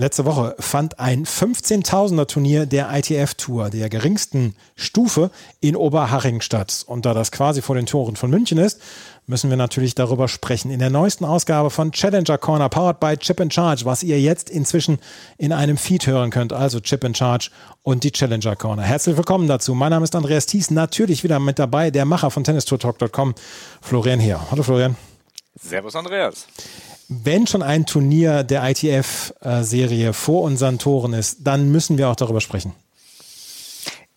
Letzte 0.00 0.24
Woche 0.24 0.54
fand 0.60 1.00
ein 1.00 1.24
15.000er 1.24 2.28
Turnier 2.28 2.66
der 2.66 2.88
ITF 2.96 3.34
Tour, 3.34 3.68
der 3.68 3.88
geringsten 3.88 4.54
Stufe, 4.76 5.32
in 5.60 5.74
Oberhaching 5.74 6.40
statt. 6.40 6.84
Und 6.86 7.04
da 7.04 7.14
das 7.14 7.32
quasi 7.32 7.62
vor 7.62 7.74
den 7.74 7.86
Toren 7.86 8.14
von 8.14 8.30
München 8.30 8.58
ist, 8.58 8.80
müssen 9.26 9.50
wir 9.50 9.56
natürlich 9.56 9.96
darüber 9.96 10.28
sprechen. 10.28 10.70
In 10.70 10.78
der 10.78 10.90
neuesten 10.90 11.24
Ausgabe 11.24 11.70
von 11.70 11.90
Challenger 11.90 12.38
Corner, 12.38 12.68
powered 12.68 13.00
by 13.00 13.16
Chip 13.16 13.40
and 13.40 13.52
Charge, 13.52 13.86
was 13.86 14.04
ihr 14.04 14.20
jetzt 14.20 14.50
inzwischen 14.50 14.98
in 15.36 15.52
einem 15.52 15.76
Feed 15.76 16.06
hören 16.06 16.30
könnt. 16.30 16.52
Also 16.52 16.78
Chip 16.78 17.04
and 17.04 17.18
Charge 17.18 17.50
und 17.82 18.04
die 18.04 18.12
Challenger 18.12 18.54
Corner. 18.54 18.82
Herzlich 18.82 19.16
willkommen 19.16 19.48
dazu. 19.48 19.74
Mein 19.74 19.90
Name 19.90 20.04
ist 20.04 20.14
Andreas 20.14 20.46
Thies, 20.46 20.70
natürlich 20.70 21.24
wieder 21.24 21.40
mit 21.40 21.58
dabei, 21.58 21.90
der 21.90 22.04
Macher 22.04 22.30
von 22.30 22.44
TennistourTalk.com, 22.44 23.34
Florian 23.82 24.20
Heer. 24.20 24.46
Hallo 24.52 24.62
Florian. 24.62 24.96
Servus 25.54 25.96
Andreas 25.96 26.46
wenn 27.08 27.46
schon 27.46 27.62
ein 27.62 27.86
Turnier 27.86 28.44
der 28.44 28.68
ITF-Serie 28.68 30.12
vor 30.12 30.42
unseren 30.42 30.78
Toren 30.78 31.14
ist, 31.14 31.38
dann 31.40 31.70
müssen 31.70 31.96
wir 31.96 32.08
auch 32.08 32.16
darüber 32.16 32.40
sprechen. 32.40 32.74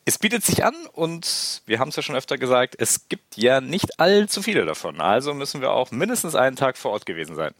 Es 0.03 0.17
bietet 0.17 0.43
sich 0.43 0.65
an 0.65 0.75
und 0.91 1.61
wir 1.65 1.79
haben 1.79 1.89
es 1.89 1.95
ja 1.95 2.03
schon 2.03 2.15
öfter 2.15 2.37
gesagt, 2.37 2.75
es 2.77 3.07
gibt 3.07 3.37
ja 3.37 3.61
nicht 3.61 3.99
allzu 3.99 4.41
viele 4.41 4.65
davon. 4.65 4.99
Also 4.99 5.33
müssen 5.33 5.61
wir 5.61 5.71
auch 5.71 5.91
mindestens 5.91 6.35
einen 6.35 6.55
Tag 6.55 6.77
vor 6.77 6.91
Ort 6.91 7.05
gewesen 7.05 7.35
sein. 7.35 7.53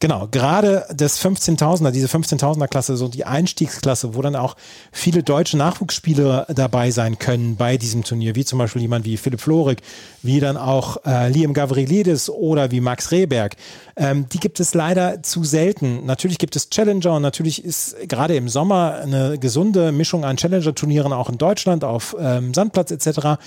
Genau, 0.00 0.28
gerade 0.30 0.86
das 0.94 1.20
15.000er, 1.20 1.90
diese 1.90 2.06
15.000er 2.06 2.68
Klasse, 2.68 2.96
so 2.96 3.08
die 3.08 3.24
Einstiegsklasse, 3.24 4.14
wo 4.14 4.22
dann 4.22 4.36
auch 4.36 4.56
viele 4.90 5.22
deutsche 5.22 5.56
Nachwuchsspieler 5.56 6.46
dabei 6.54 6.90
sein 6.90 7.18
können 7.18 7.56
bei 7.56 7.76
diesem 7.76 8.04
Turnier, 8.04 8.34
wie 8.34 8.44
zum 8.44 8.58
Beispiel 8.58 8.82
jemand 8.82 9.04
wie 9.04 9.16
Philipp 9.16 9.40
Florig, 9.40 9.82
wie 10.22 10.40
dann 10.40 10.56
auch 10.56 10.98
äh, 11.06 11.28
Liam 11.28 11.54
Gavrilidis 11.54 12.28
oder 12.28 12.70
wie 12.70 12.80
Max 12.80 13.10
Rehberg. 13.10 13.56
Ähm, 13.96 14.28
die 14.28 14.38
gibt 14.38 14.60
es 14.60 14.74
leider 14.74 15.22
zu 15.22 15.44
selten. 15.44 16.04
Natürlich 16.06 16.38
gibt 16.38 16.56
es 16.56 16.70
Challenger 16.70 17.14
und 17.14 17.22
natürlich 17.22 17.64
ist 17.64 17.96
gerade 18.08 18.36
im 18.36 18.48
Sommer 18.48 19.00
eine 19.02 19.38
gesunde 19.38 19.92
Mischung 19.92 20.24
an 20.24 20.36
Challenger-Turnieren 20.36 21.12
auch 21.12 21.28
in 21.28 21.38
Deutschland 21.38 21.84
auf 21.84 22.16
ähm, 22.18 22.54
Sandplatz 22.54 22.90
etc. 22.90 23.38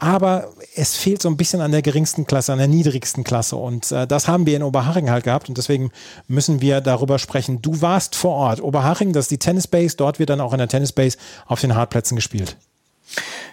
Aber 0.00 0.50
es 0.74 0.96
fehlt 0.96 1.20
so 1.20 1.28
ein 1.28 1.36
bisschen 1.36 1.60
an 1.60 1.72
der 1.72 1.82
geringsten 1.82 2.26
Klasse, 2.26 2.52
an 2.52 2.58
der 2.58 2.68
niedrigsten 2.68 3.22
Klasse 3.22 3.56
und 3.56 3.92
äh, 3.92 4.06
das 4.06 4.28
haben 4.28 4.46
wir 4.46 4.56
in 4.56 4.62
Oberhaching 4.62 5.10
halt 5.10 5.24
gehabt 5.24 5.50
und 5.50 5.58
deswegen 5.58 5.92
müssen 6.26 6.62
wir 6.62 6.80
darüber 6.80 7.18
sprechen. 7.18 7.60
Du 7.60 7.82
warst 7.82 8.16
vor 8.16 8.34
Ort. 8.34 8.62
Oberhaching, 8.62 9.12
das 9.12 9.26
ist 9.26 9.30
die 9.30 9.38
Tennis 9.38 9.66
Base. 9.66 9.96
Dort 9.98 10.18
wird 10.18 10.30
dann 10.30 10.40
auch 10.40 10.52
in 10.52 10.58
der 10.58 10.68
Tennis 10.68 10.92
Base 10.92 11.18
auf 11.46 11.60
den 11.60 11.74
Hartplätzen 11.74 12.16
gespielt. 12.16 12.56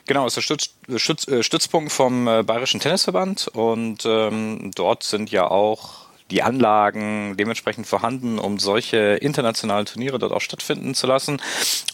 Genau, 0.06 0.26
ist 0.26 0.38
der 0.38 0.42
Stütz, 0.42 0.70
Stütz, 0.96 1.28
äh, 1.28 1.44
Stützpunkt 1.44 1.92
vom 1.92 2.30
äh, 2.30 2.44
Bayerischen 2.44 2.80
Tennisverband 2.80 3.50
und 3.50 4.06
ähm, 4.06 4.72
dort 4.74 5.04
sind 5.04 5.30
ja 5.30 5.52
auch 5.52 6.07
die 6.32 6.44
Anlagen 6.44 7.36
dementsprechend 7.38 7.88
vorhanden, 7.88 8.40
um 8.40 8.60
solche 8.60 8.98
internationalen 8.98 9.86
Turniere 9.86 10.20
dort 10.20 10.34
auch 10.34 10.42
stattfinden 10.42 10.94
zu 10.94 11.08
lassen. 11.08 11.42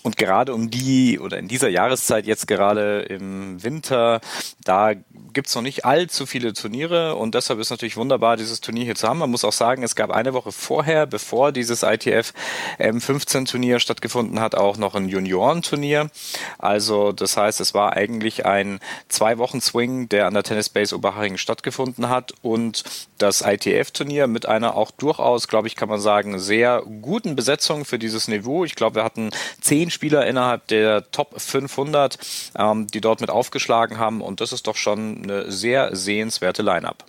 Und 0.01 0.17
gerade 0.17 0.53
um 0.53 0.69
die 0.69 1.19
oder 1.19 1.37
in 1.37 1.47
dieser 1.47 1.69
Jahreszeit 1.69 2.25
jetzt 2.25 2.47
gerade 2.47 3.01
im 3.01 3.63
Winter, 3.63 4.21
da 4.63 4.93
gibt's 5.33 5.55
noch 5.55 5.61
nicht 5.61 5.85
allzu 5.85 6.25
viele 6.25 6.53
Turniere 6.53 7.15
und 7.15 7.35
deshalb 7.35 7.59
ist 7.59 7.69
natürlich 7.69 7.97
wunderbar, 7.97 8.37
dieses 8.37 8.61
Turnier 8.61 8.85
hier 8.85 8.95
zu 8.95 9.07
haben. 9.07 9.19
Man 9.19 9.31
muss 9.31 9.43
auch 9.43 9.53
sagen, 9.53 9.83
es 9.83 9.95
gab 9.95 10.11
eine 10.11 10.33
Woche 10.33 10.51
vorher, 10.51 11.05
bevor 11.05 11.51
dieses 11.51 11.83
ITF 11.83 12.33
M15 12.79 13.49
Turnier 13.49 13.79
stattgefunden 13.79 14.39
hat, 14.39 14.55
auch 14.55 14.77
noch 14.77 14.95
ein 14.95 15.09
Juniorenturnier. 15.09 16.09
Also 16.57 17.11
das 17.11 17.37
heißt, 17.37 17.59
es 17.61 17.73
war 17.73 17.93
eigentlich 17.93 18.45
ein 18.45 18.79
zwei 19.09 19.37
Wochen 19.37 19.61
Swing, 19.61 20.09
der 20.09 20.27
an 20.27 20.33
der 20.33 20.43
Tennis 20.43 20.69
Base 20.69 20.95
Oberhaching 20.95 21.37
stattgefunden 21.37 22.09
hat 22.09 22.33
und 22.41 22.83
das 23.17 23.41
ITF 23.41 23.91
Turnier 23.91 24.22
Turnier 24.23 24.27
mit 24.27 24.45
einer 24.45 24.75
auch 24.75 24.91
durchaus, 24.91 25.47
glaube 25.47 25.67
ich, 25.67 25.75
kann 25.75 25.89
man 25.89 25.99
sagen, 25.99 26.39
sehr 26.39 26.83
guten 27.01 27.35
Besetzung 27.35 27.85
für 27.85 27.99
dieses 27.99 28.27
Niveau. 28.27 28.65
Ich 28.65 28.75
glaube, 28.75 28.95
wir 28.95 29.03
hatten 29.03 29.31
zehn 29.61 29.89
Spieler 29.89 30.25
innerhalb 30.25 30.67
der 30.67 31.09
Top 31.11 31.39
500, 31.39 32.17
ähm, 32.57 32.87
die 32.87 33.01
dort 33.01 33.21
mit 33.21 33.29
aufgeschlagen 33.29 33.97
haben 33.97 34.21
und 34.21 34.41
das 34.41 34.51
ist 34.51 34.67
doch 34.67 34.75
schon 34.75 35.23
eine 35.23 35.51
sehr 35.51 35.95
sehenswerte 35.95 36.61
Line-up. 36.61 37.05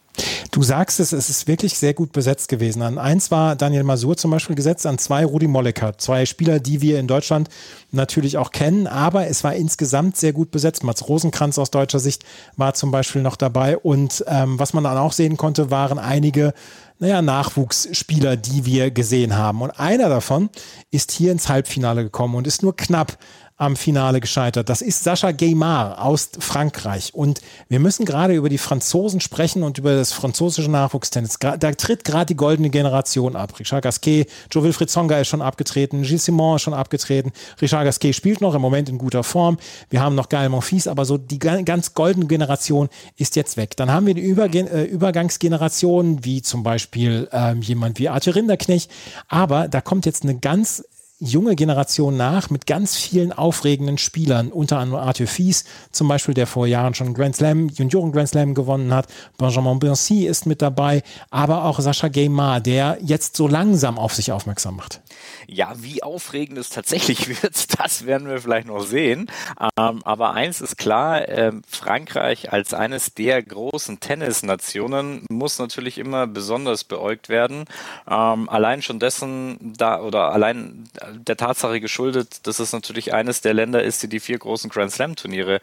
Du 0.52 0.62
sagst 0.62 1.00
es, 1.00 1.12
es 1.12 1.28
ist 1.28 1.48
wirklich 1.48 1.76
sehr 1.76 1.94
gut 1.94 2.12
besetzt 2.12 2.48
gewesen. 2.48 2.82
An 2.82 2.98
eins 2.98 3.32
war 3.32 3.56
Daniel 3.56 3.82
Masur 3.82 4.16
zum 4.16 4.30
Beispiel 4.30 4.54
gesetzt, 4.54 4.86
an 4.86 4.98
zwei 4.98 5.24
Rudi 5.24 5.48
Mollecker. 5.48 5.98
Zwei 5.98 6.26
Spieler, 6.26 6.60
die 6.60 6.80
wir 6.80 7.00
in 7.00 7.08
Deutschland 7.08 7.48
natürlich 7.90 8.38
auch 8.38 8.52
kennen, 8.52 8.86
aber 8.86 9.26
es 9.26 9.42
war 9.42 9.54
insgesamt 9.54 10.16
sehr 10.16 10.32
gut 10.32 10.52
besetzt. 10.52 10.84
Mats 10.84 11.08
Rosenkranz 11.08 11.58
aus 11.58 11.72
deutscher 11.72 11.98
Sicht 11.98 12.24
war 12.56 12.74
zum 12.74 12.92
Beispiel 12.92 13.22
noch 13.22 13.34
dabei 13.34 13.76
und 13.76 14.24
ähm, 14.28 14.58
was 14.58 14.72
man 14.72 14.84
dann 14.84 14.96
auch 14.96 15.12
sehen 15.12 15.36
konnte, 15.36 15.72
waren 15.72 15.98
einige 15.98 16.54
naja, 16.98 17.22
Nachwuchsspieler, 17.22 18.36
die 18.36 18.64
wir 18.64 18.90
gesehen 18.90 19.36
haben. 19.36 19.62
Und 19.62 19.72
einer 19.72 20.08
davon 20.08 20.48
ist 20.90 21.10
hier 21.12 21.32
ins 21.32 21.48
Halbfinale 21.48 22.04
gekommen 22.04 22.34
und 22.36 22.46
ist 22.46 22.62
nur 22.62 22.76
knapp 22.76 23.18
am 23.56 23.76
Finale 23.76 24.20
gescheitert. 24.20 24.68
Das 24.68 24.82
ist 24.82 25.04
Sascha 25.04 25.30
Gaymar 25.30 26.04
aus 26.04 26.30
Frankreich. 26.40 27.14
Und 27.14 27.40
wir 27.68 27.78
müssen 27.78 28.04
gerade 28.04 28.34
über 28.34 28.48
die 28.48 28.58
Franzosen 28.58 29.20
sprechen 29.20 29.62
und 29.62 29.78
über 29.78 29.94
das 29.94 30.12
französische 30.12 30.68
Nachwuchstennis. 30.70 31.38
Da 31.38 31.56
tritt 31.56 32.04
gerade 32.04 32.26
die 32.26 32.36
goldene 32.36 32.70
Generation 32.70 33.36
ab. 33.36 33.58
Richard 33.60 33.84
Gasquet, 33.84 34.26
Joe 34.50 34.64
Wilfried 34.64 34.90
Zonga 34.90 35.20
ist 35.20 35.28
schon 35.28 35.40
abgetreten, 35.40 36.02
Gilles 36.02 36.24
Simon 36.24 36.56
ist 36.56 36.62
schon 36.62 36.74
abgetreten. 36.74 37.32
Richard 37.62 37.84
Gasquet 37.84 38.12
spielt 38.12 38.40
noch 38.40 38.56
im 38.56 38.60
Moment 38.60 38.88
in 38.88 38.98
guter 38.98 39.22
Form. 39.22 39.58
Wir 39.88 40.00
haben 40.00 40.16
noch 40.16 40.28
Gael 40.28 40.48
Monfils, 40.48 40.88
aber 40.88 41.04
so 41.04 41.16
die 41.16 41.38
ganz 41.38 41.94
goldene 41.94 42.26
Generation 42.26 42.88
ist 43.16 43.36
jetzt 43.36 43.56
weg. 43.56 43.76
Dann 43.76 43.90
haben 43.90 44.06
wir 44.06 44.14
die 44.14 44.22
Überge 44.22 44.60
äh, 44.68 44.84
Übergangsgeneration, 44.84 46.24
wie 46.24 46.42
zum 46.42 46.64
Beispiel 46.64 47.28
ähm, 47.30 47.62
jemand 47.62 48.00
wie 48.00 48.08
Arthur 48.08 48.34
Rinderknecht. 48.34 48.90
Aber 49.28 49.68
da 49.68 49.80
kommt 49.80 50.06
jetzt 50.06 50.24
eine 50.24 50.36
ganz 50.38 50.82
junge 51.20 51.54
Generation 51.54 52.16
nach 52.16 52.50
mit 52.50 52.66
ganz 52.66 52.96
vielen 52.96 53.32
aufregenden 53.32 53.98
Spielern, 53.98 54.50
unter 54.50 54.78
anderem 54.78 55.06
Arthur 55.06 55.28
Fies 55.28 55.64
zum 55.92 56.08
Beispiel, 56.08 56.34
der 56.34 56.46
vor 56.46 56.66
Jahren 56.66 56.94
schon 56.94 57.14
Grand 57.14 57.36
Slam, 57.36 57.68
Junioren 57.68 58.10
Grand 58.10 58.28
Slam 58.28 58.54
gewonnen 58.54 58.92
hat. 58.92 59.06
Benjamin 59.38 59.78
Boncy 59.78 60.26
ist 60.26 60.46
mit 60.46 60.60
dabei, 60.60 61.02
aber 61.30 61.64
auch 61.64 61.78
Sascha 61.78 62.08
Gaymar, 62.08 62.60
der 62.60 62.98
jetzt 63.00 63.36
so 63.36 63.46
langsam 63.46 63.98
auf 63.98 64.14
sich 64.14 64.32
aufmerksam 64.32 64.76
macht. 64.76 65.00
Ja, 65.46 65.74
wie 65.76 66.02
aufregend 66.02 66.58
es 66.58 66.70
tatsächlich 66.70 67.28
wird, 67.42 67.80
das 67.80 68.06
werden 68.06 68.28
wir 68.28 68.40
vielleicht 68.40 68.66
noch 68.66 68.84
sehen. 68.84 69.30
Ähm, 69.78 70.02
aber 70.04 70.32
eins 70.32 70.60
ist 70.60 70.76
klar, 70.78 71.28
äh, 71.28 71.52
Frankreich 71.68 72.52
als 72.52 72.74
eines 72.74 73.14
der 73.14 73.42
großen 73.42 74.00
Tennisnationen 74.00 75.26
muss 75.30 75.58
natürlich 75.58 75.98
immer 75.98 76.26
besonders 76.26 76.82
beäugt 76.82 77.28
werden. 77.28 77.66
Ähm, 78.10 78.48
allein 78.48 78.82
schon 78.82 78.98
dessen 78.98 79.74
da 79.76 80.00
oder 80.00 80.32
allein 80.32 80.88
der 81.14 81.36
Tatsache 81.36 81.80
geschuldet, 81.80 82.46
dass 82.46 82.58
es 82.58 82.72
natürlich 82.72 83.12
eines 83.14 83.40
der 83.40 83.54
Länder 83.54 83.82
ist, 83.82 84.02
die 84.02 84.08
die 84.08 84.20
vier 84.20 84.38
großen 84.38 84.70
Grand 84.70 84.92
Slam 84.92 85.16
Turniere 85.16 85.60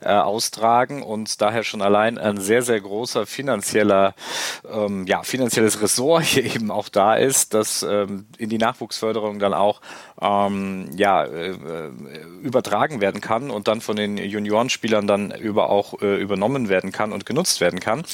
äh, 0.00 0.08
austragen 0.08 1.02
und 1.02 1.40
daher 1.40 1.64
schon 1.64 1.82
allein 1.82 2.18
ein 2.18 2.38
sehr, 2.38 2.62
sehr 2.62 2.80
großer 2.80 3.26
finanzieller, 3.26 4.14
ähm, 4.70 5.06
ja, 5.06 5.22
finanzielles 5.22 5.80
Ressort 5.80 6.24
hier 6.24 6.44
eben 6.44 6.70
auch 6.70 6.88
da 6.88 7.14
ist, 7.14 7.54
das 7.54 7.82
ähm, 7.82 8.26
in 8.38 8.48
die 8.48 8.58
Nachwuchsförderung 8.58 9.38
dann 9.38 9.54
auch 9.54 9.80
ähm, 10.20 10.88
ja, 10.96 11.24
äh, 11.24 11.54
übertragen 12.42 13.00
werden 13.00 13.20
kann 13.20 13.50
und 13.50 13.68
dann 13.68 13.80
von 13.80 13.96
den 13.96 14.16
Juniorenspielern 14.16 15.06
dann 15.06 15.30
über 15.30 15.68
auch 15.70 16.00
äh, 16.00 16.16
übernommen 16.16 16.68
werden 16.68 16.92
kann 16.92 17.12
und 17.12 17.26
genutzt 17.26 17.60
werden 17.60 17.80
kann. 17.80 18.04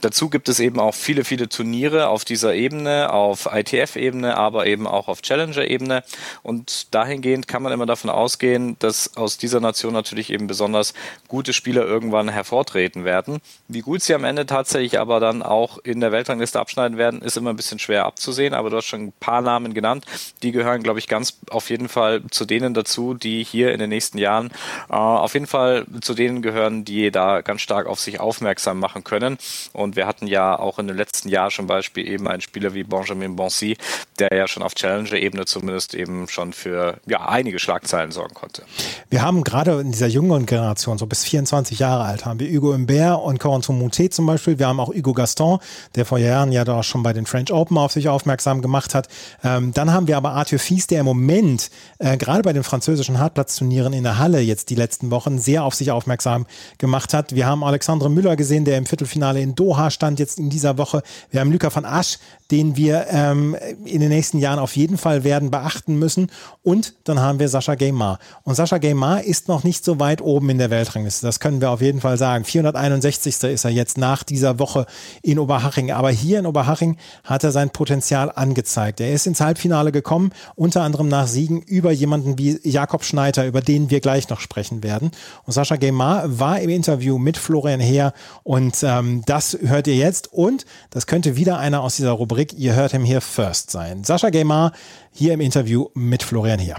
Dazu 0.00 0.30
gibt 0.30 0.48
es 0.48 0.60
eben 0.60 0.80
auch 0.80 0.94
viele, 0.94 1.24
viele 1.24 1.48
Turniere 1.48 2.08
auf 2.08 2.24
dieser 2.24 2.54
Ebene, 2.54 3.12
auf 3.12 3.48
ITF-Ebene, 3.52 4.36
aber 4.36 4.66
eben 4.66 4.86
auch 4.86 5.08
auf 5.08 5.22
Challenger-Ebene. 5.22 6.02
Und 6.42 6.94
dahingehend 6.94 7.48
kann 7.48 7.62
man 7.62 7.72
immer 7.72 7.86
davon 7.86 8.10
ausgehen, 8.10 8.76
dass 8.78 9.16
aus 9.16 9.36
dieser 9.36 9.60
Nation 9.60 9.92
natürlich 9.92 10.30
eben 10.30 10.46
besonders 10.46 10.94
gute 11.28 11.52
Spieler 11.52 11.84
irgendwann 11.84 12.28
hervortreten 12.28 13.04
werden. 13.04 13.40
Wie 13.68 13.80
gut 13.80 14.02
sie 14.02 14.14
am 14.14 14.24
Ende 14.24 14.46
tatsächlich 14.46 14.98
aber 14.98 15.20
dann 15.20 15.42
auch 15.42 15.78
in 15.78 16.00
der 16.00 16.12
Weltrangliste 16.12 16.58
abschneiden 16.58 16.96
werden, 16.96 17.22
ist 17.22 17.36
immer 17.36 17.50
ein 17.50 17.56
bisschen 17.56 17.78
schwer 17.78 18.06
abzusehen. 18.06 18.54
Aber 18.54 18.70
du 18.70 18.76
hast 18.76 18.86
schon 18.86 19.04
ein 19.04 19.12
paar 19.20 19.42
Namen 19.42 19.74
genannt. 19.74 20.06
Die 20.42 20.52
gehören, 20.52 20.82
glaube 20.82 20.98
ich, 20.98 21.08
ganz 21.08 21.38
auf 21.50 21.70
jeden 21.70 21.88
Fall 21.88 22.22
zu 22.30 22.44
denen 22.44 22.74
dazu, 22.74 23.14
die 23.14 23.44
hier 23.44 23.72
in 23.72 23.78
den 23.78 23.90
nächsten 23.90 24.18
Jahren 24.18 24.50
äh, 24.88 24.94
auf 24.94 25.34
jeden 25.34 25.46
Fall 25.46 25.86
zu 26.00 26.14
denen 26.14 26.42
gehören, 26.42 26.84
die 26.84 27.10
da 27.10 27.40
ganz 27.40 27.60
stark 27.60 27.86
auf 27.86 28.00
sich 28.00 28.20
aufmerksam 28.20 28.78
machen 28.78 29.04
können. 29.04 29.38
Und 29.72 29.96
wir 29.96 30.06
hatten 30.06 30.26
ja 30.26 30.58
auch 30.58 30.78
in 30.78 30.86
den 30.86 30.96
letzten 30.96 31.28
Jahren 31.28 31.50
zum 31.50 31.66
Beispiel 31.66 32.06
eben 32.08 32.28
einen 32.28 32.40
Spieler 32.40 32.74
wie 32.74 32.84
Benjamin 32.84 33.36
Boncy, 33.36 33.76
der 34.18 34.30
ja 34.32 34.46
schon 34.46 34.62
auf 34.62 34.74
Challenger-Ebene 34.74 35.44
zumindest 35.46 35.94
eben 35.94 36.28
schon 36.28 36.52
für 36.52 36.98
ja, 37.06 37.28
einige 37.28 37.58
Schlagzeilen 37.58 38.12
sorgen 38.12 38.34
konnte. 38.34 38.62
Wir 39.08 39.22
haben 39.22 39.44
gerade 39.44 39.80
in 39.80 39.92
dieser 39.92 40.06
jüngeren 40.06 40.46
Generation, 40.46 40.98
so 40.98 41.06
bis 41.06 41.24
24 41.24 41.78
Jahre 41.78 42.04
alt, 42.04 42.24
haben 42.24 42.40
wir 42.40 42.50
Hugo 42.50 42.72
Imbert 42.72 43.20
und 43.22 43.38
Corentin 43.40 43.78
Moutet 43.78 44.14
zum 44.14 44.26
Beispiel. 44.26 44.58
Wir 44.58 44.68
haben 44.68 44.80
auch 44.80 44.94
Hugo 44.94 45.12
Gaston, 45.12 45.58
der 45.94 46.04
vor 46.04 46.18
Jahren 46.18 46.52
ja 46.52 46.64
da 46.64 46.82
schon 46.82 47.02
bei 47.02 47.12
den 47.12 47.26
French 47.26 47.52
Open 47.52 47.78
auf 47.78 47.92
sich 47.92 48.08
aufmerksam 48.08 48.62
gemacht 48.62 48.94
hat. 48.94 49.08
Ähm, 49.42 49.72
dann 49.72 49.92
haben 49.92 50.06
wir 50.06 50.16
aber 50.16 50.32
Arthur 50.32 50.58
Fies, 50.58 50.86
der 50.86 51.00
im 51.00 51.06
Moment 51.06 51.39
Moment 51.40 51.70
äh, 51.98 52.16
gerade 52.16 52.42
bei 52.42 52.52
den 52.52 52.62
französischen 52.62 53.18
Hartplatzturnieren 53.18 53.92
in 53.92 54.04
der 54.04 54.18
Halle 54.18 54.40
jetzt 54.40 54.70
die 54.70 54.74
letzten 54.74 55.10
Wochen 55.10 55.38
sehr 55.38 55.64
auf 55.64 55.74
sich 55.74 55.90
aufmerksam 55.90 56.46
gemacht 56.78 57.14
hat. 57.14 57.34
Wir 57.34 57.46
haben 57.46 57.64
Alexandre 57.64 58.10
Müller 58.10 58.36
gesehen, 58.36 58.64
der 58.64 58.76
im 58.76 58.86
Viertelfinale 58.86 59.40
in 59.40 59.54
Doha 59.54 59.90
stand 59.90 60.18
jetzt 60.18 60.38
in 60.38 60.50
dieser 60.50 60.76
Woche. 60.76 61.02
Wir 61.30 61.40
haben 61.40 61.50
Luca 61.50 61.74
van 61.74 61.84
Asch, 61.84 62.18
den 62.50 62.76
wir 62.76 63.06
ähm, 63.10 63.56
in 63.84 64.00
den 64.00 64.10
nächsten 64.10 64.38
Jahren 64.38 64.58
auf 64.58 64.76
jeden 64.76 64.98
Fall 64.98 65.24
werden 65.24 65.50
beachten 65.50 65.98
müssen. 65.98 66.30
Und 66.62 66.94
dann 67.04 67.20
haben 67.20 67.38
wir 67.38 67.48
Sascha 67.48 67.74
Gaymar. 67.74 68.18
Und 68.42 68.54
Sascha 68.54 68.78
Gaymar 68.78 69.24
ist 69.24 69.48
noch 69.48 69.64
nicht 69.64 69.84
so 69.84 69.98
weit 69.98 70.20
oben 70.20 70.50
in 70.50 70.58
der 70.58 70.70
Weltrangliste. 70.70 71.26
Das 71.26 71.40
können 71.40 71.60
wir 71.60 71.70
auf 71.70 71.80
jeden 71.80 72.00
Fall 72.00 72.18
sagen. 72.18 72.44
461. 72.44 73.44
ist 73.44 73.64
er 73.64 73.70
jetzt 73.70 73.98
nach 73.98 74.24
dieser 74.24 74.58
Woche 74.58 74.86
in 75.22 75.38
Oberhaching. 75.38 75.92
Aber 75.92 76.10
hier 76.10 76.38
in 76.38 76.46
Oberhaching 76.46 76.96
hat 77.24 77.44
er 77.44 77.52
sein 77.52 77.70
Potenzial 77.70 78.30
angezeigt. 78.34 79.00
Er 79.00 79.12
ist 79.12 79.26
ins 79.26 79.40
Halbfinale 79.40 79.92
gekommen, 79.92 80.32
unter 80.56 80.82
anderem 80.82 81.08
nach 81.08 81.29
Siegen 81.30 81.62
über 81.62 81.90
jemanden 81.90 82.38
wie 82.38 82.60
Jakob 82.62 83.04
Schneider, 83.04 83.46
über 83.46 83.62
den 83.62 83.88
wir 83.88 84.00
gleich 84.00 84.28
noch 84.28 84.40
sprechen 84.40 84.82
werden. 84.82 85.10
Und 85.44 85.52
Sascha 85.52 85.76
Gaymar 85.76 86.38
war 86.38 86.60
im 86.60 86.68
Interview 86.68 87.18
mit 87.18 87.38
Florian 87.38 87.80
Heer 87.80 88.12
und 88.42 88.76
ähm, 88.82 89.22
das 89.24 89.56
hört 89.64 89.86
ihr 89.86 89.96
jetzt. 89.96 90.32
Und 90.32 90.66
das 90.90 91.06
könnte 91.06 91.36
wieder 91.36 91.58
einer 91.58 91.82
aus 91.82 91.96
dieser 91.96 92.12
Rubrik 92.12 92.52
Ihr 92.52 92.74
hört 92.74 92.92
him 92.92 93.04
here 93.04 93.20
first 93.20 93.70
sein. 93.70 94.04
Sascha 94.04 94.30
Gaymar 94.30 94.72
hier 95.12 95.32
im 95.32 95.40
Interview 95.40 95.86
mit 95.94 96.22
Florian 96.22 96.58
Heer. 96.58 96.76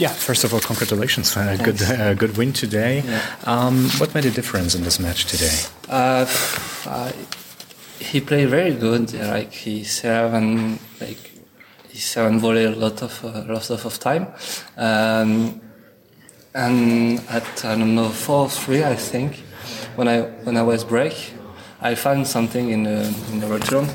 Yeah, 0.00 0.10
first 0.10 0.44
of 0.44 0.54
all, 0.54 0.60
congratulations. 0.60 1.36
Uh, 1.36 1.56
good, 1.56 1.82
uh, 1.82 2.14
good 2.14 2.36
win 2.36 2.52
today. 2.52 3.02
Yeah. 3.04 3.20
Um, 3.44 3.90
what 3.98 4.14
made 4.14 4.24
a 4.26 4.30
difference 4.30 4.76
in 4.76 4.84
this 4.84 5.00
match 5.00 5.26
today? 5.26 5.58
Uh, 5.88 6.24
uh, 6.86 7.10
he 7.98 8.20
played 8.20 8.48
very 8.48 8.74
good. 8.74 9.12
Like 9.12 9.52
he 9.52 9.82
served 9.82 10.34
and 10.34 10.78
like 11.00 11.37
served 11.98 12.32
and 12.32 12.40
volley 12.40 12.64
a 12.64 12.70
lot 12.70 13.02
of 13.02 13.24
uh, 13.24 13.44
lot 13.52 13.70
of 13.70 13.98
time. 13.98 14.28
Um, 14.76 15.60
and 16.54 17.20
at 17.28 17.64
I 17.64 17.76
don't 17.76 17.94
know 17.94 18.08
four 18.08 18.48
three, 18.48 18.84
I 18.84 18.96
think 18.96 19.36
when 19.96 20.08
I 20.08 20.22
when 20.44 20.56
I 20.56 20.62
was 20.62 20.84
break, 20.84 21.34
I 21.80 21.94
found 21.94 22.26
something 22.26 22.70
in 22.70 22.84
the 22.84 23.06
in 23.32 23.40
the 23.40 23.46
return. 23.46 23.88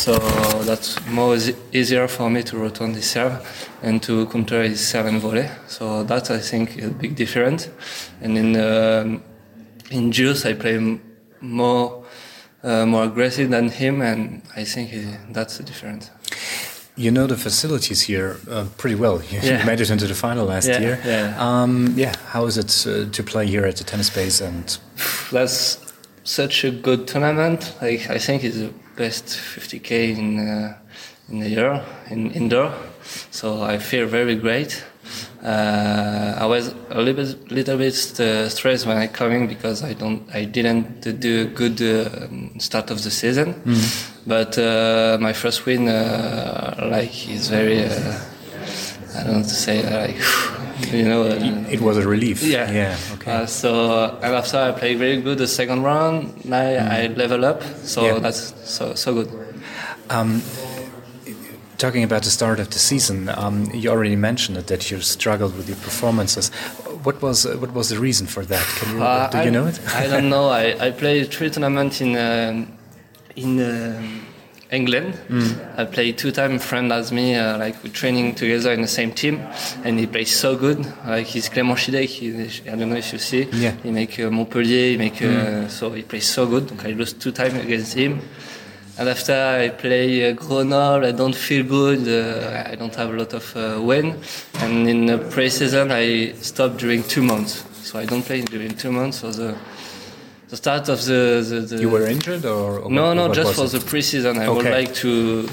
So 0.00 0.16
that's 0.64 0.98
more 1.08 1.36
easier 1.72 2.08
for 2.08 2.30
me 2.30 2.42
to 2.44 2.56
return 2.56 2.92
the 2.92 3.02
serve 3.02 3.42
and 3.82 4.02
to 4.02 4.26
counter 4.26 4.62
his 4.62 4.86
serve 4.86 5.06
and 5.06 5.20
volley. 5.20 5.48
So 5.68 6.04
that 6.04 6.30
I 6.30 6.38
think 6.38 6.78
is 6.78 6.86
a 6.86 6.94
big 6.94 7.16
difference. 7.16 7.68
And 8.22 8.38
in 8.38 8.56
um, 8.56 9.22
in 9.90 10.12
Juice 10.12 10.46
I 10.46 10.54
play 10.54 11.00
more 11.40 12.04
uh, 12.62 12.86
more 12.86 13.04
aggressive 13.04 13.50
than 13.50 13.68
him, 13.68 14.02
and 14.02 14.42
I 14.56 14.64
think 14.64 14.90
he, 14.90 15.06
that's 15.30 15.58
the 15.58 15.64
difference. 15.64 16.10
You 17.00 17.10
know 17.10 17.26
the 17.26 17.36
facilities 17.36 18.02
here 18.02 18.36
uh, 18.50 18.66
pretty 18.76 18.96
well. 18.96 19.22
You 19.32 19.40
yeah. 19.42 19.64
made 19.64 19.80
it 19.80 19.90
into 19.90 20.06
the 20.06 20.14
final 20.14 20.46
last 20.46 20.68
yeah, 20.68 20.80
year. 20.80 21.00
Yeah. 21.04 21.34
Um, 21.38 21.94
yeah. 21.96 22.14
How 22.32 22.46
is 22.46 22.58
it 22.58 22.86
uh, 22.86 23.10
to 23.10 23.22
play 23.22 23.46
here 23.46 23.64
at 23.64 23.76
the 23.76 23.84
tennis 23.84 24.10
base? 24.10 24.40
And 24.40 24.78
that's 25.32 25.78
such 26.24 26.64
a 26.64 26.70
good 26.70 27.06
tournament. 27.06 27.74
Like 27.80 28.10
I 28.10 28.18
think 28.18 28.44
it's 28.44 28.56
the 28.56 28.72
best 28.96 29.24
50k 29.26 29.90
in 30.18 30.38
uh, 30.38 30.78
in 31.30 31.40
the 31.40 31.48
year 31.48 31.82
in 32.10 32.30
indoor. 32.32 32.72
So 33.30 33.62
I 33.62 33.78
feel 33.78 34.06
very 34.06 34.34
great. 34.34 34.84
Uh, 35.42 36.34
I 36.38 36.44
was 36.44 36.74
a 36.90 37.00
little 37.00 37.24
bit, 37.24 37.50
little 37.50 37.78
bit 37.78 38.20
uh, 38.20 38.48
stressed 38.48 38.86
when 38.86 38.98
I 38.98 39.06
coming 39.06 39.46
because 39.46 39.82
I 39.82 39.94
don't, 39.94 40.22
I 40.34 40.44
didn't 40.44 41.00
do 41.20 41.42
a 41.42 41.44
good 41.46 41.80
uh, 41.80 42.58
start 42.58 42.90
of 42.90 43.02
the 43.02 43.10
season. 43.10 43.54
Mm. 43.54 44.26
But 44.26 44.58
uh, 44.58 45.16
my 45.18 45.32
first 45.32 45.64
win, 45.64 45.88
uh, 45.88 46.88
like, 46.90 47.28
is 47.28 47.48
very, 47.48 47.84
uh, 47.84 48.20
I 49.16 49.24
don't 49.24 49.32
know 49.32 49.42
to 49.42 49.48
say, 49.48 49.82
like, 49.82 50.16
you 50.92 51.04
know. 51.04 51.24
it 51.24 51.80
was 51.80 51.96
a 51.96 52.06
relief. 52.06 52.42
Yeah. 52.42 52.70
Yeah. 52.70 52.98
Okay. 53.14 53.46
so 53.46 54.18
and 54.22 54.34
after 54.34 54.58
I 54.58 54.72
played 54.72 54.98
very 54.98 55.22
good 55.22 55.38
the 55.38 55.46
second 55.46 55.82
round, 55.82 56.44
now 56.44 56.62
mm. 56.62 56.90
I 56.90 57.06
level 57.06 57.46
up. 57.46 57.62
So 57.84 58.04
yeah. 58.04 58.18
that's 58.18 58.54
so 58.68 58.94
so 58.94 59.14
good. 59.14 59.30
Um, 60.10 60.42
talking 61.80 62.04
about 62.04 62.22
the 62.22 62.30
start 62.30 62.60
of 62.60 62.68
the 62.70 62.78
season, 62.78 63.28
um, 63.30 63.70
you 63.72 63.90
already 63.90 64.16
mentioned 64.16 64.58
it, 64.58 64.66
that 64.66 64.90
you 64.90 65.00
struggled 65.00 65.56
with 65.56 65.68
your 65.68 65.78
performances. 65.78 66.50
What 67.02 67.20
was 67.22 67.46
uh, 67.46 67.56
what 67.56 67.72
was 67.72 67.88
the 67.88 67.98
reason 67.98 68.26
for 68.26 68.44
that? 68.44 68.66
Can 68.78 68.96
you, 68.96 69.02
uh, 69.02 69.30
do 69.30 69.38
you 69.44 69.50
know 69.50 69.66
it? 69.66 69.80
I 69.94 70.06
don't 70.06 70.28
know. 70.28 70.48
I, 70.48 70.86
I 70.86 70.90
played 70.90 71.32
three 71.32 71.50
tournaments 71.50 72.00
in 72.00 72.14
uh, 72.16 72.66
in 73.34 73.58
uh, 73.58 74.02
England. 74.70 75.14
Mm. 75.28 75.78
I 75.78 75.84
played 75.86 76.18
two 76.18 76.30
times. 76.30 76.64
Friend 76.64 76.92
as 76.92 77.10
me, 77.10 77.34
uh, 77.34 77.56
like 77.58 77.82
we're 77.82 77.92
training 77.92 78.34
together 78.34 78.72
in 78.72 78.82
the 78.82 78.88
same 78.88 79.12
team, 79.12 79.40
and 79.84 79.98
he 79.98 80.06
plays 80.06 80.30
so 80.36 80.56
good. 80.56 80.78
Like 81.06 81.26
he's 81.26 81.48
Clément 81.48 81.76
Chidek. 81.76 82.70
I 82.70 82.76
don't 82.76 82.90
know 82.90 82.96
if 82.96 83.12
you 83.12 83.18
see. 83.18 83.48
Yeah. 83.52 83.74
He 83.82 83.90
make 83.90 84.20
uh, 84.20 84.30
Montpellier. 84.30 84.90
He 84.92 84.96
make 84.98 85.14
mm. 85.14 85.70
so 85.70 85.90
he 85.92 86.02
plays 86.02 86.28
so 86.28 86.46
good. 86.46 86.70
I 86.84 86.90
lost 86.90 87.20
two 87.20 87.32
times 87.32 87.54
against 87.54 87.94
him. 87.94 88.20
And 89.00 89.08
after 89.08 89.32
I 89.32 89.70
play 89.70 90.28
uh, 90.28 90.34
Grenoble, 90.34 91.06
I 91.06 91.12
don't 91.12 91.34
feel 91.34 91.64
good. 91.64 92.06
Uh, 92.06 92.70
I 92.70 92.74
don't 92.74 92.94
have 92.96 93.08
a 93.08 93.16
lot 93.16 93.32
of 93.32 93.56
uh, 93.56 93.80
win. 93.80 94.20
And 94.58 94.86
in 94.86 95.06
the 95.06 95.16
pre-season, 95.16 95.90
I 95.90 96.32
stopped 96.34 96.76
during 96.76 97.02
two 97.04 97.22
months. 97.22 97.64
So 97.82 97.98
I 97.98 98.04
don't 98.04 98.22
play 98.22 98.42
during 98.42 98.76
two 98.76 98.92
months. 98.92 99.20
So 99.20 99.30
the 99.32 99.56
the 100.50 100.56
start 100.56 100.88
of 100.90 101.02
the, 101.06 101.46
the, 101.48 101.60
the 101.60 101.80
you 101.80 101.88
were 101.88 102.06
injured 102.06 102.44
or, 102.44 102.80
or 102.80 102.90
no 102.90 103.06
what, 103.06 103.14
no 103.14 103.28
what 103.28 103.36
just 103.36 103.54
for 103.54 103.64
it? 103.66 103.70
the 103.70 103.78
preseason 103.78 104.36
I 104.36 104.46
okay. 104.46 104.56
would 104.56 104.66
like 104.66 104.92
to 104.94 105.46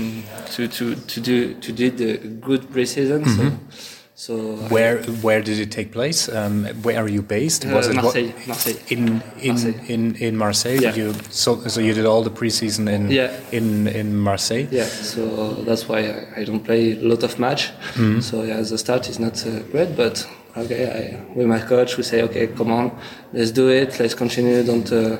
to 0.53 0.67
to 0.67 0.95
to 0.95 1.21
do 1.21 1.53
to 1.53 1.71
do 1.71 1.91
the 1.91 2.17
good 2.47 2.63
preseason 2.73 3.19
mm 3.21 3.27
-hmm. 3.27 3.37
so 3.37 3.43
mm-hmm. 3.43 3.96
So 4.19 4.55
where 4.73 5.03
where 5.21 5.43
did 5.43 5.59
it 5.59 5.69
take 5.69 5.91
place? 5.91 6.27
Um, 6.27 6.65
where 6.81 6.97
are 6.97 7.07
you 7.07 7.21
based? 7.21 7.65
Was 7.65 7.87
uh, 7.87 7.91
it 7.91 7.95
Marseille, 7.97 8.33
Marseille. 8.47 8.79
In 8.89 9.21
in 9.39 9.53
Marseille. 9.53 9.73
in 9.87 10.15
in 10.15 10.35
Marseille? 10.35 10.79
Yeah. 10.81 10.95
You 10.95 11.13
so 11.29 11.67
so 11.67 11.79
you 11.81 11.93
did 11.93 12.07
all 12.07 12.23
the 12.23 12.31
preseason 12.31 12.89
in 12.89 13.11
yeah. 13.11 13.31
in 13.51 13.87
in 13.87 14.17
Marseille. 14.17 14.67
Yeah. 14.71 14.85
So 14.85 15.53
that's 15.67 15.87
why 15.87 15.99
I, 15.99 16.41
I 16.41 16.43
don't 16.45 16.63
play 16.65 16.93
a 16.93 17.03
lot 17.03 17.23
of 17.23 17.37
match. 17.37 17.69
Mm 17.95 18.13
-hmm. 18.13 18.21
So 18.21 18.43
yeah, 18.43 18.65
the 18.65 18.77
start 18.77 19.07
is 19.07 19.17
not 19.19 19.45
uh, 19.45 19.53
great, 19.71 19.95
but 19.95 20.27
okay, 20.55 20.83
I, 21.01 21.37
with 21.37 21.47
my 21.47 21.59
coach 21.59 21.97
we 21.97 22.03
say 22.03 22.23
okay, 22.23 22.47
come 22.57 22.73
on, 22.73 22.91
let's 23.33 23.51
do 23.51 23.69
it, 23.69 23.99
let's 23.99 24.15
continue. 24.15 24.63
Don't 24.63 24.91
uh, 24.91 25.17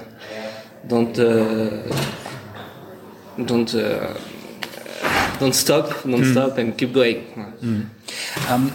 don't 0.90 1.18
uh, 1.20 1.70
don't 3.46 3.74
uh, 3.74 4.37
don't 5.40 5.56
stop, 5.56 5.90
don't 6.04 6.22
mm. 6.22 6.32
stop, 6.32 6.58
and 6.58 6.78
keep 6.78 6.94
going. 6.94 7.26
Mm. 7.62 7.86
Um, 8.50 8.72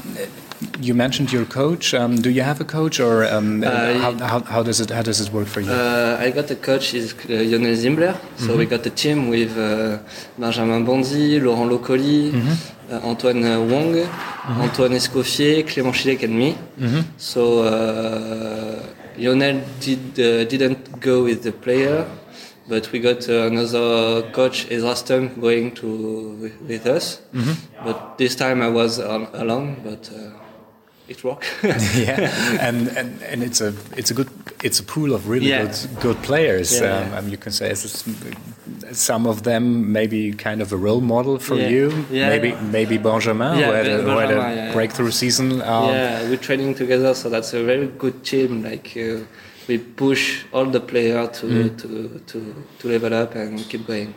you 0.81 0.95
mentioned 0.95 1.33
your 1.33 1.45
coach. 1.45 1.95
Um, 1.95 2.17
do 2.17 2.31
you 2.31 2.43
have 2.43 2.61
a 2.61 2.65
coach, 2.65 3.01
or 3.01 3.25
um, 3.25 3.63
uh, 3.65 3.95
how, 3.99 4.13
how, 4.19 4.41
how, 4.41 4.63
does 4.63 4.81
it 4.81 4.91
how 4.91 5.03
does 5.03 5.21
it 5.21 5.33
work 5.33 5.47
for 5.47 5.61
you? 5.61 5.71
Uh, 5.71 6.17
I 6.21 6.31
got 6.31 6.51
a 6.51 6.57
coach 6.57 6.95
is 6.95 7.15
uh, 7.15 7.33
Lionel 7.33 7.75
Zimbler. 7.75 8.15
So 8.15 8.45
mm 8.45 8.49
-hmm. 8.49 8.59
we 8.59 8.65
got 8.67 8.87
a 8.87 8.91
team 8.91 9.19
with 9.31 9.53
uh, 9.57 9.99
Benjamin 10.39 10.85
Bonzi, 10.85 11.41
Laurent 11.41 11.71
Locoli, 11.73 12.31
mm 12.33 12.41
-hmm. 12.41 13.05
Antoine 13.11 13.57
Wong, 13.71 13.95
mm 13.95 14.05
-hmm. 14.05 14.63
Antoine 14.63 14.95
Escoffier, 14.97 15.65
Clément 15.65 15.97
Chilek, 15.99 16.23
and 16.25 16.35
me. 16.35 16.51
Mm-hmm. 16.79 17.03
So 17.17 17.41
Lionel 19.19 19.57
did 19.85 20.15
didn't 20.53 20.83
go 21.01 21.15
with 21.25 21.41
the 21.43 21.53
player. 21.65 22.07
But 22.73 22.91
we 22.91 23.01
got 23.01 23.29
uh, 23.29 23.49
another 23.49 24.23
coach, 24.31 24.67
Ezra 24.71 24.97
Stump, 24.97 25.39
going 25.39 25.73
to 25.75 26.51
with 26.67 26.87
us. 26.87 27.21
Mm-hmm. 27.35 27.85
But 27.85 28.17
this 28.17 28.35
time 28.35 28.63
I 28.63 28.71
was 28.71 28.99
alone, 28.99 29.77
but 29.85 30.11
uh, 30.11 30.31
it 31.07 31.23
worked. 31.23 31.45
yeah, 31.63 32.67
and, 32.69 32.89
and 32.89 33.23
and 33.31 33.43
it's 33.43 33.61
a 33.61 33.75
it's 33.95 34.11
a 34.11 34.15
good 34.15 34.31
it's 34.65 34.81
a 34.81 34.83
pool 34.85 35.13
of 35.13 35.29
really 35.29 35.51
yeah. 35.51 35.67
good 35.67 35.77
good 36.01 36.23
players. 36.23 36.81
Yeah, 36.81 36.97
um, 36.97 37.11
yeah. 37.11 37.19
Um, 37.19 37.29
you 37.29 37.37
can 37.37 37.53
say 37.53 37.75
some 38.93 39.27
of 39.27 39.43
them 39.43 39.93
maybe 39.93 40.33
kind 40.33 40.63
of 40.63 40.73
a 40.73 40.79
role 40.79 41.03
model 41.03 41.39
for 41.39 41.57
you. 41.57 42.07
Yeah, 42.11 42.31
maybe 42.31 42.55
maybe 42.79 42.97
Benjamin, 42.97 43.57
who 43.57 43.71
had 43.71 43.87
a, 43.87 44.01
who 44.01 44.17
had 44.17 44.31
a 44.31 44.73
breakthrough 44.73 45.11
season. 45.11 45.61
Um, 45.61 45.91
yeah, 45.91 46.23
we're 46.27 46.39
training 46.39 46.75
together, 46.75 47.13
so 47.13 47.29
that's 47.29 47.53
a 47.53 47.63
very 47.63 47.89
good 47.89 48.25
team. 48.25 48.63
Like. 48.63 48.97
Uh, 48.97 49.27
we 49.69 49.79
push 49.79 50.45
all 50.53 50.67
the 50.67 50.81
players 50.81 51.41
to, 51.41 51.47
mm. 51.47 51.79
to, 51.81 52.21
to, 52.27 52.65
to 52.79 52.89
level 52.89 53.15
up 53.15 53.35
and 53.35 53.59
keep 53.69 53.87
going. 53.87 54.15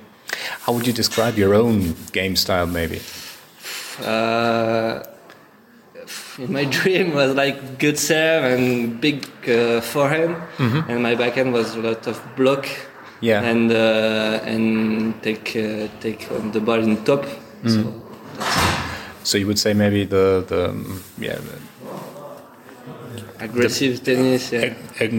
How 0.61 0.73
would 0.73 0.87
you 0.87 0.93
describe 0.93 1.37
your 1.37 1.53
own 1.53 1.95
game 2.11 2.35
style, 2.35 2.67
maybe? 2.67 3.01
Uh, 4.03 5.03
in 6.37 6.51
my 6.57 6.65
dream 6.65 7.13
was 7.13 7.33
like 7.33 7.79
good 7.79 7.97
serve 7.97 8.43
and 8.43 8.99
big 8.99 9.25
uh, 9.49 9.81
forehand, 9.81 10.35
mm-hmm. 10.57 10.89
and 10.89 11.01
my 11.01 11.15
backhand 11.15 11.53
was 11.53 11.75
a 11.75 11.79
lot 11.79 12.07
of 12.07 12.21
block. 12.35 12.67
Yeah. 13.21 13.41
And 13.41 13.71
uh, 13.71 14.41
and 14.43 15.21
take 15.23 15.55
uh, 15.55 15.87
take 16.01 16.27
the 16.51 16.59
ball 16.59 16.81
in 16.81 17.03
top. 17.05 17.25
Mm. 17.63 17.71
So, 17.71 18.01
so 19.23 19.37
you 19.37 19.47
would 19.47 19.57
say 19.57 19.73
maybe 19.73 20.03
the 20.05 20.43
the 20.45 20.75
yeah. 21.17 21.35
The, 21.35 21.57
aggressive 23.45 24.03
tennis 24.03 24.51
yeah. 24.51 24.61
ag 24.61 24.73
ag 24.99 25.11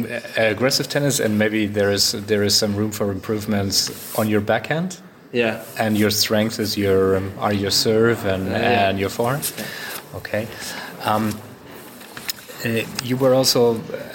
aggressive 0.54 0.88
tennis 0.88 1.20
and 1.20 1.38
maybe 1.38 1.66
there 1.66 1.90
is 1.90 2.12
there 2.26 2.42
is 2.42 2.54
some 2.62 2.72
room 2.80 2.90
for 2.90 3.10
improvements 3.10 3.90
on 4.18 4.28
your 4.28 4.40
backhand 4.40 4.90
Yeah. 5.32 5.64
And 5.78 5.98
your 5.98 6.10
strength 6.10 6.58
is 6.58 6.76
your 6.76 7.16
um, 7.16 7.32
are 7.38 7.52
your 7.52 7.70
serve 7.70 8.24
and 8.24 8.46
yeah. 8.46 8.88
and 8.88 8.98
your 8.98 9.10
forehand. 9.10 9.52
Okay. 10.14 10.46
Um, 11.04 11.38
uh, 12.66 12.84
you 13.04 13.16
were 13.16 13.34
also 13.34 13.60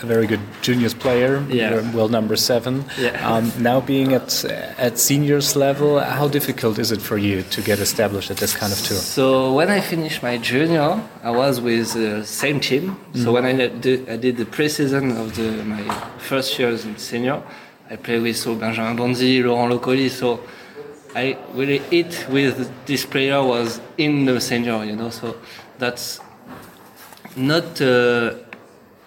a 0.03 0.05
very 0.05 0.27
good 0.27 0.39
juniors 0.62 0.93
player. 0.93 1.43
Yeah. 1.50 1.91
well, 1.96 2.10
number 2.10 2.36
seven. 2.36 2.86
Yeah. 2.98 3.29
Um, 3.29 3.51
now 3.60 3.79
being 3.79 4.13
at 4.13 4.43
at 4.77 4.98
seniors 4.98 5.55
level, 5.55 6.00
how 6.00 6.27
difficult 6.27 6.79
is 6.79 6.91
it 6.91 7.01
for 7.01 7.17
you 7.17 7.43
to 7.55 7.62
get 7.62 7.79
established 7.79 8.29
at 8.31 8.38
this 8.38 8.53
kind 8.55 8.72
of 8.74 8.79
tour? 8.79 8.98
So 8.98 9.53
when 9.53 9.70
I 9.70 9.79
finished 9.81 10.22
my 10.24 10.38
junior, 10.38 11.01
I 11.24 11.31
was 11.31 11.62
with 11.62 11.93
the 11.93 12.24
same 12.25 12.60
team. 12.60 12.84
Mm 12.84 12.96
-hmm. 12.96 13.24
So 13.24 13.31
when 13.36 13.46
I 13.46 13.53
did, 13.86 14.00
I 14.10 14.17
did 14.17 14.36
the 14.38 14.46
pre-season 14.46 15.05
of 15.22 15.27
the, 15.34 15.48
my 15.75 15.84
first 16.29 16.60
years 16.60 16.84
in 16.86 16.93
senior, 16.98 17.38
I 17.91 17.96
played 17.98 18.22
with 18.22 18.38
so 18.38 18.55
Benjamin 18.55 18.96
Bonzi, 18.98 19.43
Laurent 19.43 19.72
Locoli. 19.74 20.10
So 20.10 20.39
I 21.15 21.38
really 21.53 21.79
hit 21.89 22.25
with 22.29 22.55
this 22.86 23.05
player 23.05 23.43
was 23.43 23.81
in 23.98 24.25
the 24.25 24.39
senior, 24.39 24.86
you 24.86 24.96
know. 24.96 25.12
So 25.12 25.36
that's 25.77 26.22
not 27.35 27.81
uh, 27.81 28.33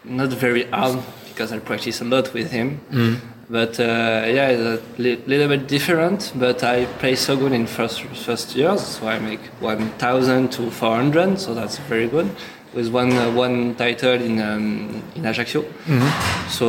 not 0.04 0.28
very 0.30 0.64
hard 0.70 0.98
because 1.28 1.52
I 1.52 1.58
practice 1.58 2.00
a 2.00 2.04
lot 2.04 2.32
with 2.32 2.50
him. 2.50 2.80
Mm. 2.90 3.20
But 3.50 3.78
uh, 3.78 4.24
yeah, 4.26 4.48
it's 4.48 4.82
a 4.98 5.02
li 5.02 5.16
little 5.26 5.48
bit 5.48 5.68
different. 5.68 6.32
But 6.34 6.62
I 6.62 6.86
play 6.98 7.14
so 7.14 7.36
good 7.36 7.52
in 7.52 7.66
first 7.66 8.02
first 8.26 8.56
years, 8.56 8.80
so 8.80 9.06
I 9.06 9.18
make 9.18 9.40
1,000 9.60 10.50
to 10.52 10.70
400, 10.70 11.38
so 11.38 11.54
that's 11.54 11.78
very 11.78 12.08
good. 12.08 12.30
With 12.72 12.88
one 12.88 13.12
uh, 13.12 13.30
one 13.30 13.74
title 13.76 14.20
in 14.20 14.40
um, 14.40 15.02
in 15.14 15.26
Ajaccio. 15.26 15.62
Mm 15.86 15.98
-hmm. 16.00 16.10
So 16.48 16.66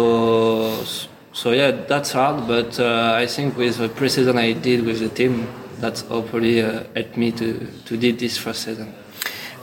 so 1.33 1.51
yeah, 1.51 1.71
that's 1.87 2.11
hard. 2.13 2.47
But 2.47 2.79
uh, 2.79 3.23
I 3.23 3.27
think 3.27 3.57
with 3.57 3.77
the 3.77 3.89
pre-season 3.89 4.37
I 4.37 4.53
did 4.53 4.85
with 4.85 4.99
the 4.99 5.09
team, 5.09 5.47
that's 5.81 6.01
hopefully 6.07 6.61
uh, 6.61 6.83
helped 6.95 7.17
me 7.17 7.31
to 7.31 7.45
to 7.85 7.97
did 7.97 8.17
this 8.17 8.37
first 8.37 8.61
season. 8.63 8.87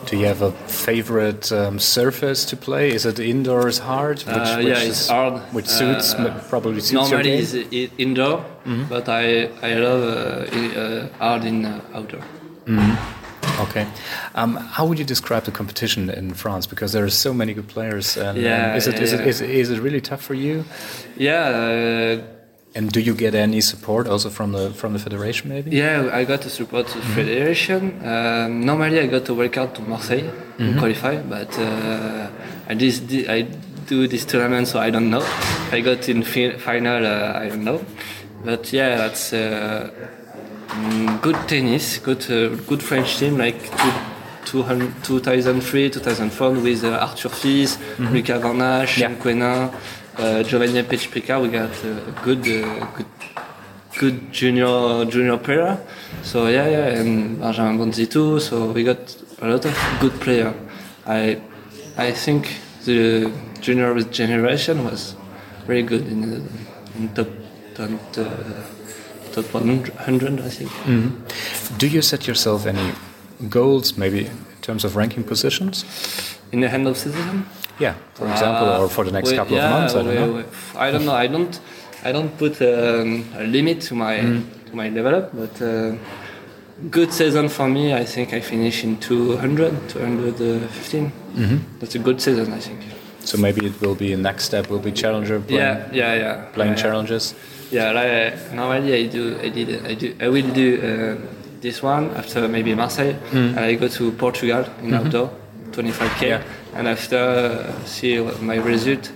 Do 0.07 0.17
you 0.19 0.27
have 0.27 0.43
a 0.43 0.53
favorite 0.69 1.53
um, 1.53 1.79
surface 1.79 2.45
to 2.47 2.57
play? 2.57 2.93
Is 2.93 3.07
it 3.07 3.19
indoors 3.19 3.79
hard? 3.79 4.19
Which, 4.19 4.29
uh, 4.29 4.57
which 4.57 4.67
yeah, 4.67 4.83
it's 4.83 5.09
hard. 5.09 5.41
Which 5.53 5.67
suits 5.67 6.15
uh, 6.15 6.43
probably 6.49 6.81
suits 6.81 7.11
normally 7.11 7.39
it's 7.39 7.93
indoor, 7.99 8.45
mm 8.65 8.73
-hmm. 8.75 8.89
but 8.89 9.09
I 9.09 9.49
I 9.63 9.75
love 9.75 10.03
uh, 10.03 10.81
uh 10.81 11.07
hard 11.19 11.45
in 11.45 11.65
uh, 11.65 11.97
outdoor. 11.97 12.23
Mm 12.67 12.79
-hmm. 12.79 12.97
Okay. 13.61 13.87
Um, 14.35 14.57
how 14.57 14.87
would 14.87 14.99
you 14.99 15.07
describe 15.07 15.43
the 15.45 15.51
competition 15.51 16.11
in 16.11 16.35
France? 16.35 16.69
Because 16.69 16.93
there 16.93 17.05
are 17.05 17.11
so 17.11 17.33
many 17.33 17.55
good 17.55 17.69
players. 17.69 18.17
And, 18.17 18.39
yeah, 18.39 18.71
um, 18.71 18.77
is, 18.77 18.87
it, 18.87 18.95
yeah, 18.95 19.03
is, 19.03 19.13
yeah. 19.13 19.21
It, 19.21 19.27
is, 19.27 19.41
it, 19.41 19.51
is 19.51 19.71
it 19.71 19.81
really 19.83 20.01
tough 20.01 20.23
for 20.23 20.35
you? 20.35 20.65
Yeah. 21.17 22.21
And 22.75 22.91
do 22.91 23.01
you 23.01 23.15
get 23.15 23.35
any 23.35 23.61
support 23.61 24.07
also 24.09 24.31
from 24.31 24.53
the 24.53 24.71
from 24.71 24.95
the 24.95 24.99
federation, 24.99 25.51
maybe? 25.51 25.77
Yeah, 25.77 26.09
I 26.13 26.25
got 26.25 26.41
the 26.41 26.51
support 26.51 26.87
to 26.89 26.95
the 26.95 26.99
mm 27.01 27.11
-hmm. 27.11 27.15
federation. 27.15 27.81
Um, 28.05 28.65
normally, 28.65 28.99
I 29.01 29.07
got 29.09 29.25
to 29.25 29.35
work 29.35 29.57
out 29.57 29.75
to 29.75 29.83
Marseille 29.83 30.25
mm 30.25 30.67
-hmm. 30.67 30.79
qualify, 30.79 31.17
but 31.35 31.59
uh, 31.59 32.71
I 32.71 32.75
just 32.75 33.03
I 33.13 33.47
do 33.89 34.07
this 34.09 34.25
tournament, 34.25 34.69
so 34.69 34.79
I 34.87 34.91
don't 34.91 35.09
know. 35.09 35.25
I 35.77 35.83
got 35.83 36.09
in 36.09 36.25
fi 36.25 36.53
final, 36.59 37.05
uh, 37.05 37.45
I 37.45 37.49
don't 37.49 37.65
know. 37.69 37.81
But 38.45 38.73
yeah, 38.73 38.97
that's 38.97 39.33
uh, 39.33 39.91
mm, 40.75 41.21
good 41.21 41.37
tennis, 41.47 42.01
good 42.05 42.23
uh, 42.31 42.57
good 42.69 42.83
French 42.83 43.19
team 43.19 43.37
like. 43.37 43.59
Two, 44.45 44.65
2003, 45.03 45.91
2004 45.91 46.51
with 46.51 46.85
uh, 46.85 47.07
Arthur 47.07 47.31
Fils, 47.31 47.79
mm 47.79 48.07
-hmm. 48.07 48.15
Lucas 48.15 48.43
Van 48.43 48.57
Nash, 48.57 48.99
yeah. 48.99 49.13
Quenin, 49.19 49.71
uh, 50.19 50.43
Giovanni 50.43 50.83
Pechpica, 50.83 51.41
we 51.41 51.49
got 51.49 51.71
a 51.85 52.15
good, 52.25 52.41
uh, 52.41 52.87
good, 52.97 53.07
good 53.99 54.33
junior 54.33 55.05
junior 55.07 55.39
player. 55.39 55.79
So 56.23 56.47
yeah, 56.47 56.69
yeah, 56.69 57.01
and 57.01 57.41
Benjamin 57.41 57.79
Bonzi 57.79 58.11
too. 58.11 58.41
So 58.41 58.73
we 58.73 58.85
got 58.85 59.17
a 59.41 59.49
lot 59.49 59.65
of 59.65 59.97
good 60.01 60.19
player. 60.21 60.55
I, 61.07 61.41
I 61.97 62.13
think 62.13 62.49
the 62.85 63.33
junior 63.61 64.01
generation 64.03 64.85
was 64.85 65.15
very 65.67 65.83
good 65.83 66.07
in 66.07 66.21
the 66.31 66.43
in 66.99 67.09
top 67.15 67.29
top, 67.75 67.91
uh, 68.19 68.31
top 69.33 69.55
100, 69.55 70.41
I 70.41 70.51
think. 70.51 70.71
Mm 70.87 71.03
-hmm. 71.03 71.79
Do 71.79 71.87
you 71.87 72.03
set 72.03 72.27
yourself 72.27 72.67
any 72.67 72.93
goals, 73.49 73.97
maybe 73.97 74.19
in 74.19 74.61
terms 74.61 74.85
of 74.85 74.97
ranking 74.97 75.25
positions? 75.25 75.85
In 76.51 76.61
the 76.61 76.69
end 76.69 76.87
of 76.87 76.97
season? 76.97 77.47
Yeah, 77.83 77.95
for 78.15 78.31
example, 78.31 78.69
uh, 78.69 78.81
or 78.81 78.89
for 78.89 79.05
the 79.05 79.11
next 79.11 79.31
we, 79.31 79.37
couple 79.37 79.57
yeah, 79.57 79.67
of 79.67 79.71
months. 79.75 79.95
I 79.95 79.99
don't 79.99 80.09
we, 80.09 80.15
know. 80.15 80.33
We, 80.37 80.45
I 80.87 80.91
don't 80.93 81.05
know. 81.05 81.17
I 81.25 81.27
don't. 81.27 81.61
I 82.05 82.13
don't 82.13 82.33
put 82.39 82.55
um, 82.63 83.27
a 83.43 83.45
limit 83.57 83.81
to 83.89 83.95
my 83.95 84.17
mm. 84.19 84.43
to 84.67 84.77
my 84.77 84.89
develop, 84.89 85.25
but 85.35 85.55
uh, 85.61 85.97
good 86.91 87.13
season 87.13 87.49
for 87.49 87.69
me. 87.69 87.85
I 88.03 88.05
think 88.05 88.33
I 88.33 88.41
finish 88.41 88.85
in 88.85 88.99
200, 88.99 89.89
215. 89.89 91.13
Mm-hmm. 91.35 91.79
That's 91.81 91.95
a 91.97 91.99
good 91.99 92.21
season, 92.21 92.53
I 92.53 92.61
think. 92.61 92.81
So 93.21 93.39
maybe 93.39 93.67
it 93.67 93.81
will 93.81 93.97
be 93.97 94.15
next 94.17 94.45
step. 94.45 94.71
Will 94.71 94.79
be 94.79 94.93
challenger. 94.93 95.41
Playing, 95.41 95.61
yeah, 95.61 95.93
yeah, 95.93 96.15
yeah. 96.15 96.45
Playing 96.55 96.77
yeah, 96.77 96.83
challenges. 96.83 97.35
Yeah, 97.73 97.91
like, 97.93 98.33
uh, 98.35 98.55
normally 98.55 98.95
I 98.95 99.07
do. 99.07 99.39
I 99.43 99.49
did. 99.49 99.69
I 99.87 99.95
do. 99.95 100.15
I 100.21 100.29
will 100.29 100.51
do 100.63 100.69
uh, 100.79 101.17
this 101.61 101.83
one 101.83 102.11
after 102.15 102.47
maybe 102.49 102.75
Marseille. 102.75 103.15
Mm. 103.31 103.59
I 103.59 103.75
go 103.75 103.89
to 103.89 104.13
Portugal 104.13 104.65
in 104.83 104.91
mm-hmm. 104.91 105.07
outdoor, 105.07 105.31
25k. 105.73 106.23
Yeah 106.29 106.43
and 106.75 106.89
after 106.89 107.17
uh, 107.17 107.85
see 107.85 108.19
my 108.41 108.57
result, 108.57 109.13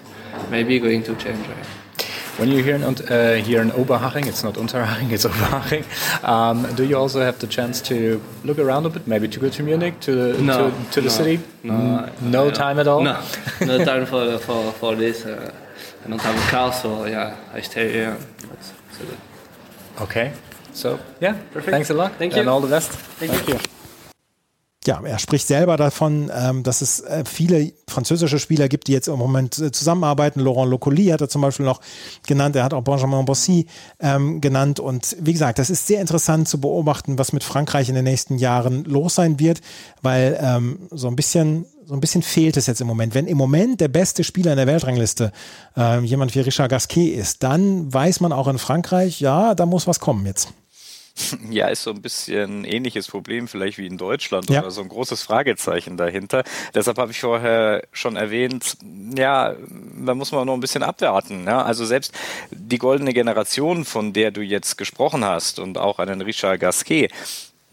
maybe 0.51 0.79
going 0.79 1.03
to 1.05 1.15
change. 1.17 1.47
When 2.39 2.51
you're 2.51 2.63
here 2.63 2.75
in, 2.75 2.85
uh, 2.85 3.37
here 3.37 3.63
in 3.63 3.71
Oberhaching, 3.71 4.27
it's 4.27 4.45
not 4.45 4.55
Unterhaching, 4.55 5.11
it's 5.11 5.25
Oberhaching. 5.25 5.85
Um, 6.23 6.75
do 6.75 6.85
you 6.85 6.95
also 6.95 7.23
have 7.23 7.39
the 7.39 7.47
chance 7.47 7.81
to 7.83 8.21
look 8.45 8.59
around 8.59 8.85
a 8.85 8.91
bit, 8.91 9.07
maybe 9.07 9.27
to 9.27 9.41
go 9.41 9.49
to 9.49 9.63
Munich, 9.63 10.01
to, 10.01 10.37
no, 10.43 10.71
to, 10.71 10.91
to 10.91 11.01
the 11.01 11.09
no, 11.09 11.09
city? 11.09 11.41
No, 11.63 12.13
no 12.21 12.51
time 12.51 12.79
at 12.79 12.87
all. 12.87 13.01
No, 13.03 13.23
no 13.65 13.83
time 13.91 14.05
for 14.05 14.39
for 14.39 14.71
for 14.73 14.95
this. 14.95 15.25
Uh, 15.25 15.51
I 16.05 16.09
don't 16.09 16.21
have 16.21 16.37
a 16.37 16.51
car, 16.51 16.73
so 16.73 17.07
yeah, 17.07 17.37
I 17.55 17.63
stay 17.63 17.91
here. 17.91 18.19
That's, 18.49 18.73
that's 18.99 20.03
okay. 20.03 20.33
So 20.75 21.01
yeah, 21.21 21.39
Perfect. 21.53 21.71
thanks 21.71 21.89
a 21.89 21.95
lot. 21.95 22.13
Thank 22.19 22.35
you. 22.35 22.41
And 22.41 22.51
all 22.51 22.61
the 22.61 22.69
best. 22.69 22.91
Thank, 22.91 23.33
Thank 23.33 23.49
you. 23.49 23.55
you. 23.55 23.61
Ja, 24.87 25.01
er 25.03 25.19
spricht 25.19 25.47
selber 25.47 25.77
davon, 25.77 26.31
ähm, 26.35 26.63
dass 26.63 26.81
es 26.81 27.01
äh, 27.01 27.25
viele 27.27 27.73
französische 27.89 28.39
Spieler 28.39 28.69
gibt, 28.69 28.89
die 28.89 28.93
jetzt 28.93 29.09
im 29.09 29.19
Moment 29.19 29.59
äh, 29.59 29.73
zusammenarbeiten. 29.73 30.41
Laurent 30.41 30.71
Locoli 30.71 31.07
hat 31.07 31.21
er 31.21 31.29
zum 31.29 31.43
Beispiel 31.43 31.67
noch 31.67 31.81
genannt, 32.27 32.57
er 32.57 32.65
hat 32.65 32.75
auch 32.75 32.83
Benjamin 32.83 33.25
Bossy 33.25 33.67
ähm, 34.01 34.41
genannt. 34.41 34.81
Und 34.81 35.17
wie 35.21 35.33
gesagt, 35.33 35.59
das 35.59 35.71
ist 35.71 35.87
sehr 35.87 36.01
interessant 36.01 36.49
zu 36.49 36.61
beobachten, 36.61 37.19
was 37.19 37.33
mit 37.33 37.45
Frankreich 37.45 37.89
in 37.89 37.95
den 37.95 38.05
nächsten 38.05 38.39
Jahren 38.39 38.85
los 38.85 39.15
sein 39.15 39.39
wird, 39.39 39.61
weil 40.03 40.39
ähm, 40.41 40.89
so 40.91 41.09
ein 41.09 41.17
bisschen 41.17 41.67
so 41.87 41.95
ein 41.95 42.01
bisschen 42.01 42.23
fehlt 42.23 42.57
es 42.57 42.67
jetzt 42.67 42.81
im 42.81 42.89
Moment. 42.89 43.15
Wenn 43.15 43.29
im 43.29 43.39
Moment 43.39 43.81
der 43.81 43.87
beste 43.87 44.25
Spieler 44.25 44.51
in 44.51 44.57
der 44.57 44.67
Weltrangliste 44.67 45.31
äh, 45.77 46.01
jemand 46.01 46.35
wie 46.35 46.41
Richard 46.41 46.69
Gasquet 46.69 47.15
ist, 47.15 47.45
dann 47.45 47.93
weiß 47.93 48.19
man 48.21 48.33
auch 48.33 48.49
in 48.49 48.59
Frankreich, 48.59 49.21
ja, 49.21 49.55
da 49.55 49.67
muss 49.67 49.87
was 49.87 50.01
kommen 50.01 50.27
jetzt. 50.27 50.49
Ja, 51.51 51.69
ist 51.69 51.83
so 51.83 51.91
ein 51.91 52.03
bisschen 52.03 52.61
ein 52.61 52.65
ähnliches 52.65 53.09
Problem 53.09 53.49
vielleicht 53.49 53.79
wie 53.79 53.87
in 53.87 53.99
Deutschland 53.99 54.51
ja. 54.51 54.61
oder 54.61 54.71
so 54.71 54.83
ein 54.83 54.89
großes 54.89 55.23
Fragezeichen 55.23 55.97
dahinter. 55.97 56.45
Deshalb 56.75 56.99
habe 56.99 57.13
ich 57.13 57.21
vorher 57.21 57.83
schon 57.93 58.17
erwähnt, 58.17 58.77
ja, 59.17 59.55
da 60.05 60.15
muss 60.15 60.33
man 60.33 60.47
noch 60.47 60.55
ein 60.55 60.61
bisschen 60.61 60.83
abwarten. 60.83 61.45
Ja? 61.47 61.63
Also 61.63 61.85
selbst 61.85 62.13
die 62.51 62.79
goldene 62.79 63.13
Generation, 63.13 63.85
von 63.85 64.13
der 64.13 64.31
du 64.31 64.43
jetzt 64.43 64.77
gesprochen 64.77 65.25
hast 65.25 65.59
und 65.59 65.79
auch 65.79 65.99
einen 65.99 66.21
Richard 66.21 66.61
Gasquet, 66.61 67.11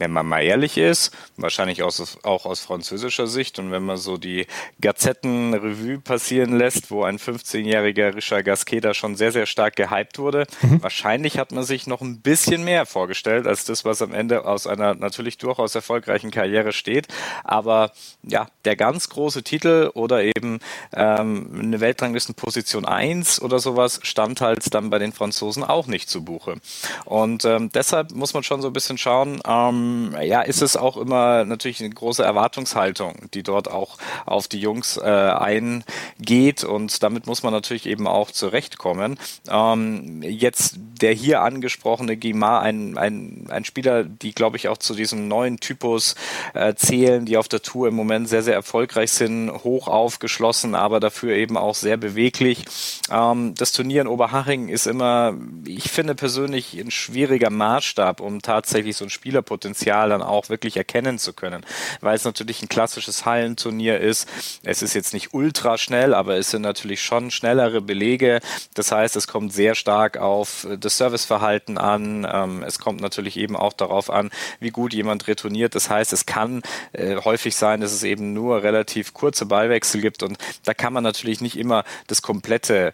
wenn 0.03 0.12
man 0.12 0.27
mal 0.27 0.43
ehrlich 0.43 0.77
ist, 0.77 1.15
wahrscheinlich 1.38 1.81
aus, 1.81 2.17
auch 2.24 2.45
aus 2.45 2.60
französischer 2.60 3.25
Sicht 3.25 3.57
und 3.57 3.72
wenn 3.72 3.83
man 3.83 3.95
so 3.95 4.17
die 4.17 4.48
Gazettenrevue 4.81 6.00
passieren 6.00 6.57
lässt, 6.57 6.91
wo 6.91 7.03
ein 7.03 7.19
15-jähriger 7.19 8.13
Richard 8.13 8.43
Gasquet 8.43 8.81
da 8.81 8.93
schon 8.93 9.15
sehr, 9.15 9.31
sehr 9.31 9.45
stark 9.45 9.77
gehypt 9.77 10.19
wurde, 10.19 10.45
mhm. 10.62 10.83
wahrscheinlich 10.83 11.38
hat 11.38 11.53
man 11.53 11.63
sich 11.63 11.88
noch 11.88 12.01
ein 12.01 12.19
bisschen 12.19 12.65
mehr 12.65 12.86
vorgestellt 12.86 13.48
als 13.48 13.63
das, 13.63 13.86
was 13.86 14.01
am 14.01 14.13
Ende 14.13 14.45
aus 14.45 14.67
einer 14.67 14.93
natürlich 14.93 15.38
durchaus 15.38 15.74
erfolgreichen 15.74 16.31
Karriere 16.31 16.74
steht. 16.74 17.07
Aber 17.45 17.93
ja, 18.24 18.48
der 18.65 18.75
ganz 18.75 19.07
große 19.07 19.43
Titel 19.43 19.89
oder 19.93 20.22
eben 20.22 20.60
ähm, 20.93 21.50
eine 21.57 21.79
Weltranglistenposition 21.79 22.83
1 22.83 23.41
oder 23.41 23.60
sowas 23.60 24.01
stand 24.03 24.41
halt 24.41 24.74
dann 24.74 24.89
bei 24.89 25.00
den 25.00 25.13
Franzosen 25.13 25.63
auch 25.63 25.88
nicht 25.88 26.10
zu 26.10 26.25
Buche. 26.25 26.57
Und 27.05 27.45
ähm, 27.45 27.69
deshalb 27.74 28.12
muss 28.12 28.33
man 28.33 28.43
schon 28.43 28.62
so 28.62 28.67
ein 28.67 28.74
bisschen 28.74 28.98
schauen, 28.98 29.39
ähm, 29.48 29.92
ja, 30.21 30.41
ist 30.41 30.62
es 30.62 30.77
auch 30.77 30.97
immer 30.97 31.45
natürlich 31.45 31.79
eine 31.79 31.89
große 31.89 32.23
Erwartungshaltung, 32.23 33.29
die 33.33 33.43
dort 33.43 33.69
auch 33.69 33.97
auf 34.25 34.47
die 34.47 34.59
Jungs 34.59 34.97
äh, 34.97 35.01
eingeht 35.03 36.63
und 36.63 37.03
damit 37.03 37.27
muss 37.27 37.43
man 37.43 37.53
natürlich 37.53 37.85
eben 37.85 38.07
auch 38.07 38.31
zurechtkommen. 38.31 39.19
Ähm, 39.50 40.21
jetzt 40.23 40.75
der 41.01 41.13
hier 41.13 41.41
angesprochene 41.41 42.17
Guimar, 42.17 42.62
ein, 42.62 42.97
ein, 42.97 43.47
ein 43.50 43.65
Spieler, 43.65 44.03
die 44.03 44.33
glaube 44.33 44.57
ich 44.57 44.69
auch 44.69 44.77
zu 44.77 44.95
diesem 44.95 45.27
neuen 45.27 45.59
Typus 45.59 46.15
äh, 46.53 46.73
zählen, 46.75 47.25
die 47.25 47.38
auf 47.38 47.47
der 47.47 47.62
Tour 47.62 47.88
im 47.88 47.95
Moment 47.95 48.29
sehr, 48.29 48.43
sehr 48.43 48.53
erfolgreich 48.53 49.12
sind, 49.12 49.51
hoch 49.63 49.88
aufgeschlossen, 49.88 50.75
aber 50.75 51.00
dafür 51.00 51.35
eben 51.35 51.57
auch 51.57 51.75
sehr 51.75 51.97
beweglich. 51.97 52.65
Ähm, 53.12 53.53
das 53.55 53.71
Turnier 53.71 54.01
in 54.01 54.07
Oberhaching 54.07 54.69
ist 54.69 54.88
immer, 54.88 55.35
ich 55.65 55.91
finde 55.91 56.15
persönlich, 56.15 56.73
ein 56.79 56.91
schwieriger 56.91 57.50
Maßstab, 57.50 58.21
um 58.21 58.41
tatsächlich 58.41 58.95
so 58.95 59.05
ein 59.05 59.09
Spielerpotenzial 59.09 59.73
dann 60.10 60.22
auch 60.22 60.50
wirklich 60.50 60.77
erkennen 60.77 61.20
zu 61.20 61.34
können, 61.34 61.65
weil 62.01 62.15
es 62.15 62.24
natürlich 62.24 62.62
ein 62.62 62.70
klassisches 62.70 63.25
Hallenturnier 63.25 64.00
ist. 64.00 64.27
Es 64.63 64.82
ist 64.82 64.94
jetzt 64.94 65.13
nicht 65.13 65.34
ultra 65.34 65.77
schnell, 65.77 66.13
aber 66.13 66.38
es 66.38 66.51
sind 66.51 66.62
natürlich 66.62 67.01
schon 67.01 67.32
schnellere 67.32 67.82
Belege. 67.82 68.39
Das 68.74 68.92
heißt, 68.92 69.15
es 69.15 69.27
kommt 69.27 69.53
sehr 69.53 69.75
stark 69.75 70.18
auf 70.18 70.68
das 70.80 70.98
Serviceverhalten 70.98 71.77
an. 71.77 72.27
Ähm, 72.32 72.63
es 72.63 72.80
kommt 72.80 73.01
natürlich 73.01 73.38
eben 73.38 73.56
auch 73.56 73.74
darauf 73.74 74.10
an, 74.10 74.30
wie 74.60 74.72
gut 74.72 74.94
jemand 74.94 75.27
retourniert. 75.27 75.75
Das 75.75 75.89
heißt, 75.89 76.13
es 76.13 76.25
kann 76.25 76.62
äh, 76.94 77.18
häufig 77.18 77.56
sein, 77.56 77.82
dass 77.82 77.92
es 77.92 78.03
eben 78.03 78.34
nur 78.34 78.63
relativ 78.63 79.13
kurze 79.13 79.46
Ballwechsel 79.46 80.01
gibt 80.01 80.24
und 80.24 80.38
da 80.63 80.74
kann 80.74 80.94
man 80.94 81.03
natürlich 81.03 81.42
nicht 81.42 81.58
immer 81.58 81.84
das 82.08 82.22
komplette, 82.22 82.94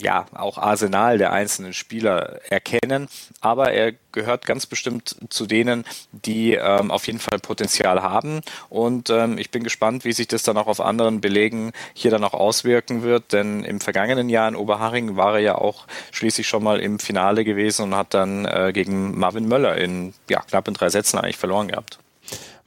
ja, 0.00 0.26
auch 0.34 0.58
Arsenal 0.58 1.18
der 1.18 1.32
einzelnen 1.32 1.74
Spieler 1.74 2.40
erkennen, 2.50 3.08
aber 3.40 3.72
er 3.72 3.92
gehört 4.12 4.46
ganz 4.46 4.66
bestimmt 4.66 5.16
zu 5.28 5.46
denen, 5.46 5.84
die 6.12 6.54
ähm, 6.54 6.90
auf 6.90 7.06
jeden 7.06 7.18
Fall 7.18 7.38
Potenzial 7.38 8.02
haben. 8.02 8.40
Und 8.68 9.10
ähm, 9.10 9.38
ich 9.38 9.50
bin 9.50 9.62
gespannt, 9.62 10.04
wie 10.04 10.12
sich 10.12 10.28
das 10.28 10.42
dann 10.42 10.56
auch 10.56 10.66
auf 10.66 10.80
anderen 10.80 11.20
Belegen 11.20 11.72
hier 11.94 12.10
dann 12.10 12.24
auch 12.24 12.34
auswirken 12.34 13.02
wird. 13.02 13.32
Denn 13.32 13.64
im 13.64 13.80
vergangenen 13.80 14.28
Jahr 14.28 14.48
in 14.48 14.56
Oberharing 14.56 15.16
war 15.16 15.34
er 15.34 15.40
ja 15.40 15.54
auch 15.56 15.86
schließlich 16.12 16.48
schon 16.48 16.62
mal 16.62 16.80
im 16.80 16.98
Finale 16.98 17.44
gewesen 17.44 17.84
und 17.84 17.94
hat 17.94 18.14
dann 18.14 18.44
äh, 18.44 18.72
gegen 18.72 19.18
Marvin 19.18 19.48
Möller 19.48 19.76
in 19.76 20.14
ja, 20.28 20.40
knapp 20.40 20.68
in 20.68 20.74
drei 20.74 20.88
Sätzen 20.88 21.18
eigentlich 21.18 21.36
verloren 21.36 21.68
gehabt. 21.68 21.98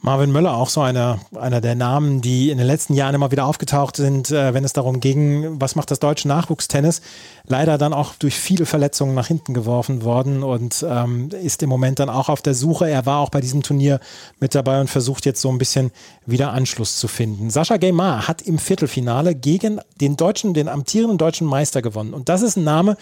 Marvin 0.06 0.34
Möller, 0.34 0.58
auch 0.58 0.68
so 0.68 0.82
einer, 0.82 1.20
einer 1.34 1.62
der 1.62 1.76
Namen, 1.76 2.20
die 2.20 2.50
in 2.50 2.58
den 2.58 2.68
letzten 2.68 2.94
Jahren 2.94 3.16
immer 3.16 3.32
wieder 3.32 3.46
aufgetaucht 3.46 3.96
sind, 3.96 4.32
äh, 4.32 4.54
wenn 4.54 4.66
es 4.66 4.74
darum 4.74 5.00
ging, 5.00 5.62
was 5.62 5.78
macht 5.78 5.92
das 5.92 6.00
deutsche 6.00 6.28
Nachwuchstennis. 6.28 7.02
Leider 7.48 7.78
dann 7.78 7.94
auch 7.94 8.14
durch 8.16 8.36
viele 8.36 8.66
Verletzungen 8.66 9.16
nach 9.16 9.28
hinten 9.28 9.54
geworfen 9.54 10.04
worden 10.04 10.44
und 10.44 10.86
ähm, 10.86 11.30
ist 11.30 11.64
im 11.64 11.70
Moment 11.70 12.00
dann 12.00 12.10
auch 12.10 12.28
auf 12.28 12.42
der 12.42 12.54
Suche. 12.54 12.90
Er 12.90 13.06
war 13.06 13.20
auch 13.20 13.30
bei 13.30 13.40
diesem 13.40 13.64
Turnier 13.64 14.02
mit 14.42 14.56
dabei 14.56 14.82
und 14.82 14.90
versucht 14.90 15.26
jetzt 15.26 15.40
so 15.40 15.50
ein 15.50 15.58
bisschen 15.58 15.92
wieder 16.26 16.52
Anschluss 16.52 16.98
zu 16.98 17.08
finden. 17.08 17.50
Sascha 17.50 17.78
Gaymar 17.78 18.28
hat 18.28 18.42
im 18.42 18.60
Viertelfinale 18.60 19.36
gegen 19.36 19.80
den 20.02 20.18
deutschen, 20.18 20.54
den 20.54 20.68
amtierenden 20.68 21.18
deutschen 21.18 21.48
Meister 21.48 21.82
gewonnen. 21.82 22.14
Und 22.14 22.28
das 22.28 22.42
ist 22.42 22.58
ein 22.58 22.66
Name, 22.66 22.98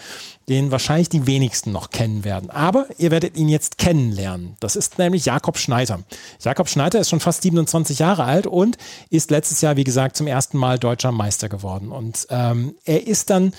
den 0.48 0.70
wahrscheinlich 0.70 1.08
die 1.08 1.26
wenigsten 1.26 1.72
noch 1.72 1.90
kennen 1.90 2.24
werden. 2.24 2.50
Aber 2.50 2.86
ihr 2.98 3.10
werdet 3.10 3.36
ihn 3.36 3.48
jetzt 3.48 3.78
kennenlernen. 3.78 4.56
Das 4.60 4.76
ist 4.76 4.98
nämlich 4.98 5.24
Jakob 5.24 5.58
Schneider. 5.58 6.00
Jakob 6.40 6.68
Schneider 6.68 7.00
ist 7.00 7.10
schon 7.10 7.20
fast 7.20 7.42
27 7.42 7.98
Jahre 7.98 8.24
alt 8.24 8.46
und 8.46 8.76
ist 9.10 9.30
letztes 9.30 9.60
Jahr, 9.60 9.76
wie 9.76 9.84
gesagt, 9.84 10.16
zum 10.16 10.26
ersten 10.26 10.58
Mal 10.58 10.78
deutscher 10.78 11.12
Meister 11.12 11.48
geworden. 11.48 11.92
Und 11.92 12.26
ähm, 12.30 12.74
er 12.84 13.06
ist 13.06 13.30
dann 13.30 13.52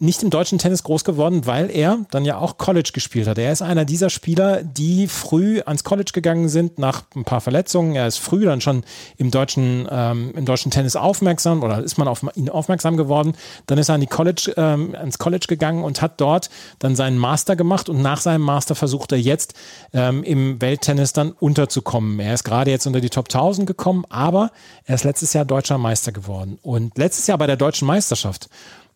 nicht 0.00 0.22
im 0.22 0.30
deutschen 0.30 0.58
Tennis 0.58 0.82
groß 0.82 1.04
geworden, 1.04 1.46
weil 1.46 1.70
er 1.70 1.98
dann 2.10 2.24
ja 2.24 2.38
auch 2.38 2.56
College 2.56 2.90
gespielt 2.94 3.28
hat. 3.28 3.36
Er 3.36 3.52
ist 3.52 3.60
einer 3.60 3.84
dieser 3.84 4.08
Spieler, 4.08 4.62
die 4.62 5.06
früh 5.06 5.60
ans 5.60 5.84
College 5.84 6.12
gegangen 6.14 6.48
sind 6.48 6.78
nach 6.78 7.02
ein 7.14 7.24
paar 7.24 7.42
Verletzungen. 7.42 7.94
Er 7.94 8.06
ist 8.06 8.16
früh 8.16 8.46
dann 8.46 8.62
schon 8.62 8.82
im 9.18 9.30
deutschen, 9.30 9.86
ähm, 9.90 10.32
im 10.34 10.46
deutschen 10.46 10.70
Tennis 10.70 10.96
aufmerksam 10.96 11.62
oder 11.62 11.82
ist 11.82 11.98
man 11.98 12.08
auf 12.08 12.24
ihn 12.34 12.48
aufmerksam 12.48 12.96
geworden. 12.96 13.34
Dann 13.66 13.76
ist 13.76 13.90
er 13.90 13.96
an 13.96 14.00
die 14.00 14.06
College, 14.06 14.54
ähm, 14.56 14.94
ans 14.94 15.18
College 15.18 15.44
gegangen 15.46 15.84
und 15.84 16.00
hat 16.00 16.18
dort 16.18 16.48
dann 16.78 16.96
seinen 16.96 17.18
Master 17.18 17.54
gemacht 17.54 17.90
und 17.90 18.00
nach 18.00 18.22
seinem 18.22 18.42
Master 18.42 18.74
versucht 18.74 19.12
er 19.12 19.20
jetzt 19.20 19.52
ähm, 19.92 20.24
im 20.24 20.62
Welttennis 20.62 21.12
dann 21.12 21.32
unterzukommen. 21.32 22.18
Er 22.20 22.32
ist 22.32 22.44
gerade 22.44 22.70
jetzt 22.70 22.86
unter 22.86 23.02
die 23.02 23.10
Top 23.10 23.26
1000 23.26 23.66
gekommen, 23.66 24.06
aber 24.08 24.50
er 24.86 24.94
ist 24.94 25.04
letztes 25.04 25.34
Jahr 25.34 25.44
deutscher 25.44 25.76
Meister 25.76 26.10
geworden. 26.10 26.58
Und 26.62 26.96
letztes 26.96 27.26
Jahr 27.26 27.36
bei 27.36 27.46
der 27.46 27.56
deutschen 27.56 27.86
Meisterschaft 27.86 28.48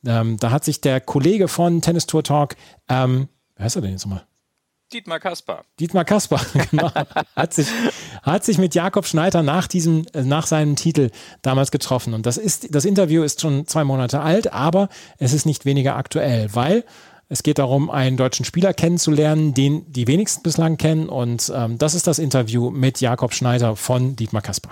ähm, 0.07 0.37
da 0.39 0.51
hat 0.51 0.65
sich 0.65 0.81
der 0.81 1.01
Kollege 1.01 1.49
von 1.49 1.81
Tennis 1.83 2.07
Tour 2.07 2.23
Talk, 2.23 2.57
ähm, 2.89 3.29
wer 3.57 3.65
heißt 3.65 3.77
er 3.77 3.83
denn 3.83 3.93
jetzt 3.93 4.05
nochmal? 4.07 4.27
Dietmar 4.93 5.19
Kasper. 5.19 5.65
Dietmar 5.81 6.05
Kasper, 6.05 6.41
genau. 6.71 6.91
hat, 7.35 7.55
sich, 7.55 7.67
hat 8.23 8.45
sich 8.45 8.59
mit 8.59 8.75
Jakob 8.75 9.07
Schneider 9.07 9.43
nach 9.43 9.67
diesem, 9.67 10.07
äh, 10.13 10.23
nach 10.23 10.47
seinem 10.47 10.77
Titel 10.77 11.11
damals 11.43 11.71
getroffen. 11.71 12.15
Und 12.15 12.27
das 12.27 12.37
ist, 12.37 12.75
das 12.75 12.85
Interview 12.85 13.23
ist 13.23 13.41
schon 13.41 13.67
zwei 13.67 13.85
Monate 13.85 14.21
alt, 14.21 14.53
aber 14.53 14.89
es 15.19 15.33
ist 15.33 15.47
nicht 15.47 15.65
weniger 15.65 15.97
aktuell, 15.97 16.55
weil 16.55 16.85
es 17.29 17.43
geht 17.43 17.59
darum, 17.59 17.91
einen 17.91 18.17
deutschen 18.17 18.45
Spieler 18.45 18.75
kennenzulernen, 18.75 19.55
den 19.55 19.91
die 19.91 20.07
wenigsten 20.07 20.43
bislang 20.43 20.77
kennen. 20.77 21.09
Und 21.09 21.51
ähm, 21.55 21.79
das 21.79 21.95
ist 21.95 22.07
das 22.07 22.19
Interview 22.19 22.71
mit 22.71 23.01
Jakob 23.01 23.35
Schneider 23.35 23.77
von 23.77 24.15
Dietmar 24.15 24.43
Kasper. 24.43 24.71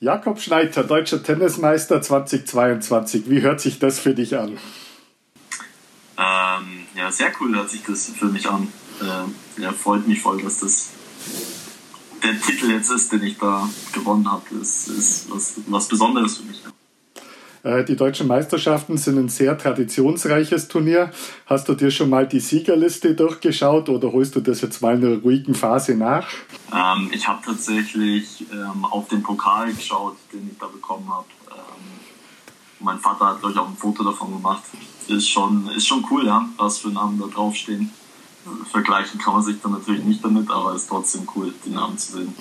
Jakob 0.00 0.40
Schneider, 0.40 0.84
deutscher 0.84 1.24
Tennismeister 1.24 2.00
2022. 2.00 3.28
Wie 3.28 3.42
hört 3.42 3.60
sich 3.60 3.80
das 3.80 3.98
für 3.98 4.14
dich 4.14 4.38
an? 4.38 4.56
Ähm, 6.16 6.86
ja, 6.94 7.10
sehr 7.10 7.32
cool 7.40 7.56
hört 7.56 7.68
sich 7.68 7.82
das 7.82 8.08
für 8.10 8.26
mich 8.26 8.48
an. 8.48 8.68
Äh, 9.00 9.60
ja, 9.62 9.72
freut 9.72 10.06
mich 10.06 10.20
voll, 10.20 10.40
dass 10.40 10.60
das 10.60 10.90
der 12.22 12.40
Titel 12.40 12.70
jetzt 12.70 12.90
ist, 12.90 13.10
den 13.10 13.24
ich 13.24 13.38
da 13.38 13.68
gewonnen 13.92 14.30
habe. 14.30 14.44
Das 14.52 14.86
ist 14.86 15.28
was, 15.30 15.54
was 15.66 15.88
Besonderes 15.88 16.36
für 16.36 16.44
mich. 16.44 16.62
Ja. 16.62 16.70
Äh, 17.62 17.84
die 17.84 17.96
deutschen 17.96 18.26
Meisterschaften 18.26 18.96
sind 18.96 19.18
ein 19.18 19.28
sehr 19.28 19.56
traditionsreiches 19.56 20.68
Turnier. 20.68 21.10
Hast 21.46 21.68
du 21.68 21.74
dir 21.74 21.90
schon 21.90 22.10
mal 22.10 22.26
die 22.26 22.40
Siegerliste 22.40 23.14
durchgeschaut 23.14 23.88
oder 23.88 24.12
holst 24.12 24.36
du 24.36 24.40
das 24.40 24.60
jetzt 24.60 24.80
mal 24.80 24.96
in 24.96 25.04
einer 25.04 25.18
ruhigen 25.18 25.54
Phase 25.54 25.94
nach? 25.94 26.28
Ähm, 26.72 27.10
ich 27.12 27.26
habe 27.26 27.40
tatsächlich 27.44 28.46
ähm, 28.52 28.84
auf 28.84 29.08
den 29.08 29.22
Pokal 29.22 29.72
geschaut, 29.72 30.16
den 30.32 30.48
ich 30.52 30.58
da 30.58 30.66
bekommen 30.66 31.08
habe. 31.08 31.26
Ähm, 31.50 31.84
mein 32.80 32.98
Vater 32.98 33.26
hat, 33.26 33.40
glaube 33.40 33.52
ich, 33.52 33.58
auch 33.58 33.68
ein 33.68 33.76
Foto 33.76 34.04
davon 34.04 34.32
gemacht. 34.32 34.62
Ist 35.08 35.28
schon, 35.28 35.68
ist 35.76 35.86
schon 35.86 36.04
cool, 36.10 36.26
ja, 36.26 36.46
was 36.56 36.78
für 36.78 36.88
Namen 36.88 37.18
da 37.18 37.26
draufstehen. 37.26 37.90
Vergleichen 38.70 39.20
kann 39.20 39.34
man 39.34 39.42
sich 39.42 39.56
dann 39.62 39.72
natürlich 39.72 40.04
nicht 40.04 40.24
damit, 40.24 40.50
aber 40.50 40.74
ist 40.74 40.88
trotzdem 40.88 41.28
cool, 41.34 41.52
die 41.64 41.70
Namen 41.70 41.98
zu 41.98 42.18
sehen. 42.18 42.34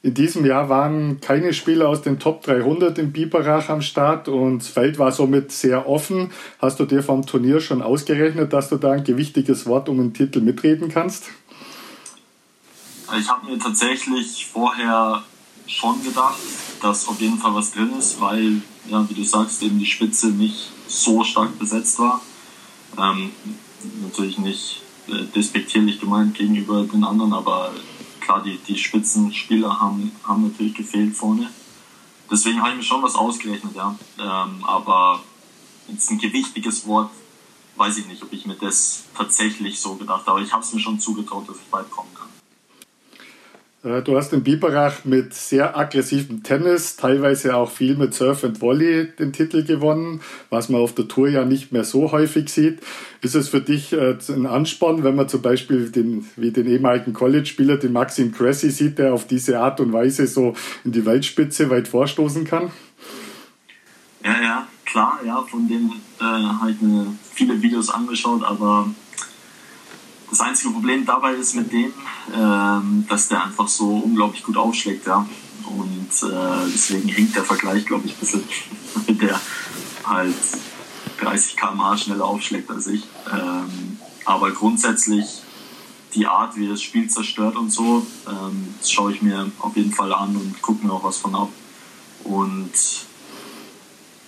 In 0.00 0.14
diesem 0.14 0.46
Jahr 0.46 0.68
waren 0.68 1.20
keine 1.20 1.52
Spieler 1.52 1.88
aus 1.88 2.02
den 2.02 2.20
Top 2.20 2.42
300 2.42 2.98
im 2.98 3.10
Biberach 3.10 3.68
am 3.68 3.82
Start 3.82 4.28
und 4.28 4.60
das 4.60 4.68
Feld 4.68 4.96
war 4.98 5.10
somit 5.10 5.50
sehr 5.50 5.88
offen. 5.88 6.30
Hast 6.60 6.78
du 6.78 6.84
dir 6.84 7.02
vom 7.02 7.26
Turnier 7.26 7.60
schon 7.60 7.82
ausgerechnet, 7.82 8.52
dass 8.52 8.68
du 8.68 8.76
da 8.76 8.92
ein 8.92 9.02
gewichtiges 9.02 9.66
Wort 9.66 9.88
um 9.88 9.98
den 9.98 10.14
Titel 10.14 10.40
mitreden 10.40 10.88
kannst? 10.88 11.26
Ich 13.18 13.28
habe 13.28 13.46
mir 13.46 13.58
tatsächlich 13.58 14.46
vorher 14.46 15.24
schon 15.66 16.00
gedacht, 16.04 16.38
dass 16.80 17.08
auf 17.08 17.20
jeden 17.20 17.38
Fall 17.38 17.54
was 17.54 17.72
drin 17.72 17.90
ist, 17.98 18.20
weil, 18.20 18.62
ja, 18.88 19.04
wie 19.08 19.14
du 19.14 19.24
sagst, 19.24 19.62
eben 19.64 19.80
die 19.80 19.86
Spitze 19.86 20.28
nicht 20.28 20.70
so 20.86 21.24
stark 21.24 21.58
besetzt 21.58 21.98
war. 21.98 22.20
Ähm, 22.96 23.32
natürlich 24.02 24.38
nicht 24.38 24.82
äh, 25.08 25.24
despektierlich 25.34 25.98
gemeint 25.98 26.36
gegenüber 26.36 26.84
den 26.84 27.02
anderen, 27.02 27.32
aber 27.32 27.72
klar, 28.28 28.42
die, 28.42 28.58
die 28.58 28.76
Spitzenspieler 28.76 29.80
haben, 29.80 30.12
haben 30.22 30.48
natürlich 30.48 30.74
gefehlt 30.74 31.16
vorne. 31.16 31.48
Deswegen 32.30 32.60
habe 32.60 32.72
ich 32.72 32.76
mir 32.76 32.82
schon 32.82 33.02
was 33.02 33.14
ausgerechnet, 33.14 33.74
ja. 33.74 33.96
Ähm, 34.18 34.62
aber 34.64 35.22
jetzt 35.88 36.10
ein 36.10 36.18
gewichtiges 36.18 36.86
Wort, 36.86 37.10
weiß 37.76 37.96
ich 37.96 38.06
nicht, 38.06 38.22
ob 38.22 38.30
ich 38.34 38.44
mir 38.44 38.54
das 38.54 39.04
tatsächlich 39.16 39.80
so 39.80 39.94
gedacht 39.94 40.26
habe. 40.26 40.32
Aber 40.32 40.40
ich 40.42 40.52
habe 40.52 40.62
es 40.62 40.74
mir 40.74 40.80
schon 40.80 41.00
zugetraut, 41.00 41.48
dass 41.48 41.56
ich 41.56 41.70
bald 41.70 41.90
kommen 41.90 42.12
kann. 42.14 42.28
Äh, 43.84 44.02
du 44.02 44.16
hast 44.16 44.32
in 44.32 44.42
Biberach 44.42 45.04
mit 45.04 45.34
sehr 45.34 45.76
aggressivem 45.76 46.42
Tennis, 46.42 46.96
teilweise 46.96 47.56
auch 47.56 47.70
viel 47.70 47.96
mit 47.96 48.12
Surf 48.12 48.44
and 48.44 48.60
Volley 48.60 49.08
den 49.18 49.32
Titel 49.32 49.64
gewonnen, 49.64 50.20
was 50.50 50.68
man 50.68 50.80
auf 50.80 50.94
der 50.94 51.06
Tour 51.06 51.28
ja 51.28 51.44
nicht 51.44 51.72
mehr 51.72 51.84
so 51.84 52.10
häufig 52.10 52.48
sieht. 52.48 52.80
Ist 53.20 53.34
es 53.34 53.48
für 53.48 53.60
dich 53.60 53.92
äh, 53.92 54.16
ein 54.30 54.46
Ansporn, 54.46 55.04
wenn 55.04 55.14
man 55.14 55.28
zum 55.28 55.42
Beispiel 55.42 55.90
den, 55.90 56.26
wie 56.36 56.50
den 56.50 56.66
ehemaligen 56.66 57.12
College-Spieler, 57.12 57.76
den 57.76 57.92
Maxim 57.92 58.32
Cressy 58.32 58.70
sieht, 58.70 58.98
der 58.98 59.14
auf 59.14 59.26
diese 59.26 59.60
Art 59.60 59.80
und 59.80 59.92
Weise 59.92 60.26
so 60.26 60.54
in 60.84 60.92
die 60.92 61.06
Weltspitze 61.06 61.70
weit 61.70 61.88
vorstoßen 61.88 62.44
kann? 62.44 62.72
Ja, 64.24 64.42
ja, 64.42 64.68
klar, 64.84 65.20
ja, 65.24 65.40
von 65.42 65.68
dem 65.68 65.92
äh, 66.20 66.84
mir 66.84 67.06
viele 67.32 67.62
Videos 67.62 67.88
angeschaut, 67.90 68.42
aber 68.42 68.88
das 70.30 70.40
einzige 70.40 70.70
Problem 70.70 71.04
dabei 71.04 71.34
ist 71.34 71.54
mit 71.54 71.72
dem, 71.72 71.92
ähm, 72.34 73.06
dass 73.08 73.28
der 73.28 73.44
einfach 73.44 73.68
so 73.68 73.88
unglaublich 73.98 74.42
gut 74.42 74.56
aufschlägt, 74.56 75.06
ja. 75.06 75.26
Und 75.66 76.28
äh, 76.28 76.70
deswegen 76.72 77.08
hinkt 77.08 77.36
der 77.36 77.44
Vergleich, 77.44 77.84
glaube 77.84 78.06
ich, 78.06 78.12
ein 78.12 78.18
bisschen 78.18 78.44
mit 79.06 79.20
der 79.20 79.40
halt 80.04 80.34
30 81.20 81.56
km/h 81.56 81.98
schneller 81.98 82.24
aufschlägt 82.24 82.70
als 82.70 82.86
ich. 82.86 83.04
Ähm, 83.30 83.98
aber 84.24 84.50
grundsätzlich 84.52 85.42
die 86.14 86.26
Art, 86.26 86.56
wie 86.56 86.68
das 86.68 86.82
Spiel 86.82 87.08
zerstört 87.08 87.56
und 87.56 87.70
so, 87.70 88.06
ähm, 88.26 88.74
schaue 88.86 89.12
ich 89.12 89.22
mir 89.22 89.50
auf 89.58 89.76
jeden 89.76 89.92
Fall 89.92 90.12
an 90.12 90.36
und 90.36 90.60
gucke 90.62 90.86
mir 90.86 90.92
auch 90.92 91.04
was 91.04 91.18
von 91.18 91.34
ab. 91.34 91.50
Und 92.24 92.72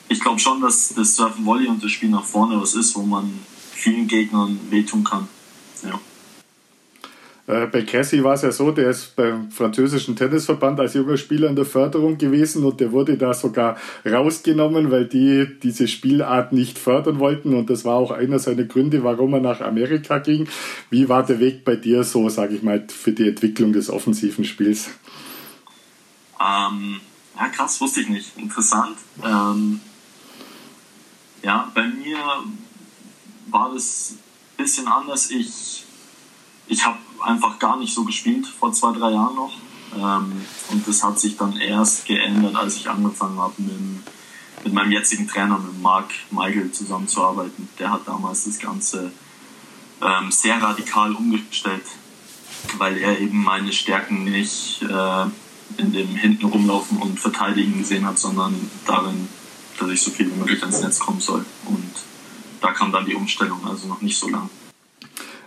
ich 0.08 0.20
glaube 0.20 0.38
schon, 0.38 0.60
dass 0.60 0.94
das 0.94 1.16
Surfen 1.16 1.46
Volley 1.46 1.68
und 1.68 1.82
das 1.82 1.90
Spiel 1.90 2.10
nach 2.10 2.24
vorne 2.24 2.60
was 2.60 2.74
ist, 2.74 2.94
wo 2.96 3.02
man 3.02 3.38
vielen 3.72 4.08
Gegnern 4.08 4.58
wehtun 4.70 5.04
kann. 5.04 5.28
Ja. 5.82 6.00
Äh, 7.50 7.66
bei 7.66 7.82
Cassie 7.82 8.22
war 8.22 8.34
es 8.34 8.42
ja 8.42 8.52
so, 8.52 8.70
der 8.70 8.90
ist 8.90 9.16
beim 9.16 9.50
französischen 9.50 10.14
Tennisverband 10.14 10.78
als 10.78 10.94
junger 10.94 11.16
Spieler 11.16 11.48
in 11.48 11.56
der 11.56 11.64
Förderung 11.64 12.16
gewesen 12.16 12.64
und 12.64 12.80
der 12.80 12.92
wurde 12.92 13.16
da 13.16 13.34
sogar 13.34 13.76
rausgenommen, 14.06 14.90
weil 14.90 15.06
die 15.06 15.48
diese 15.60 15.88
Spielart 15.88 16.52
nicht 16.52 16.78
fördern 16.78 17.18
wollten 17.18 17.54
und 17.54 17.68
das 17.68 17.84
war 17.84 17.94
auch 17.94 18.12
einer 18.12 18.38
seiner 18.38 18.64
Gründe, 18.64 19.02
warum 19.02 19.34
er 19.34 19.40
nach 19.40 19.60
Amerika 19.60 20.18
ging. 20.18 20.48
Wie 20.90 21.08
war 21.08 21.26
der 21.26 21.40
Weg 21.40 21.64
bei 21.64 21.74
dir 21.74 22.04
so, 22.04 22.28
sage 22.28 22.54
ich 22.54 22.62
mal, 22.62 22.86
für 22.88 23.12
die 23.12 23.28
Entwicklung 23.28 23.72
des 23.72 23.90
offensiven 23.90 24.44
Spiels? 24.44 24.90
Ähm, 26.40 27.00
ja, 27.36 27.48
krass, 27.48 27.80
wusste 27.80 28.02
ich 28.02 28.08
nicht. 28.08 28.38
Interessant. 28.38 28.96
Ähm, 29.24 29.80
ja, 31.42 31.70
bei 31.74 31.86
mir 31.86 32.18
war 33.50 33.72
das 33.74 34.14
bisschen 34.60 34.88
anders. 34.88 35.30
Ich, 35.30 35.84
ich 36.68 36.84
habe 36.84 36.98
einfach 37.20 37.58
gar 37.58 37.78
nicht 37.78 37.94
so 37.94 38.04
gespielt 38.04 38.46
vor 38.46 38.72
zwei, 38.72 38.92
drei 38.92 39.10
Jahren 39.10 39.34
noch. 39.34 39.52
Ähm, 39.96 40.44
und 40.70 40.86
das 40.86 41.02
hat 41.02 41.18
sich 41.18 41.36
dann 41.36 41.56
erst 41.56 42.06
geändert, 42.06 42.54
als 42.54 42.76
ich 42.76 42.88
angefangen 42.88 43.38
habe, 43.38 43.54
mit, 43.58 44.64
mit 44.64 44.72
meinem 44.72 44.92
jetzigen 44.92 45.26
Trainer, 45.26 45.58
mit 45.58 45.80
Marc 45.80 46.10
Michael, 46.30 46.70
zusammenzuarbeiten. 46.70 47.68
Der 47.78 47.90
hat 47.90 48.06
damals 48.06 48.44
das 48.44 48.58
Ganze 48.58 49.10
ähm, 50.00 50.30
sehr 50.30 50.62
radikal 50.62 51.14
umgestellt, 51.14 51.84
weil 52.78 52.96
er 52.98 53.18
eben 53.18 53.42
meine 53.42 53.72
Stärken 53.72 54.24
nicht 54.24 54.82
äh, 54.82 55.24
in 55.78 55.92
dem 55.92 56.14
hinten 56.14 56.46
rumlaufen 56.46 56.98
und 56.98 57.18
verteidigen 57.18 57.78
gesehen 57.78 58.06
hat, 58.06 58.18
sondern 58.18 58.54
darin, 58.86 59.28
dass 59.78 59.90
ich 59.90 60.02
so 60.02 60.10
viel 60.10 60.30
wie 60.30 60.38
möglich 60.38 60.60
ans 60.62 60.80
Netz 60.80 60.98
kommen 60.98 61.20
soll. 61.20 61.44
Und 61.66 61.94
da 62.60 62.72
kam 62.72 62.92
dann 62.92 63.04
die 63.04 63.14
Umstellung, 63.14 63.60
also 63.66 63.88
noch 63.88 64.00
nicht 64.00 64.18
so 64.18 64.28
lang. 64.28 64.48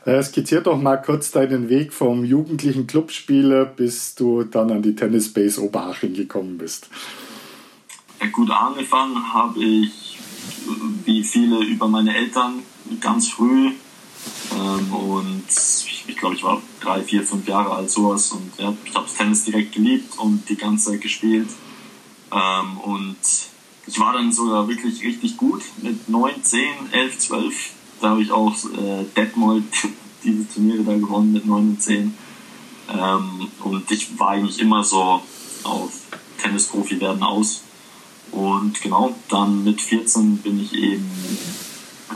Äh, 0.05 0.21
skizzier 0.21 0.61
doch 0.61 0.77
mal 0.77 0.97
kurz 0.97 1.31
deinen 1.31 1.69
Weg 1.69 1.93
vom 1.93 2.25
jugendlichen 2.25 2.87
Clubspieler, 2.87 3.65
bis 3.65 4.15
du 4.15 4.43
dann 4.43 4.69
an 4.71 4.81
die 4.81 4.95
Tennisbase 4.95 5.63
Oberhaching 5.63 6.13
gekommen 6.13 6.57
bist. 6.57 6.89
Ja, 8.19 8.27
gut 8.27 8.51
angefangen 8.51 9.33
habe 9.33 9.63
ich, 9.63 10.19
wie 11.05 11.23
viele, 11.23 11.63
über 11.63 11.87
meine 11.87 12.15
Eltern 12.15 12.63
ganz 12.99 13.29
früh. 13.29 13.71
Ähm, 14.53 14.93
und 14.93 15.43
ich, 15.47 16.03
ich 16.07 16.17
glaube, 16.17 16.35
ich 16.35 16.43
war 16.43 16.61
drei, 16.81 17.01
vier, 17.01 17.23
fünf 17.23 17.47
Jahre 17.47 17.71
alt, 17.71 17.89
sowas. 17.89 18.31
Und 18.31 18.51
ja, 18.57 18.73
ich 18.83 18.93
habe 18.93 19.07
Tennis 19.17 19.45
direkt 19.45 19.71
geliebt 19.73 20.17
und 20.17 20.47
die 20.49 20.57
ganze 20.57 20.91
Zeit 20.91 21.01
gespielt. 21.01 21.47
Ähm, 22.31 22.77
und 22.79 23.17
ich 23.85 23.99
war 23.99 24.13
dann 24.13 24.31
sogar 24.31 24.67
wirklich 24.67 25.03
richtig 25.03 25.37
gut 25.37 25.63
mit 25.81 26.07
9, 26.09 26.43
10, 26.43 26.61
11, 26.91 27.19
12 27.19 27.73
da 28.03 28.09
habe 28.09 28.21
ich 28.21 28.31
auch 28.31 28.53
äh, 28.53 29.05
Detmold 29.15 29.63
diese 30.25 30.47
Turniere 30.53 30.83
da 30.83 30.93
gewonnen 30.93 31.31
mit 31.31 31.45
9 31.45 31.69
und 31.69 31.81
10. 31.81 32.13
Ähm, 32.93 33.47
und 33.63 33.89
ich 33.91 34.19
war 34.19 34.31
eigentlich 34.31 34.59
immer 34.59 34.83
so 34.83 35.21
auf 35.63 35.91
Tennisprofi 36.41 36.99
werden 36.99 37.23
aus. 37.23 37.61
Und 38.31 38.81
genau, 38.81 39.15
dann 39.29 39.63
mit 39.63 39.81
14 39.81 40.37
bin 40.39 40.59
ich 40.59 40.73
eben 40.73 41.09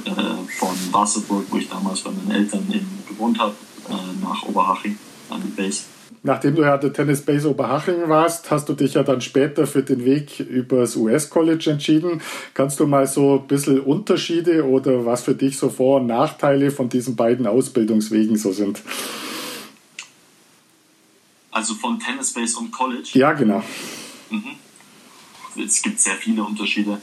äh, 0.04 0.12
von 0.60 0.76
Wasserburg, 0.92 1.46
wo 1.50 1.58
ich 1.58 1.70
damals 1.70 2.02
bei 2.02 2.12
meinen 2.12 2.32
Eltern 2.32 2.66
eben 2.70 3.04
gewohnt 3.08 3.40
habe, 3.40 3.56
äh, 3.90 4.22
nach 4.22 4.44
Oberhaching 4.44 4.98
an 5.30 5.42
die 5.42 5.62
Base 5.62 5.84
nachdem 6.28 6.56
du 6.56 6.62
ja 6.62 6.78
der 6.78 6.94
Tennis 6.94 7.22
Base 7.22 7.50
Oberhaching 7.50 8.08
warst, 8.10 8.52
hast 8.52 8.68
du 8.70 8.74
dich 8.74 8.94
ja 8.94 9.04
dann 9.04 9.22
später 9.22 9.66
für 9.66 9.82
den 9.82 10.06
Weg 10.06 10.40
übers 10.42 10.96
US 10.98 11.30
College 11.30 11.72
entschieden. 11.72 12.22
Kannst 12.54 12.80
du 12.80 12.86
mal 12.86 13.08
so 13.08 13.40
ein 13.40 13.48
bisschen 13.48 13.80
Unterschiede 13.80 14.68
oder 14.68 15.06
was 15.06 15.24
für 15.24 15.34
dich 15.34 15.58
so 15.58 15.70
Vor- 15.70 16.02
und 16.02 16.08
Nachteile 16.08 16.70
von 16.70 16.90
diesen 16.90 17.16
beiden 17.16 17.48
Ausbildungswegen 17.48 18.36
so 18.36 18.52
sind? 18.52 18.84
Also 21.50 21.74
von 21.74 21.98
Tennis 21.98 22.34
Base 22.34 22.60
und 22.60 22.72
College? 22.72 23.10
Ja, 23.14 23.32
genau. 23.32 23.64
Mhm. 24.30 25.64
Es 25.66 25.82
gibt 25.82 26.00
sehr 26.00 26.16
viele 26.16 26.44
Unterschiede. 26.44 27.02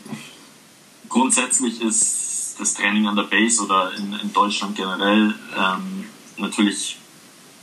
Grundsätzlich 1.08 1.80
ist 1.80 2.56
das 2.60 2.74
Training 2.74 3.06
an 3.06 3.16
der 3.16 3.24
Base 3.24 3.62
oder 3.62 3.90
in, 3.96 4.12
in 4.22 4.32
Deutschland 4.32 4.76
generell 4.76 5.34
ähm, 5.56 6.04
natürlich 6.37 6.98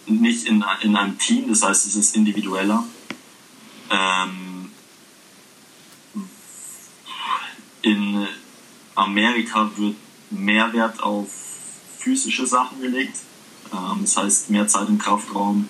nicht 0.06 0.46
in, 0.46 0.64
in 0.82 0.96
einem 0.96 1.18
Team, 1.18 1.50
das 1.50 1.64
heißt, 1.64 1.88
es 1.88 1.96
ist 1.96 2.16
individueller. 2.16 2.84
Ähm, 3.90 4.72
in 7.82 8.28
Amerika 8.96 9.70
wird 9.76 9.96
mehr 10.30 10.72
Wert 10.74 11.02
auf 11.02 11.28
physische 11.98 12.46
Sachen 12.46 12.82
gelegt. 12.82 13.18
Ähm, 13.74 14.00
das 14.02 14.18
heißt, 14.18 14.50
mehr 14.50 14.68
Zeit 14.68 14.90
im 14.90 14.98
Kraftraum, 14.98 15.68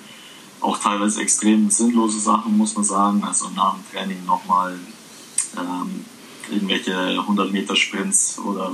auch 0.59 0.77
teilweise 0.77 1.21
extrem 1.21 1.69
sinnlose 1.69 2.19
Sachen, 2.19 2.57
muss 2.57 2.75
man 2.75 2.83
sagen. 2.83 3.23
Also 3.23 3.49
nach 3.49 3.75
dem 3.75 3.83
Training 3.91 4.25
nochmal 4.25 4.79
ähm, 5.57 6.05
irgendwelche 6.49 6.95
100 6.95 7.51
Meter 7.51 7.75
Sprints 7.75 8.39
oder 8.39 8.73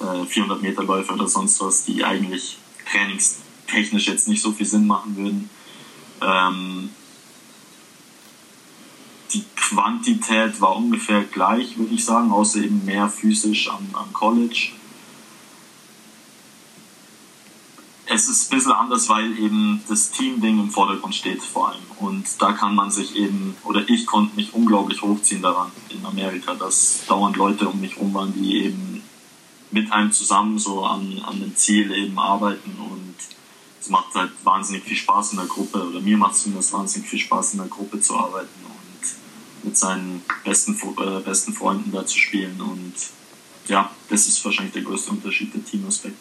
äh, 0.00 0.26
400 0.26 0.62
Meter 0.62 0.84
Läufe 0.84 1.12
oder 1.12 1.28
sonst 1.28 1.60
was, 1.60 1.84
die 1.84 2.04
eigentlich 2.04 2.58
Trainings 2.90 3.38
technisch 3.72 4.06
jetzt 4.06 4.28
nicht 4.28 4.42
so 4.42 4.52
viel 4.52 4.66
Sinn 4.66 4.86
machen 4.86 5.16
würden. 5.16 5.50
Ähm, 6.20 6.90
die 9.32 9.44
Quantität 9.56 10.60
war 10.60 10.76
ungefähr 10.76 11.24
gleich, 11.24 11.78
würde 11.78 11.94
ich 11.94 12.04
sagen, 12.04 12.30
außer 12.30 12.60
eben 12.60 12.84
mehr 12.84 13.08
physisch 13.08 13.70
am, 13.70 13.88
am 13.94 14.12
College. 14.12 14.72
Es 18.04 18.28
ist 18.28 18.52
ein 18.52 18.56
bisschen 18.56 18.72
anders, 18.72 19.08
weil 19.08 19.38
eben 19.38 19.82
das 19.88 20.10
Team-Ding 20.10 20.60
im 20.60 20.70
Vordergrund 20.70 21.14
steht 21.14 21.42
vor 21.42 21.70
allem. 21.70 21.82
Und 21.98 22.26
da 22.42 22.52
kann 22.52 22.74
man 22.74 22.90
sich 22.90 23.16
eben, 23.16 23.56
oder 23.64 23.88
ich 23.88 24.04
konnte 24.04 24.36
mich 24.36 24.52
unglaublich 24.52 25.00
hochziehen 25.00 25.40
daran 25.40 25.72
in 25.88 26.04
Amerika, 26.04 26.54
dass 26.54 27.06
dauernd 27.08 27.36
Leute 27.36 27.66
um 27.68 27.80
mich 27.80 27.96
rum 27.96 28.12
waren, 28.12 28.34
die 28.34 28.64
eben 28.64 29.02
mit 29.70 29.90
einem 29.90 30.12
zusammen 30.12 30.58
so 30.58 30.84
an, 30.84 31.22
an 31.24 31.40
dem 31.40 31.56
Ziel 31.56 31.90
eben 31.92 32.18
arbeiten 32.18 32.76
und 32.78 33.14
es 33.82 33.88
macht 33.88 34.14
halt 34.14 34.30
wahnsinnig 34.44 34.84
viel 34.84 34.96
Spaß 34.96 35.32
in 35.32 35.38
der 35.38 35.46
Gruppe, 35.46 35.84
oder 35.88 36.00
mir 36.00 36.16
macht 36.16 36.34
es 36.34 36.44
zumindest 36.44 36.72
wahnsinnig 36.72 37.08
viel 37.08 37.18
Spaß 37.18 37.54
in 37.54 37.58
der 37.58 37.68
Gruppe 37.68 38.00
zu 38.00 38.16
arbeiten 38.16 38.64
und 38.64 39.64
mit 39.64 39.76
seinen 39.76 40.22
besten, 40.44 40.74
äh, 40.74 41.20
besten 41.20 41.52
Freunden 41.52 41.90
da 41.90 42.06
zu 42.06 42.16
spielen. 42.16 42.60
Und 42.60 42.94
ja, 43.66 43.90
das 44.08 44.28
ist 44.28 44.44
wahrscheinlich 44.44 44.74
der 44.74 44.82
größte 44.82 45.10
Unterschied, 45.10 45.52
der 45.52 45.64
Teamaspekt. 45.64 46.14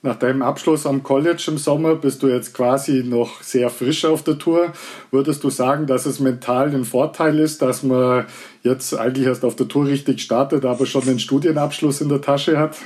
Nach 0.00 0.16
deinem 0.16 0.40
Abschluss 0.40 0.86
am 0.86 1.02
College 1.02 1.44
im 1.48 1.58
Sommer 1.58 1.94
bist 1.94 2.22
du 2.22 2.28
jetzt 2.28 2.54
quasi 2.54 3.04
noch 3.04 3.42
sehr 3.42 3.68
frisch 3.68 4.06
auf 4.06 4.24
der 4.24 4.38
Tour. 4.38 4.72
Würdest 5.10 5.44
du 5.44 5.50
sagen, 5.50 5.86
dass 5.86 6.06
es 6.06 6.20
mental 6.20 6.74
ein 6.74 6.86
Vorteil 6.86 7.38
ist, 7.38 7.60
dass 7.60 7.82
man 7.82 8.26
jetzt 8.62 8.94
eigentlich 8.94 9.26
erst 9.26 9.44
auf 9.44 9.56
der 9.56 9.68
Tour 9.68 9.86
richtig 9.86 10.22
startet, 10.22 10.64
aber 10.64 10.86
schon 10.86 11.04
den 11.04 11.20
Studienabschluss 11.20 12.00
in 12.00 12.08
der 12.08 12.22
Tasche 12.22 12.58
hat? 12.58 12.78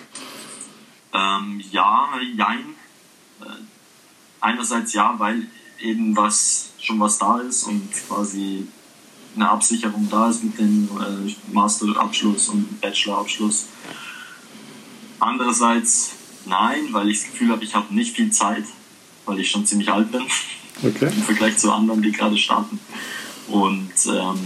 Ähm, 1.15 1.63
ja, 1.71 2.09
jein 2.37 2.75
einerseits 4.41 4.93
ja, 4.93 5.15
weil 5.19 5.47
eben 5.81 6.17
was 6.17 6.71
schon 6.79 7.01
was 7.01 7.19
da 7.19 7.39
ist 7.41 7.65
und 7.65 7.89
quasi 8.09 8.67
eine 9.35 9.51
Absicherung 9.51 10.09
da 10.11 10.31
ist 10.31 10.43
mit 10.43 10.59
dem 10.59 10.89
äh, 10.99 11.53
Masterabschluss 11.53 12.49
und 12.49 12.81
Bachelorabschluss. 12.81 13.67
Andererseits 15.19 16.13
nein, 16.47 16.89
weil 16.93 17.11
ich 17.11 17.23
das 17.23 17.33
Gefühl 17.33 17.51
habe, 17.51 17.65
ich 17.65 17.75
habe 17.75 17.95
nicht 17.95 18.17
viel 18.17 18.31
Zeit, 18.31 18.65
weil 19.27 19.41
ich 19.41 19.51
schon 19.51 19.67
ziemlich 19.67 19.91
alt 19.91 20.11
bin 20.11 20.23
okay. 20.83 21.11
im 21.15 21.23
Vergleich 21.23 21.59
zu 21.59 21.73
anderen, 21.73 22.03
die 22.03 22.13
gerade 22.13 22.37
starten. 22.37 22.79
Und 23.49 23.93
ähm, 24.07 24.41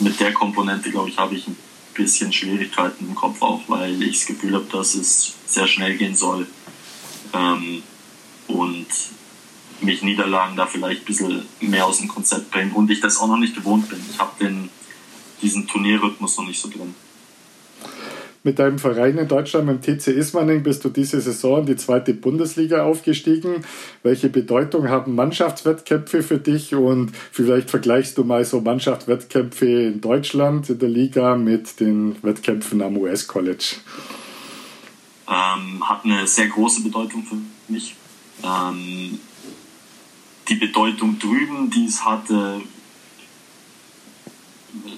mit 0.00 0.18
der 0.20 0.32
Komponente, 0.32 0.90
glaube 0.90 1.10
ich, 1.10 1.18
habe 1.18 1.34
ich 1.34 1.46
ein 1.46 1.56
bisschen 1.94 2.32
Schwierigkeiten 2.32 3.06
im 3.08 3.14
Kopf 3.14 3.42
auch, 3.42 3.62
weil 3.68 4.02
ich 4.02 4.18
das 4.18 4.26
Gefühl 4.26 4.54
habe, 4.54 4.66
dass 4.70 4.94
es 4.94 5.34
sehr 5.46 5.66
schnell 5.66 5.96
gehen 5.96 6.14
soll. 6.14 6.46
Ähm, 7.32 7.82
und 8.48 8.86
mich 9.80 10.02
Niederlagen 10.02 10.56
da 10.56 10.66
vielleicht 10.66 11.02
ein 11.02 11.04
bisschen 11.04 11.42
mehr 11.60 11.86
aus 11.86 11.98
dem 11.98 12.08
Konzept 12.08 12.50
bringen 12.50 12.72
und 12.72 12.90
ich 12.90 13.00
das 13.00 13.18
auch 13.18 13.28
noch 13.28 13.38
nicht 13.38 13.54
gewohnt 13.54 13.88
bin. 13.88 13.98
Ich 14.10 14.18
habe 14.18 14.32
diesen 15.42 15.66
Turnierrhythmus 15.66 16.38
noch 16.38 16.46
nicht 16.46 16.60
so 16.60 16.68
drin. 16.68 16.94
Mit 18.42 18.60
deinem 18.60 18.78
Verein 18.78 19.18
in 19.18 19.26
Deutschland, 19.26 19.66
mit 19.66 19.84
dem 19.84 19.98
TC 19.98 20.06
Ismaning, 20.08 20.62
bist 20.62 20.84
du 20.84 20.88
diese 20.88 21.20
Saison 21.20 21.60
in 21.60 21.66
die 21.66 21.74
zweite 21.74 22.14
Bundesliga 22.14 22.84
aufgestiegen. 22.84 23.64
Welche 24.04 24.28
Bedeutung 24.28 24.88
haben 24.88 25.16
Mannschaftswettkämpfe 25.16 26.22
für 26.22 26.38
dich 26.38 26.72
und 26.72 27.10
vielleicht 27.32 27.70
vergleichst 27.70 28.16
du 28.16 28.22
mal 28.22 28.44
so 28.44 28.60
Mannschaftswettkämpfe 28.60 29.66
in 29.66 30.00
Deutschland 30.00 30.70
in 30.70 30.78
der 30.78 30.88
Liga 30.88 31.34
mit 31.34 31.80
den 31.80 32.22
Wettkämpfen 32.22 32.82
am 32.82 32.96
US 32.98 33.26
College? 33.26 33.78
Ähm, 35.28 35.88
hat 35.88 36.04
eine 36.04 36.24
sehr 36.28 36.46
große 36.46 36.84
Bedeutung 36.84 37.24
für 37.24 37.38
mich 37.68 37.96
Ähm, 38.42 39.18
die 40.48 40.54
Bedeutung 40.54 41.18
drüben, 41.18 41.70
die 41.70 41.86
es 41.86 42.04
hatte, 42.04 42.62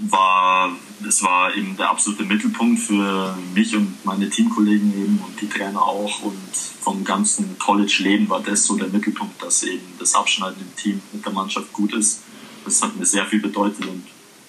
war, 0.01 0.72
es 1.07 1.22
war 1.22 1.55
eben 1.55 1.77
der 1.77 1.90
absolute 1.90 2.24
Mittelpunkt 2.24 2.81
für 2.81 3.37
mich 3.55 3.74
und 3.77 4.05
meine 4.05 4.29
Teamkollegen 4.29 4.92
eben 4.92 5.18
und 5.24 5.40
die 5.40 5.48
Trainer 5.48 5.83
auch 5.83 6.22
und 6.22 6.57
vom 6.81 7.05
ganzen 7.05 7.59
College-Leben 7.59 8.29
war 8.29 8.40
das 8.40 8.64
so 8.64 8.77
der 8.77 8.88
Mittelpunkt, 8.88 9.42
dass 9.42 9.62
eben 9.62 9.87
das 9.98 10.14
Abschneiden 10.14 10.61
im 10.61 10.77
Team 10.77 11.01
mit 11.12 11.24
der 11.24 11.33
Mannschaft 11.33 11.72
gut 11.72 11.92
ist. 11.92 12.22
Das 12.64 12.83
hat 12.83 12.96
mir 12.96 13.07
sehr 13.07 13.24
viel 13.27 13.40
bedeutet 13.40 13.87
und 13.87 14.05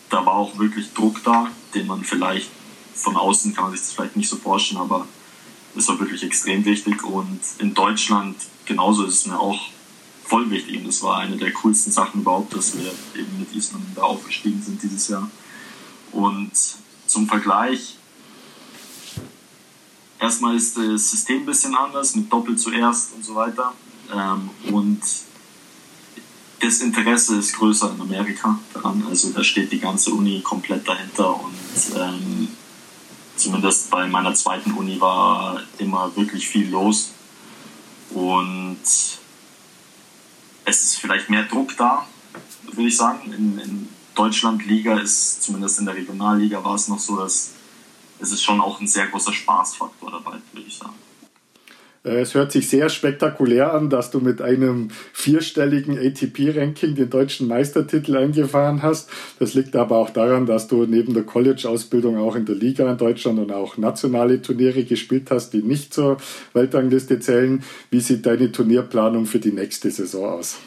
da 0.09 0.25
war 0.25 0.33
auch 0.33 0.57
wirklich 0.57 0.91
Druck 0.93 1.23
da, 1.23 1.51
den 1.75 1.87
man 1.87 2.03
vielleicht 2.03 2.49
von 2.95 3.15
außen 3.15 3.53
kann 3.53 3.65
man 3.65 3.73
sich 3.73 3.81
das 3.81 3.93
vielleicht 3.93 4.17
nicht 4.17 4.29
so 4.29 4.35
vorstellen, 4.35 4.81
aber 4.81 5.07
es 5.79 5.87
war 5.87 5.99
wirklich 5.99 6.23
extrem 6.23 6.63
wichtig 6.65 7.03
und 7.03 7.39
in 7.57 7.73
Deutschland 7.73 8.35
genauso 8.65 9.05
ist 9.05 9.13
es 9.13 9.25
mir 9.25 9.39
auch 9.39 9.59
voll 10.23 10.49
wichtig 10.51 10.77
und 10.77 10.87
das 10.87 11.01
war 11.01 11.19
eine 11.19 11.37
der 11.37 11.51
coolsten 11.53 11.91
Sachen 11.91 12.21
überhaupt, 12.21 12.53
dass 12.53 12.77
wir 12.77 12.91
eben 13.15 13.39
mit 13.39 13.53
Island 13.55 13.85
da 13.95 14.03
aufgestiegen 14.03 14.61
sind 14.61 14.81
dieses 14.83 15.07
Jahr. 15.07 15.29
Und 16.11 16.51
zum 17.07 17.27
Vergleich, 17.27 17.97
erstmal 20.19 20.55
ist 20.55 20.77
das 20.77 21.09
System 21.09 21.41
ein 21.41 21.45
bisschen 21.45 21.75
anders, 21.75 22.15
mit 22.15 22.31
Doppel 22.31 22.57
zuerst 22.57 23.13
und 23.13 23.25
so 23.25 23.35
weiter. 23.35 23.73
Ähm, 24.13 24.49
und 24.71 25.01
das 26.59 26.81
Interesse 26.81 27.37
ist 27.37 27.53
größer 27.53 27.93
in 27.95 28.01
Amerika 28.01 28.59
daran. 28.73 29.03
Also 29.09 29.29
da 29.31 29.43
steht 29.43 29.71
die 29.71 29.79
ganze 29.79 30.11
Uni 30.11 30.41
komplett 30.41 30.87
dahinter 30.87 31.39
und 31.39 31.95
ähm, 31.95 32.49
zumindest 33.39 33.89
bei 33.89 34.07
meiner 34.07 34.33
zweiten 34.33 34.73
Uni 34.73 34.99
war 34.99 35.61
immer 35.77 36.15
wirklich 36.15 36.47
viel 36.47 36.69
los. 36.69 37.11
Und 38.11 38.79
es 40.65 40.83
ist 40.83 40.99
vielleicht 40.99 41.29
mehr 41.29 41.43
Druck 41.43 41.75
da, 41.77 42.05
würde 42.63 42.87
ich 42.87 42.97
sagen. 42.97 43.33
In, 43.33 43.59
in 43.59 43.89
Deutschland 44.15 44.65
Liga 44.65 44.99
ist, 44.99 45.43
zumindest 45.43 45.79
in 45.79 45.85
der 45.85 45.95
Regionalliga 45.95 46.63
war 46.63 46.75
es 46.75 46.87
noch 46.87 46.99
so, 46.99 47.17
dass 47.17 47.51
es 48.19 48.31
ist 48.31 48.43
schon 48.43 48.59
auch 48.59 48.79
ein 48.81 48.87
sehr 48.87 49.07
großer 49.07 49.31
Spaßfaktor 49.31 50.11
dabei, 50.11 50.37
würde 50.51 50.67
ich 50.67 50.77
sagen. 50.77 50.95
Äh, 52.03 52.21
es 52.21 52.33
hört 52.33 52.51
sich 52.51 52.69
sehr 52.69 52.89
spektakulär 52.89 53.73
an, 53.73 53.89
dass 53.89 54.11
du 54.11 54.19
mit 54.19 54.41
einem 54.41 54.89
vierstelligen 55.13 55.97
ATP-Ranking 55.97 56.95
den 56.95 57.09
deutschen 57.09 57.47
Meistertitel 57.47 58.17
eingefahren 58.17 58.81
hast. 58.83 59.09
Das 59.39 59.53
liegt 59.53 59.75
aber 59.75 59.97
auch 59.97 60.09
daran, 60.09 60.45
dass 60.45 60.67
du 60.67 60.85
neben 60.85 61.13
der 61.13 61.23
College-Ausbildung 61.23 62.17
auch 62.17 62.35
in 62.35 62.45
der 62.45 62.55
Liga 62.55 62.89
in 62.89 62.97
Deutschland 62.97 63.39
und 63.39 63.51
auch 63.51 63.77
nationale 63.77 64.41
Turniere 64.41 64.83
gespielt 64.83 65.31
hast, 65.31 65.51
die 65.51 65.61
nicht 65.61 65.93
zur 65.93 66.17
Weltrangliste 66.53 67.19
zählen. 67.19 67.63
Wie 67.89 67.99
sieht 67.99 68.25
deine 68.25 68.51
Turnierplanung 68.51 69.25
für 69.25 69.39
die 69.39 69.51
nächste 69.51 69.91
Saison 69.91 70.39
aus? 70.39 70.57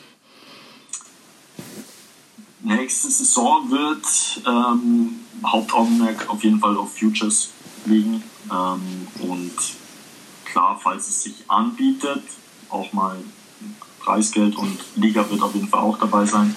Nächste 2.65 3.11
Saison 3.11 3.69
wird 3.71 4.43
ähm, 4.47 5.17
Hauptaugenmerk 5.45 6.31
auf 6.31 6.45
jeden 6.45 6.61
Fall 6.61 6.77
auf 6.77 6.97
Futures 6.97 7.51
liegen 7.87 8.23
ähm, 8.53 8.81
und 9.29 9.53
klar, 10.53 10.79
falls 10.81 11.09
es 11.09 11.23
sich 11.23 11.35
anbietet, 11.49 12.23
auch 12.69 12.93
mal 12.93 13.17
Preisgeld 14.01 14.57
und 14.57 14.79
Liga 14.97 15.29
wird 15.31 15.43
auf 15.43 15.55
jeden 15.55 15.69
Fall 15.69 15.81
auch 15.81 15.99
dabei 15.99 16.25
sein. 16.25 16.55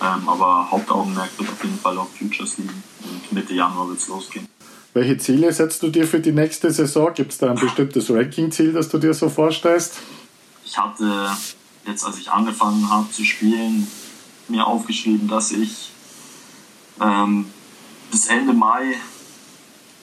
Ähm, 0.00 0.28
aber 0.28 0.70
Hauptaugenmerk 0.70 1.30
wird 1.38 1.50
auf 1.50 1.62
jeden 1.62 1.78
Fall 1.78 1.98
auf 1.98 2.08
Futures 2.16 2.58
liegen 2.58 2.82
und 3.02 3.32
Mitte 3.32 3.54
Januar 3.54 3.88
wird 3.88 3.98
es 3.98 4.08
losgehen. 4.08 4.46
Welche 4.92 5.18
Ziele 5.18 5.52
setzt 5.52 5.82
du 5.82 5.88
dir 5.88 6.06
für 6.06 6.20
die 6.20 6.32
nächste 6.32 6.70
Saison? 6.70 7.12
Gibt 7.14 7.32
es 7.32 7.38
da 7.38 7.50
ein 7.50 7.58
bestimmtes 7.58 8.10
Ranking-Ziel, 8.10 8.72
das 8.72 8.88
du 8.88 8.98
dir 8.98 9.14
so 9.14 9.28
vorstellst? 9.28 9.98
Ich 10.64 10.78
hatte 10.78 11.30
jetzt, 11.86 12.04
als 12.04 12.18
ich 12.18 12.30
angefangen 12.30 12.88
habe 12.88 13.10
zu 13.10 13.24
spielen, 13.24 13.88
mir 14.48 14.66
aufgeschrieben, 14.66 15.26
dass 15.26 15.50
ich 15.50 15.90
ähm, 17.00 17.46
bis 18.10 18.26
Ende 18.26 18.52
Mai 18.52 18.94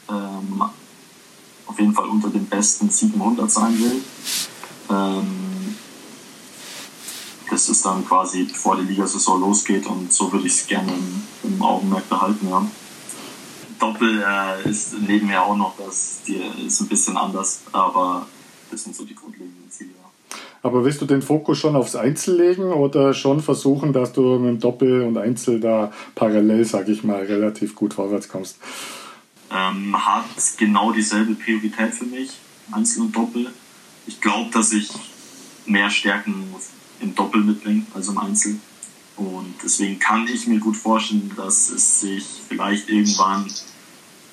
ähm, 0.10 0.63
auf 1.71 1.79
jeden 1.79 1.93
Fall 1.93 2.07
unter 2.10 2.29
den 2.29 2.45
besten 2.45 2.89
700 2.89 3.49
sein 3.49 3.79
will. 3.79 4.01
Ähm, 4.89 5.75
das 7.49 7.69
ist 7.69 7.86
dann 7.86 8.05
quasi 8.05 8.43
bevor 8.43 8.77
die 8.77 8.84
Ligasaison 8.84 9.39
losgeht 9.39 9.86
und 9.86 10.12
so 10.12 10.31
würde 10.31 10.47
ich 10.47 10.53
es 10.53 10.67
gerne 10.67 10.91
im, 10.91 11.51
im, 11.51 11.62
Augenmerk 11.62 12.07
behalten. 12.10 12.47
Ja. 12.49 12.65
Doppel 13.79 14.23
äh, 14.25 14.69
ist 14.69 14.93
nebenher 15.01 15.43
auch 15.43 15.57
noch, 15.57 15.75
das 15.77 16.21
ist 16.65 16.81
ein 16.81 16.88
bisschen 16.88 17.17
anders, 17.17 17.62
aber 17.71 18.25
das 18.69 18.84
sind 18.84 18.95
so 18.95 19.03
die 19.03 19.15
grundlegenden 19.15 19.69
Ziele. 19.69 19.89
Ja. 19.89 20.38
Aber 20.63 20.86
willst 20.86 21.01
du 21.01 21.05
den 21.05 21.21
Fokus 21.21 21.57
schon 21.57 21.75
aufs 21.75 21.95
Einzel 21.95 22.38
legen 22.38 22.71
oder 22.71 23.13
schon 23.13 23.41
versuchen, 23.41 23.91
dass 23.91 24.13
du 24.13 24.38
mit 24.38 24.49
dem 24.49 24.60
Doppel 24.60 25.01
und 25.03 25.17
Einzel 25.17 25.60
da 25.60 25.91
parallel, 26.15 26.63
sag 26.65 26.88
ich 26.88 27.03
mal, 27.03 27.23
relativ 27.23 27.75
gut 27.75 27.93
vorwärts 27.93 28.29
kommst? 28.29 28.57
Ähm, 29.53 29.95
hat 30.05 30.25
genau 30.57 30.91
dieselbe 30.91 31.35
Priorität 31.35 31.93
für 31.93 32.05
mich, 32.05 32.31
Einzel 32.71 33.03
und 33.03 33.15
Doppel. 33.15 33.51
Ich 34.07 34.21
glaube, 34.21 34.49
dass 34.51 34.71
ich 34.73 34.89
mehr 35.65 35.89
Stärken 35.89 36.45
im 36.99 37.15
Doppel 37.15 37.41
mitbringe 37.41 37.83
als 37.93 38.07
im 38.07 38.17
Einzel. 38.17 38.55
Und 39.17 39.55
deswegen 39.63 39.99
kann 39.99 40.27
ich 40.27 40.47
mir 40.47 40.59
gut 40.59 40.77
vorstellen, 40.77 41.31
dass 41.35 41.69
es 41.69 42.01
sich 42.01 42.25
vielleicht 42.47 42.89
irgendwann 42.89 43.45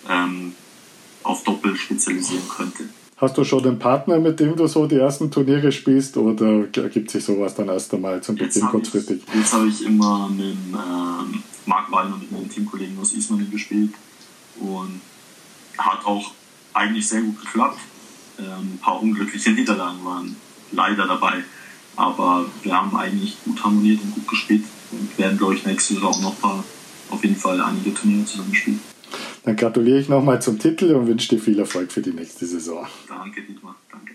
ähm, 0.09 0.55
auf 1.23 1.43
Doppel 1.45 1.77
spezialisieren 1.77 2.49
könnte. 2.49 2.85
Hast 3.17 3.37
du 3.37 3.43
schon 3.43 3.67
einen 3.67 3.79
Partner, 3.81 4.21
mit 4.21 4.39
dem 4.39 4.55
du 4.55 4.69
so 4.69 4.87
die 4.87 4.95
ersten 4.95 5.29
Turniere 5.31 5.73
spielst 5.73 6.17
oder 6.17 6.69
ergibt 6.77 7.11
sich 7.11 7.25
sowas 7.25 7.55
dann 7.57 7.69
erst 7.69 7.93
einmal 7.93 8.23
zum 8.23 8.37
Beginn 8.37 8.63
kurzfristig? 8.63 9.23
Jetzt 9.35 9.53
habe 9.53 9.67
ich 9.67 9.85
immer 9.85 10.29
mit 10.29 10.57
ähm, 10.73 11.43
Marc 11.67 11.91
Wallner, 11.91 12.17
mit 12.17 12.31
meinem 12.31 12.49
Teamkollegen 12.49 12.97
aus 13.01 13.13
Ismaning 13.13 13.51
gespielt 13.51 13.91
und 14.61 15.01
hat 15.77 16.05
auch 16.05 16.33
eigentlich 16.75 17.09
sehr 17.09 17.23
gut 17.23 17.41
geklappt. 17.41 17.81
Ähm, 18.39 18.75
ein 18.75 18.79
paar 18.81 19.03
unglückliche 19.03 19.51
Niederlagen 19.51 20.05
waren 20.05 20.37
leider 20.73 21.07
dabei, 21.07 21.43
aber 21.97 22.47
wir 22.63 22.75
haben 22.75 22.97
eigentlich 22.97 23.37
gut 23.45 23.63
harmoniert 23.65 24.01
und 24.03 24.15
gut 24.15 24.29
gespielt 24.29 24.65
und 24.93 25.19
werden, 25.19 25.39
glaube 25.39 25.55
ich, 25.55 25.67
nächste 25.67 25.95
Saison 25.95 26.13
auch 26.13 26.21
noch 26.21 26.35
ein 26.35 26.41
paar, 26.41 26.65
auf 27.11 27.23
jeden 27.25 27.37
Fall 27.37 27.61
einige 27.61 27.95
Turniere 27.95 28.25
zusammen 28.25 28.55
spielen. 28.55 28.81
Dann 29.45 29.57
gratuliere 29.57 29.99
ich 29.99 30.09
nochmal 30.09 30.43
zum 30.43 30.59
Titel 30.59 30.95
und 30.95 31.07
wünsche 31.07 31.31
dir 31.31 31.41
viel 31.41 31.59
Erfolg 31.59 31.91
für 31.91 32.03
die 32.03 32.13
nächste 32.13 32.47
Saison. 32.47 32.87
Danke, 33.09 33.43
Dietmar. 33.43 33.75
Danke. 33.91 34.15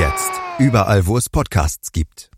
Jetzt. 0.00 0.30
Überall, 0.58 1.06
wo 1.06 1.18
es 1.18 1.28
Podcasts 1.28 1.92
gibt. 1.92 2.30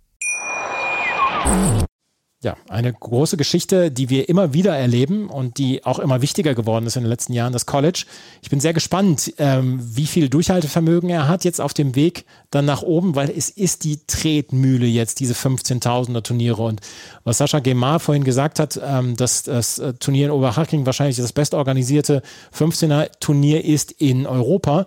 Ja, 2.43 2.57
eine 2.69 2.93
große 2.93 3.37
Geschichte, 3.37 3.93
die 3.93 4.11
wir 4.11 4.29
immer 4.29 4.53
wieder 4.53 4.77
erleben 4.77 5.31
und 5.31 5.59
die 5.59 5.85
auch 5.85 6.01
immer 6.01 6.23
wichtiger 6.23 6.57
geworden 6.57 6.89
ist 6.89 6.97
in 6.97 7.05
den 7.05 7.09
letzten 7.09 7.35
Jahren, 7.35 7.53
das 7.53 7.65
College. 7.65 8.05
Ich 8.43 8.51
bin 8.51 8.59
sehr 8.59 8.73
gespannt, 8.73 9.33
ähm, 9.39 9.79
wie 9.81 10.07
viel 10.07 10.29
Durchhaltevermögen 10.29 11.09
er 11.09 11.29
hat 11.29 11.45
jetzt 11.45 11.61
auf 11.61 11.73
dem 11.73 11.95
Weg 11.95 12.25
dann 12.51 12.65
nach 12.65 12.83
oben, 12.83 13.15
weil 13.15 13.31
es 13.31 13.49
ist 13.49 13.85
die 13.85 14.01
Tretmühle 14.09 14.87
jetzt, 14.87 15.21
diese 15.21 15.35
15.000er 15.35 16.25
Turniere. 16.25 16.63
Und 16.63 16.81
was 17.23 17.39
Sascha 17.39 17.61
Gemar 17.61 18.01
vorhin 18.01 18.25
gesagt 18.25 18.59
hat, 18.59 18.81
ähm, 18.85 19.17
dass 19.17 19.45
das 19.45 19.79
äh, 19.79 19.95
Turnier 19.95 20.27
in 20.27 20.33
Oberhaching 20.33 20.85
wahrscheinlich 20.85 21.17
das 21.17 21.33
bestorganisierte 21.33 22.23
15er 22.53 23.09
Turnier 23.21 23.65
ist 23.65 23.93
in 23.93 24.27
Europa. 24.27 24.87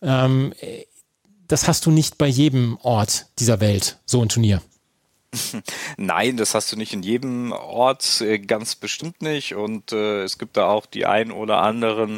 Ähm, 0.00 0.54
das 1.54 1.68
hast 1.68 1.86
du 1.86 1.92
nicht 1.92 2.18
bei 2.18 2.26
jedem 2.26 2.78
Ort 2.82 3.26
dieser 3.38 3.60
Welt, 3.60 3.98
so 4.06 4.20
ein 4.20 4.28
Turnier. 4.28 4.60
Nein, 5.96 6.36
das 6.36 6.52
hast 6.52 6.72
du 6.72 6.76
nicht 6.76 6.92
in 6.92 7.04
jedem 7.04 7.52
Ort, 7.52 8.20
äh, 8.22 8.40
ganz 8.40 8.74
bestimmt 8.74 9.22
nicht. 9.22 9.54
Und 9.54 9.92
äh, 9.92 10.24
es 10.24 10.38
gibt 10.38 10.56
da 10.56 10.66
auch 10.66 10.84
die 10.84 11.06
ein 11.06 11.30
oder 11.30 11.62
anderen 11.62 12.16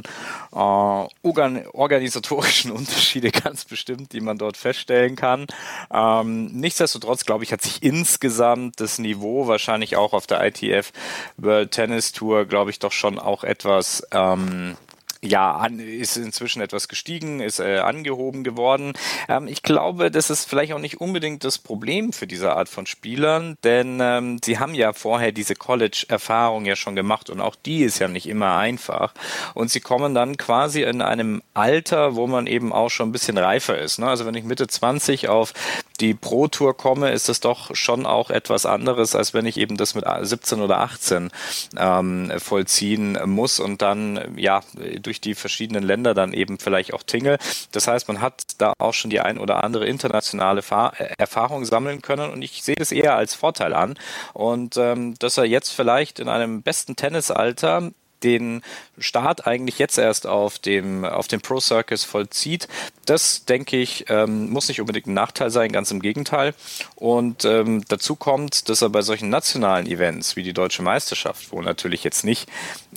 äh, 0.53 0.57
organ 0.57 1.67
organisatorischen 1.75 2.71
Unterschiede, 2.81 3.31
ganz 3.31 3.67
bestimmt, 3.67 4.15
die 4.15 4.23
man 4.23 4.39
dort 4.39 4.57
feststellen 4.57 5.17
kann. 5.17 5.47
Ähm, 5.93 6.47
nichtsdestotrotz, 6.47 7.27
glaube 7.27 7.45
ich, 7.45 7.53
hat 7.53 7.61
sich 7.61 7.83
insgesamt 7.83 8.81
das 8.81 8.99
Niveau 8.99 9.49
wahrscheinlich 9.49 9.97
auch 9.97 10.15
auf 10.15 10.27
der 10.27 10.43
ITF 10.47 10.93
World 11.37 11.73
Tennis 11.73 12.13
Tour, 12.13 12.47
glaube 12.47 12.71
ich, 12.71 12.79
doch 12.79 12.93
schon 12.93 13.19
auch 13.19 13.45
etwas 13.45 14.03
ähm, 14.13 14.79
ja, 15.23 15.53
an, 15.57 15.79
ist 15.79 16.17
inzwischen 16.17 16.61
etwas 16.63 16.89
gestiegen, 16.89 17.41
ist 17.41 17.59
äh, 17.59 17.79
angehoben 17.79 18.45
geworden. 18.45 18.93
Ähm, 19.29 19.49
ich 19.49 19.63
glaube, 19.63 20.11
das 20.11 20.31
ist 20.31 20.45
vielleicht 20.45 20.73
auch 20.73 20.79
nicht 20.79 21.01
unbedingt 21.01 21.45
das 21.45 21.59
Problem 21.59 22.13
für 22.13 22.27
diese 22.27 22.55
Art 22.55 22.69
von 22.69 22.87
Spielern, 22.87 23.57
denn 23.65 23.99
ähm, 24.01 24.39
sie 24.45 24.59
haben 24.59 24.75
ja 24.75 24.93
vorher 24.93 25.33
diese 25.33 25.55
College-Erfahrung 25.55 26.65
ja 26.65 26.77
schon 26.77 26.97
gemacht 26.97 27.31
und 27.31 27.41
auch 27.41 27.57
die 27.57 27.83
ist 27.83 27.99
ja 27.99 28.09
nicht 28.09 28.29
immer 28.29 28.57
einfach. 28.57 29.15
Und 29.55 29.71
sie 29.71 29.81
kommen 29.81 30.15
dann 30.15 30.37
quasi 30.37 30.83
in 30.83 31.03
einem 31.03 31.43
Alter, 31.55 32.17
wo 32.17 32.27
man 32.27 32.47
eben 32.47 32.73
auch 32.73 32.91
schon 32.91 33.09
ein 33.09 33.13
bisschen 33.13 33.39
reifer 33.39 33.79
ist. 33.79 33.99
Ne? 33.99 34.09
Also 34.09 34.27
wenn 34.27 34.35
ich 34.35 34.45
Mitte 34.45 34.67
20 34.67 35.29
auf 35.29 35.53
die 36.01 36.15
Pro-Tour 36.15 36.77
komme, 36.77 37.11
ist 37.11 37.29
das 37.29 37.41
doch 37.41 37.75
schon 37.75 38.07
auch 38.07 38.31
etwas 38.31 38.67
anderes, 38.67 39.15
als 39.15 39.35
wenn 39.35 39.47
ich 39.47 39.57
eben 39.57 39.77
das 39.77 39.95
mit 39.95 40.05
17 40.21 40.61
oder 40.61 40.81
18 40.81 41.31
ähm, 41.77 42.33
vollziehen 42.39 43.19
muss 43.25 43.61
und 43.61 43.83
dann 43.83 44.35
ja 44.37 44.61
durch 45.07 45.21
die 45.21 45.35
verschiedenen 45.35 45.83
Länder 45.83 46.15
dann 46.15 46.33
eben 46.33 46.59
vielleicht 46.59 46.93
auch 46.93 47.03
tingle. 47.03 47.39
Das 47.73 47.89
heißt, 47.89 48.09
man 48.09 48.21
hat 48.21 48.43
da 48.59 48.73
auch 48.79 48.95
schon 48.95 49.11
die 49.11 49.21
ein 49.21 49.39
oder 49.39 49.65
andere 49.65 49.87
internationale 49.87 50.63
Fa 50.63 50.93
äh, 50.99 51.15
Erfahrung 51.19 51.65
sammeln 51.65 52.03
können 52.03 52.31
und 52.31 52.43
ich 52.43 52.63
sehe 52.63 52.77
das 52.77 52.93
eher 52.93 53.17
als 53.17 53.35
Vorteil 53.35 53.75
an. 53.75 53.99
Und 54.35 54.77
ähm, 54.77 55.15
dass 55.19 55.39
er 55.39 55.45
jetzt 55.45 55.71
vielleicht 55.71 56.19
in 56.19 56.29
einem 56.29 56.63
besten 56.63 56.97
Tennisalter 56.97 57.91
den 58.27 58.63
Start 58.99 59.47
eigentlich 59.47 59.79
jetzt 59.79 59.99
erst 59.99 60.27
auf 60.27 60.59
dem, 60.59 61.05
auf 61.05 61.29
dem 61.29 61.41
Pro 61.41 61.61
Circus 61.61 62.03
vollzieht, 62.05 62.67
das 63.05 63.45
denke 63.45 63.77
ich, 63.77 64.07
ähm, 64.09 64.51
muss 64.51 64.69
nicht 64.69 64.81
unbedingt 64.81 65.07
ein 65.07 65.15
Nachteil 65.15 65.51
sein, 65.51 65.71
ganz 65.71 65.91
im 65.91 66.01
Gegenteil. 66.01 66.55
Und 66.97 67.45
ähm, 67.45 67.85
dazu 67.89 68.17
kommt, 68.17 68.69
dass 68.69 68.83
er 68.83 68.89
bei 68.89 69.03
solchen 69.03 69.29
nationalen 69.29 69.87
Events 69.87 70.35
wie 70.35 70.43
die 70.43 70.53
Deutsche 70.53 70.83
Meisterschaft, 70.83 71.53
wo 71.53 71.63
natürlich 71.63 72.03
jetzt 72.03 72.25
nicht 72.25 72.49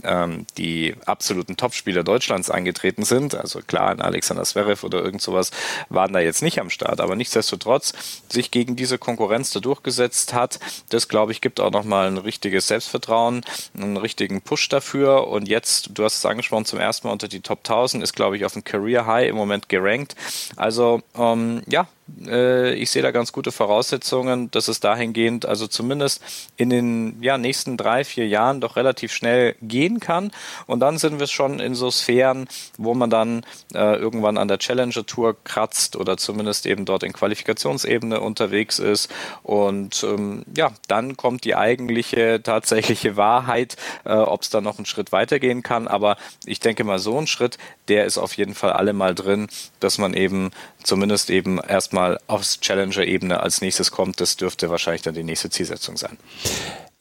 ähm, 0.04 0.48
die 0.58 0.96
absoluten 1.06 1.58
Topspieler 1.58 2.04
Deutschlands 2.04 2.50
angetreten 2.50 3.04
sind, 3.04 3.36
also 3.36 3.60
klar, 3.62 3.90
ein 3.90 4.02
Alexander 4.02 4.44
Zverev 4.44 4.84
oder 4.86 5.04
irgend 5.04 5.22
sowas 5.22 5.52
waren 5.90 6.14
da 6.14 6.20
jetzt 6.20 6.42
nicht 6.42 6.60
am 6.60 6.70
Start, 6.70 7.02
aber 7.02 7.16
nichtsdestotrotz 7.16 7.94
sich 8.30 8.50
gegen 8.50 8.76
diese 8.76 8.98
Konkurrenz 8.98 9.52
da 9.52 9.60
durchgesetzt 9.60 10.34
hat, 10.34 10.60
das 10.90 11.08
glaube 11.08 11.34
ich 11.34 11.42
gibt 11.42 11.60
auch 11.60 11.72
nochmal 11.72 12.08
ein 12.08 12.18
richtiges 12.18 12.68
Selbstvertrauen, 12.68 13.42
einen 13.78 13.98
richtigen 13.98 14.42
Push 14.42 14.70
dafür 14.70 15.19
und 15.28 15.48
jetzt, 15.48 15.92
du 15.94 16.04
hast 16.04 16.18
es 16.18 16.26
angesprochen, 16.26 16.66
zum 16.66 16.80
ersten 16.80 17.08
Mal 17.08 17.14
unter 17.14 17.28
die 17.28 17.42
Top 17.42 17.60
1000 17.60 18.04
ist 18.04 18.14
glaube 18.14 18.38
ich 18.38 18.46
auf 18.46 18.54
dem 18.54 18.64
Career 18.64 19.06
High 19.06 19.30
im 19.30 19.36
Moment 19.36 19.70
gerankt. 19.70 20.16
Also 20.56 21.02
ähm, 21.18 21.62
ja, 21.68 21.88
äh, 22.28 22.74
ich 22.74 22.90
sehe 22.90 23.02
da 23.02 23.12
ganz 23.12 23.32
gute 23.32 23.52
Voraussetzungen, 23.52 24.52
dass 24.52 24.68
es 24.68 24.80
dahingehend, 24.80 25.46
also 25.46 25.68
zumindest 25.68 26.22
in 26.58 26.70
den 26.70 27.22
ja, 27.22 27.38
nächsten 27.38 27.78
drei, 27.78 28.04
vier 28.04 28.28
Jahren 28.28 28.62
doch 28.62 28.76
relativ 28.76 29.12
schnell 29.14 29.56
gehen 29.62 30.00
kann. 30.00 30.32
Und 30.68 30.80
dann 30.80 30.98
sind 30.98 31.20
wir 31.20 31.28
schon 31.28 31.60
in 31.60 31.76
so 31.76 31.92
Sphären, 31.92 32.48
wo 32.78 32.94
man 32.94 33.10
dann 33.10 33.46
äh, 33.74 33.96
irgendwann 33.96 34.38
an 34.38 34.48
der 34.48 34.60
Challenger 34.60 35.06
Tour 35.06 35.36
kratzt 35.44 35.96
oder 35.96 36.18
zumindest 36.18 36.66
eben 36.66 36.86
dort 36.86 37.04
in 37.04 37.14
Qualifikationsebene 37.14 38.20
unterwegs 38.20 38.80
ist. 38.80 39.10
Und 39.44 40.04
ähm, 40.04 40.44
ja, 40.56 40.72
dann 40.88 41.18
kommt 41.18 41.44
die 41.44 41.56
eigentliche 41.56 42.42
tatsächliche 42.44 43.18
Wahrheit, 43.18 43.76
äh, 44.06 44.14
ob 44.14 44.42
es 44.42 44.50
da 44.50 44.62
noch 44.62 44.78
einen 44.78 44.86
Schritt 44.86 45.12
weitergehen 45.12 45.64
kann. 45.64 45.88
Aber 45.88 46.18
ich 46.46 46.60
denke 46.60 46.84
mal, 46.84 47.00
so 47.00 47.18
ein 47.18 47.28
Schritt, 47.28 47.58
der 47.88 48.06
ist 48.06 48.18
auf 48.18 48.34
jeden 48.34 48.56
Fall 48.56 48.74
alle 48.74 48.94
mal 48.94 49.16
drin, 49.16 49.48
dass 49.80 49.98
man 49.98 50.14
eben 50.14 50.52
zumindest 50.84 51.30
eben 51.30 51.60
erstmal 51.60 52.20
aufs 52.28 52.60
Challenger-Ebene 52.60 53.40
als 53.40 53.62
nächstes 53.62 53.92
kommt. 53.92 54.22
Das 54.22 54.38
dürfte 54.38 54.70
wahrscheinlich 54.70 55.02
dann 55.02 55.16
die 55.16 55.24
nächste 55.24 55.50
Zielsetzung 55.50 55.98
sein. 55.98 56.18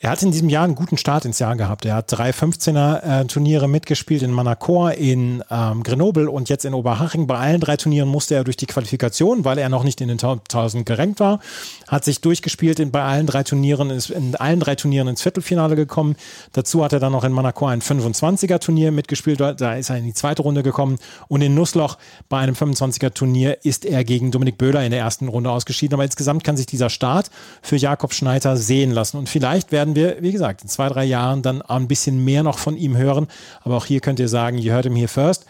Er 0.00 0.10
hat 0.10 0.22
in 0.22 0.30
diesem 0.30 0.48
Jahr 0.48 0.62
einen 0.62 0.76
guten 0.76 0.96
Start 0.96 1.24
ins 1.24 1.40
Jahr 1.40 1.56
gehabt. 1.56 1.84
Er 1.84 1.96
hat 1.96 2.04
drei 2.06 2.30
15er 2.30 3.22
äh, 3.22 3.24
Turniere 3.24 3.68
mitgespielt 3.68 4.22
in 4.22 4.30
Manacor, 4.30 4.92
in 4.92 5.42
ähm, 5.50 5.82
Grenoble 5.82 6.30
und 6.30 6.48
jetzt 6.48 6.64
in 6.64 6.72
Oberhaching. 6.72 7.26
Bei 7.26 7.36
allen 7.36 7.60
drei 7.60 7.76
Turnieren 7.76 8.08
musste 8.08 8.36
er 8.36 8.44
durch 8.44 8.56
die 8.56 8.66
Qualifikation, 8.66 9.44
weil 9.44 9.58
er 9.58 9.68
noch 9.68 9.82
nicht 9.82 10.00
in 10.00 10.06
den 10.06 10.20
1000 10.20 10.86
gerankt 10.86 11.18
war. 11.18 11.40
Hat 11.88 12.04
sich 12.04 12.20
durchgespielt 12.20 12.78
in, 12.78 12.92
bei 12.92 13.02
allen 13.02 13.26
drei 13.26 13.42
Turnieren, 13.42 13.90
ist 13.90 14.10
in 14.10 14.36
allen 14.36 14.60
drei 14.60 14.76
Turnieren 14.76 15.08
ins 15.08 15.22
Viertelfinale 15.22 15.74
gekommen. 15.74 16.14
Dazu 16.52 16.84
hat 16.84 16.92
er 16.92 17.00
dann 17.00 17.10
noch 17.10 17.24
in 17.24 17.32
Manacor 17.32 17.70
ein 17.70 17.82
25er 17.82 18.60
Turnier 18.60 18.92
mitgespielt. 18.92 19.40
Da 19.40 19.74
ist 19.74 19.90
er 19.90 19.96
in 19.96 20.04
die 20.04 20.14
zweite 20.14 20.42
Runde 20.42 20.62
gekommen. 20.62 20.98
Und 21.26 21.42
in 21.42 21.56
Nussloch 21.56 21.98
bei 22.28 22.38
einem 22.38 22.54
25er 22.54 23.14
Turnier 23.14 23.64
ist 23.64 23.84
er 23.84 24.04
gegen 24.04 24.30
Dominik 24.30 24.58
Böhler 24.58 24.84
in 24.84 24.92
der 24.92 25.00
ersten 25.00 25.26
Runde 25.26 25.50
ausgeschieden. 25.50 25.94
Aber 25.94 26.04
insgesamt 26.04 26.44
kann 26.44 26.56
sich 26.56 26.66
dieser 26.66 26.88
Start 26.88 27.32
für 27.62 27.74
Jakob 27.74 28.14
Schneider 28.14 28.56
sehen 28.56 28.92
lassen. 28.92 29.16
Und 29.16 29.28
vielleicht 29.28 29.72
werden 29.72 29.87
werden 29.94 30.16
wir, 30.16 30.22
wie 30.22 30.32
gesagt, 30.32 30.62
in 30.62 30.68
zwei, 30.68 30.88
drei 30.88 31.04
Jahren 31.04 31.42
dann 31.42 31.62
ein 31.62 31.88
bisschen 31.88 32.24
mehr 32.24 32.42
noch 32.42 32.58
von 32.58 32.76
ihm 32.76 32.96
hören. 32.96 33.28
Aber 33.62 33.76
auch 33.76 33.86
hier 33.86 34.00
könnt 34.00 34.18
ihr 34.20 34.28
sagen, 34.28 34.58
you 34.58 34.72
heard 34.72 34.84
him 34.84 34.96
here 34.96 35.08
first 35.08 35.46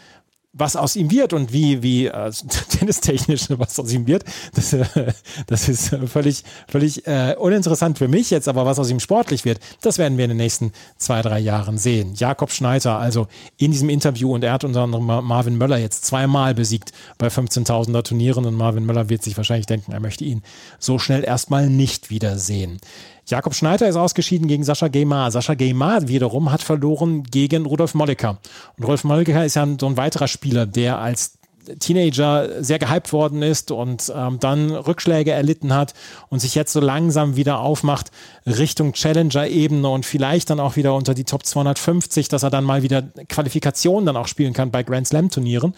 was 0.58 0.76
aus 0.76 0.96
ihm 0.96 1.10
wird 1.10 1.32
und 1.32 1.52
wie, 1.52 1.82
wie 1.82 2.06
äh, 2.06 2.32
tennistechnisch 2.70 3.46
was 3.50 3.78
aus 3.78 3.92
ihm 3.92 4.06
wird, 4.06 4.24
das, 4.54 4.72
äh, 4.72 5.12
das 5.46 5.68
ist 5.68 5.94
völlig, 6.06 6.42
völlig 6.66 7.06
äh, 7.06 7.36
uninteressant 7.38 7.98
für 7.98 8.08
mich 8.08 8.30
jetzt, 8.30 8.48
aber 8.48 8.64
was 8.66 8.78
aus 8.78 8.90
ihm 8.90 9.00
sportlich 9.00 9.44
wird, 9.44 9.60
das 9.82 9.98
werden 9.98 10.18
wir 10.18 10.24
in 10.24 10.30
den 10.30 10.38
nächsten 10.38 10.72
zwei, 10.96 11.22
drei 11.22 11.38
Jahren 11.38 11.78
sehen. 11.78 12.14
Jakob 12.16 12.50
Schneider, 12.50 12.98
also 12.98 13.28
in 13.56 13.72
diesem 13.72 13.88
Interview 13.88 14.34
und 14.34 14.42
er 14.42 14.52
hat 14.52 14.64
unter 14.64 14.82
anderem 14.82 15.06
Marvin 15.06 15.58
Möller 15.58 15.78
jetzt 15.78 16.04
zweimal 16.04 16.54
besiegt 16.54 16.92
bei 17.18 17.28
15.000er 17.28 18.02
Turnieren 18.02 18.46
und 18.46 18.54
Marvin 18.54 18.86
Möller 18.86 19.08
wird 19.08 19.22
sich 19.22 19.36
wahrscheinlich 19.36 19.66
denken, 19.66 19.92
er 19.92 20.00
möchte 20.00 20.24
ihn 20.24 20.42
so 20.78 20.98
schnell 20.98 21.24
erstmal 21.24 21.68
nicht 21.68 22.10
wiedersehen. 22.10 22.80
Jakob 23.28 23.54
Schneider 23.54 23.86
ist 23.88 23.96
ausgeschieden 23.96 24.48
gegen 24.48 24.64
Sascha 24.64 24.88
Geymar. 24.88 25.30
Sascha 25.30 25.54
Geymar 25.54 26.08
wiederum 26.08 26.50
hat 26.50 26.62
verloren 26.62 27.24
gegen 27.24 27.66
Rudolf 27.66 27.94
Molleker. 27.94 28.38
Und 28.76 28.84
Rudolf 28.84 29.04
Molleker 29.04 29.44
ist 29.44 29.56
ja 29.56 29.66
so 29.78 29.86
ein 29.86 29.96
weiterer 29.98 30.28
Spieler, 30.28 30.64
der 30.64 30.98
als 30.98 31.38
Teenager 31.78 32.62
sehr 32.62 32.78
gehypt 32.78 33.12
worden 33.12 33.42
ist 33.42 33.70
und 33.70 34.10
ähm, 34.14 34.38
dann 34.40 34.70
Rückschläge 34.70 35.32
erlitten 35.32 35.74
hat 35.74 35.94
und 36.30 36.40
sich 36.40 36.54
jetzt 36.54 36.72
so 36.72 36.80
langsam 36.80 37.36
wieder 37.36 37.60
aufmacht 37.60 38.10
Richtung 38.46 38.92
Challenger-Ebene 38.92 39.88
und 39.88 40.06
vielleicht 40.06 40.50
dann 40.50 40.60
auch 40.60 40.76
wieder 40.76 40.94
unter 40.94 41.14
die 41.14 41.24
Top 41.24 41.44
250, 41.44 42.28
dass 42.28 42.42
er 42.42 42.50
dann 42.50 42.64
mal 42.64 42.82
wieder 42.82 43.02
Qualifikationen 43.28 44.06
dann 44.06 44.16
auch 44.16 44.28
spielen 44.28 44.52
kann 44.52 44.70
bei 44.70 44.82
Grand 44.82 45.08
Slam-Turnieren. 45.08 45.74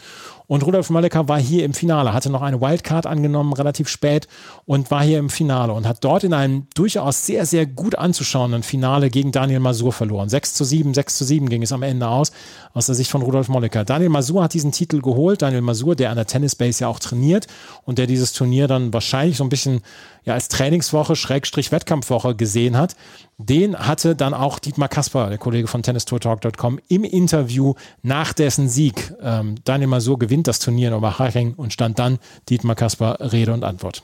Und 0.51 0.67
Rudolf 0.67 0.91
Molleker 0.91 1.29
war 1.29 1.39
hier 1.39 1.65
im 1.65 1.75
Finale, 1.75 2.13
hatte 2.13 2.29
noch 2.29 2.43
eine 2.43 2.61
Wildcard 2.61 3.07
angenommen, 3.07 3.53
relativ 3.53 3.87
spät 3.87 4.27
und 4.67 4.91
war 4.91 5.05
hier 5.05 5.21
im 5.21 5.31
Finale 5.31 5.73
und 5.73 5.87
hat 5.87 6.03
dort 6.03 6.25
in 6.25 6.35
einem 6.35 6.67
durchaus 6.75 7.25
sehr, 7.25 7.47
sehr 7.47 7.67
gut 7.67 7.95
anzuschauenden 7.95 8.65
Finale 8.65 9.11
gegen 9.11 9.31
Daniel 9.31 9.61
Masur 9.61 9.93
verloren. 9.93 10.29
6 10.29 10.55
zu 10.55 10.65
7, 10.65 10.93
6 10.93 11.19
zu 11.19 11.25
7 11.25 11.49
ging 11.49 11.63
es 11.63 11.71
am 11.71 11.85
Ende 11.85 12.09
aus, 12.09 12.33
aus 12.75 12.87
der 12.87 12.97
Sicht 12.97 13.13
von 13.13 13.23
Rudolf 13.23 13.49
Molleker. 13.49 13.85
Daniel 13.85 14.09
Masur 14.09 14.43
hat 14.43 14.53
diesen 14.53 14.73
Titel 14.73 15.01
geholt. 15.01 15.41
Daniel 15.41 15.61
Masur, 15.61 15.95
der 15.95 16.11
an 16.11 16.17
der 16.17 16.27
Tennisbase 16.27 16.81
ja 16.81 16.89
auch 16.89 16.99
trainiert 16.99 17.47
und 17.85 17.99
der 17.99 18.09
dieses 18.09 18.33
Turnier 18.33 18.67
dann 18.67 18.93
wahrscheinlich 18.93 19.37
so 19.37 19.45
ein 19.45 19.51
bisschen 19.51 19.83
ja 20.25 20.35
als 20.35 20.49
Trainingswoche, 20.49 21.17
Schrägstrich 21.17 21.73
Wettkampfwoche 21.73 22.35
gesehen 22.35 22.77
hat, 22.77 22.97
den 23.39 23.79
hatte 23.79 24.15
dann 24.15 24.35
auch 24.35 24.59
Dietmar 24.59 24.89
Kasper, 24.89 25.29
der 25.29 25.39
Kollege 25.39 25.67
von 25.67 25.83
tennistourtalk.com, 25.83 26.79
im 26.89 27.05
Interview 27.05 27.75
nach 28.03 28.33
dessen 28.33 28.69
Sieg. 28.69 29.15
Ähm, 29.23 29.55
Daniel 29.65 29.89
Masur 29.89 30.19
gewinnt 30.19 30.40
das 30.47 30.59
Turnier 30.59 30.89
in 30.89 30.95
Oberhaching 30.95 31.55
und 31.55 31.73
stand 31.73 31.99
dann 31.99 32.19
Dietmar 32.49 32.77
Kasper 32.77 33.19
Rede 33.21 33.53
und 33.53 33.65
Antwort. 33.65 34.03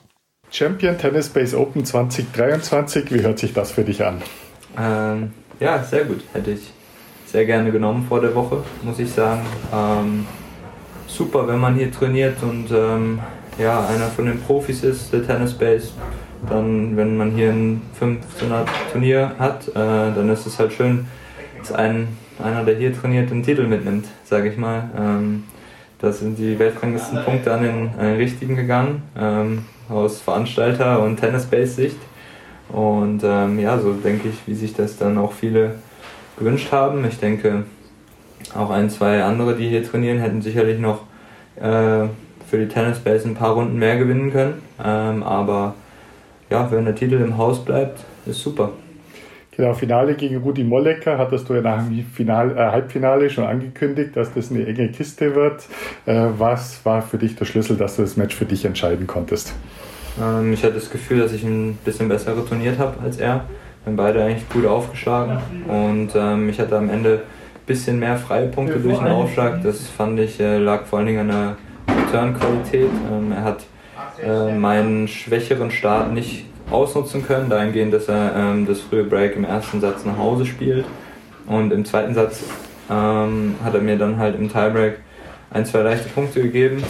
Champion 0.51 0.97
Tennis 0.97 1.29
Base 1.29 1.59
Open 1.59 1.85
2023, 1.85 3.13
wie 3.13 3.23
hört 3.23 3.39
sich 3.39 3.53
das 3.53 3.73
für 3.73 3.85
dich 3.85 4.05
an? 4.05 4.23
Ähm, 4.79 5.33
ja, 5.61 5.83
sehr 5.83 6.05
gut. 6.05 6.23
Hätte 6.33 6.53
ich 6.53 6.73
sehr 7.27 7.45
gerne 7.45 7.73
genommen 7.73 8.07
vor 8.09 8.21
der 8.21 8.35
Woche, 8.35 8.63
muss 8.83 8.99
ich 8.99 9.11
sagen. 9.11 9.43
Ähm, 9.73 10.27
super, 11.07 11.49
wenn 11.49 11.59
man 11.59 11.75
hier 11.75 11.91
trainiert 11.91 12.43
und 12.43 12.71
ähm, 12.71 13.21
ja, 13.59 13.87
einer 13.87 14.07
von 14.07 14.27
den 14.27 14.41
Profis 14.41 14.85
ist, 14.85 15.13
der 15.13 15.27
Tennis 15.27 15.55
Base, 15.55 15.91
dann, 16.49 16.97
wenn 16.97 17.17
man 17.17 17.33
hier 17.33 17.51
ein 17.51 17.83
15er 18.01 18.67
Turnier 18.93 19.35
hat, 19.39 19.69
äh, 19.69 19.73
dann 19.75 20.29
ist 20.29 20.47
es 20.47 20.59
halt 20.59 20.73
schön, 20.73 21.07
dass 21.59 21.73
ein, 21.73 22.09
einer, 22.43 22.65
der 22.65 22.77
hier 22.77 22.99
trainiert, 22.99 23.31
den 23.31 23.43
Titel 23.43 23.67
mitnimmt, 23.67 24.07
sage 24.25 24.51
ich 24.51 24.57
mal. 24.57 24.91
Ähm, 24.97 25.45
da 25.99 26.13
sind 26.13 26.39
die 26.39 26.59
Weltranglistenpunkte 26.59 27.53
an 27.53 27.63
den, 27.63 27.91
an 27.99 28.07
den 28.07 28.17
richtigen 28.17 28.57
gegangen, 28.57 29.03
ähm, 29.19 29.65
aus 29.89 30.21
Veranstalter- 30.21 31.03
und 31.03 31.19
Tennis-Base-Sicht. 31.19 31.99
Und 32.69 33.23
ähm, 33.25 33.59
ja, 33.59 33.79
so 33.79 33.93
denke 33.93 34.29
ich, 34.29 34.47
wie 34.47 34.55
sich 34.55 34.75
das 34.75 34.99
dann 34.99 35.17
auch 35.19 35.33
viele 35.33 35.77
gewünscht 36.39 36.73
haben. 36.73 37.05
Ich 37.07 37.19
denke, 37.19 37.65
auch 38.55 38.71
ein, 38.71 38.91
zwei 38.91 39.23
andere, 39.23 39.55
die 39.55 39.69
hier 39.69 39.89
trainieren, 39.89 40.19
hätten 40.19 40.43
sicherlich 40.43 40.79
noch 40.79 41.03
äh, 41.57 42.09
für 42.49 42.59
die 42.59 42.69
Tennis 42.69 42.99
Base 42.99 43.29
ein 43.29 43.35
paar 43.35 43.55
Runden 43.55 43.79
mehr 43.79 43.97
gewinnen 43.97 44.33
können. 44.33 44.63
Ähm, 44.85 45.23
aber 45.23 45.75
ja, 46.51 46.71
wenn 46.71 46.85
der 46.85 46.95
Titel 46.95 47.15
im 47.15 47.37
Haus 47.37 47.65
bleibt, 47.65 48.01
ist 48.27 48.41
super. 48.41 48.73
Genau, 49.57 49.73
Finale 49.73 50.15
gegen 50.15 50.37
Rudi 50.37 50.65
Mollecker 50.65 51.17
hattest 51.17 51.49
du 51.49 51.55
ja 51.55 51.63
nach 51.63 51.83
dem 51.83 52.05
Final, 52.05 52.57
äh, 52.57 52.71
Halbfinale 52.73 53.31
schon 53.31 53.45
angekündigt, 53.45 54.15
dass 54.15 54.33
das 54.35 54.51
eine 54.51 54.67
enge 54.67 54.89
Kiste 54.89 55.35
wird. 55.35 55.65
Äh, 56.05 56.27
was 56.37 56.85
war 56.85 57.01
für 57.01 57.17
dich 57.17 57.37
der 57.37 57.47
Schlüssel, 57.47 57.77
dass 57.77 57.97
du 57.97 58.03
das 58.03 58.19
Match 58.19 58.35
für 58.35 58.45
dich 58.45 58.67
entscheiden 58.67 59.07
konntest? 59.07 59.55
Ähm, 60.23 60.53
ich 60.53 60.63
hatte 60.63 60.75
das 60.75 60.91
Gefühl, 60.91 61.21
dass 61.21 61.33
ich 61.33 61.43
ein 61.43 61.79
bisschen 61.85 62.09
besser 62.09 62.37
retourniert 62.37 62.79
habe 62.79 63.01
als 63.03 63.17
er. 63.17 63.45
Wir 63.85 63.93
haben 63.93 63.97
beide 63.97 64.23
eigentlich 64.23 64.49
gut 64.51 64.67
aufgeschlagen 64.67 65.39
und 65.69 66.11
ähm, 66.15 66.49
ich 66.49 66.61
hatte 66.61 66.77
am 66.77 66.91
Ende 66.91 67.23
bisschen 67.67 67.99
mehr 67.99 68.17
freie 68.17 68.47
Punkte 68.47 68.79
durch 68.79 68.99
den 68.99 69.09
Aufschlag. 69.09 69.63
Das 69.63 69.89
fand 69.89 70.21
ich 70.21 70.39
äh, 70.39 70.59
lag 70.59 70.85
vor 70.85 70.99
allen 70.99 71.09
Dingen 71.09 71.31
an 71.31 71.57
der 71.89 71.97
Return-Qualität. 71.97 72.91
Ähm, 73.13 73.33
er 73.33 73.43
hat 73.43 73.65
äh, 74.23 74.55
meinen 74.55 75.09
schwächeren 75.09 75.71
Start 75.71 76.13
nicht 76.13 76.47
ausnutzen 76.71 77.27
können, 77.27 77.49
dahingehend, 77.49 77.93
dass 77.93 78.09
er 78.09 78.35
ähm, 78.37 78.67
das 78.67 78.81
frühe 78.81 79.05
Break 79.05 79.37
im 79.37 79.45
ersten 79.45 79.81
Satz 79.81 80.05
nach 80.05 80.19
Hause 80.19 80.47
spielt. 80.47 80.85
Und 81.47 81.73
im 81.73 81.85
zweiten 81.85 82.15
Satz 82.15 82.43
ähm, 82.91 83.55
hat 83.65 83.75
er 83.75 83.81
mir 83.81 83.97
dann 83.97 84.19
halt 84.19 84.37
im 84.37 84.49
Tiebreak 84.49 84.99
ein, 85.51 85.65
zwei 85.65 85.81
leichte 85.81 86.09
Punkte 86.09 86.43
gegeben, 86.43 86.83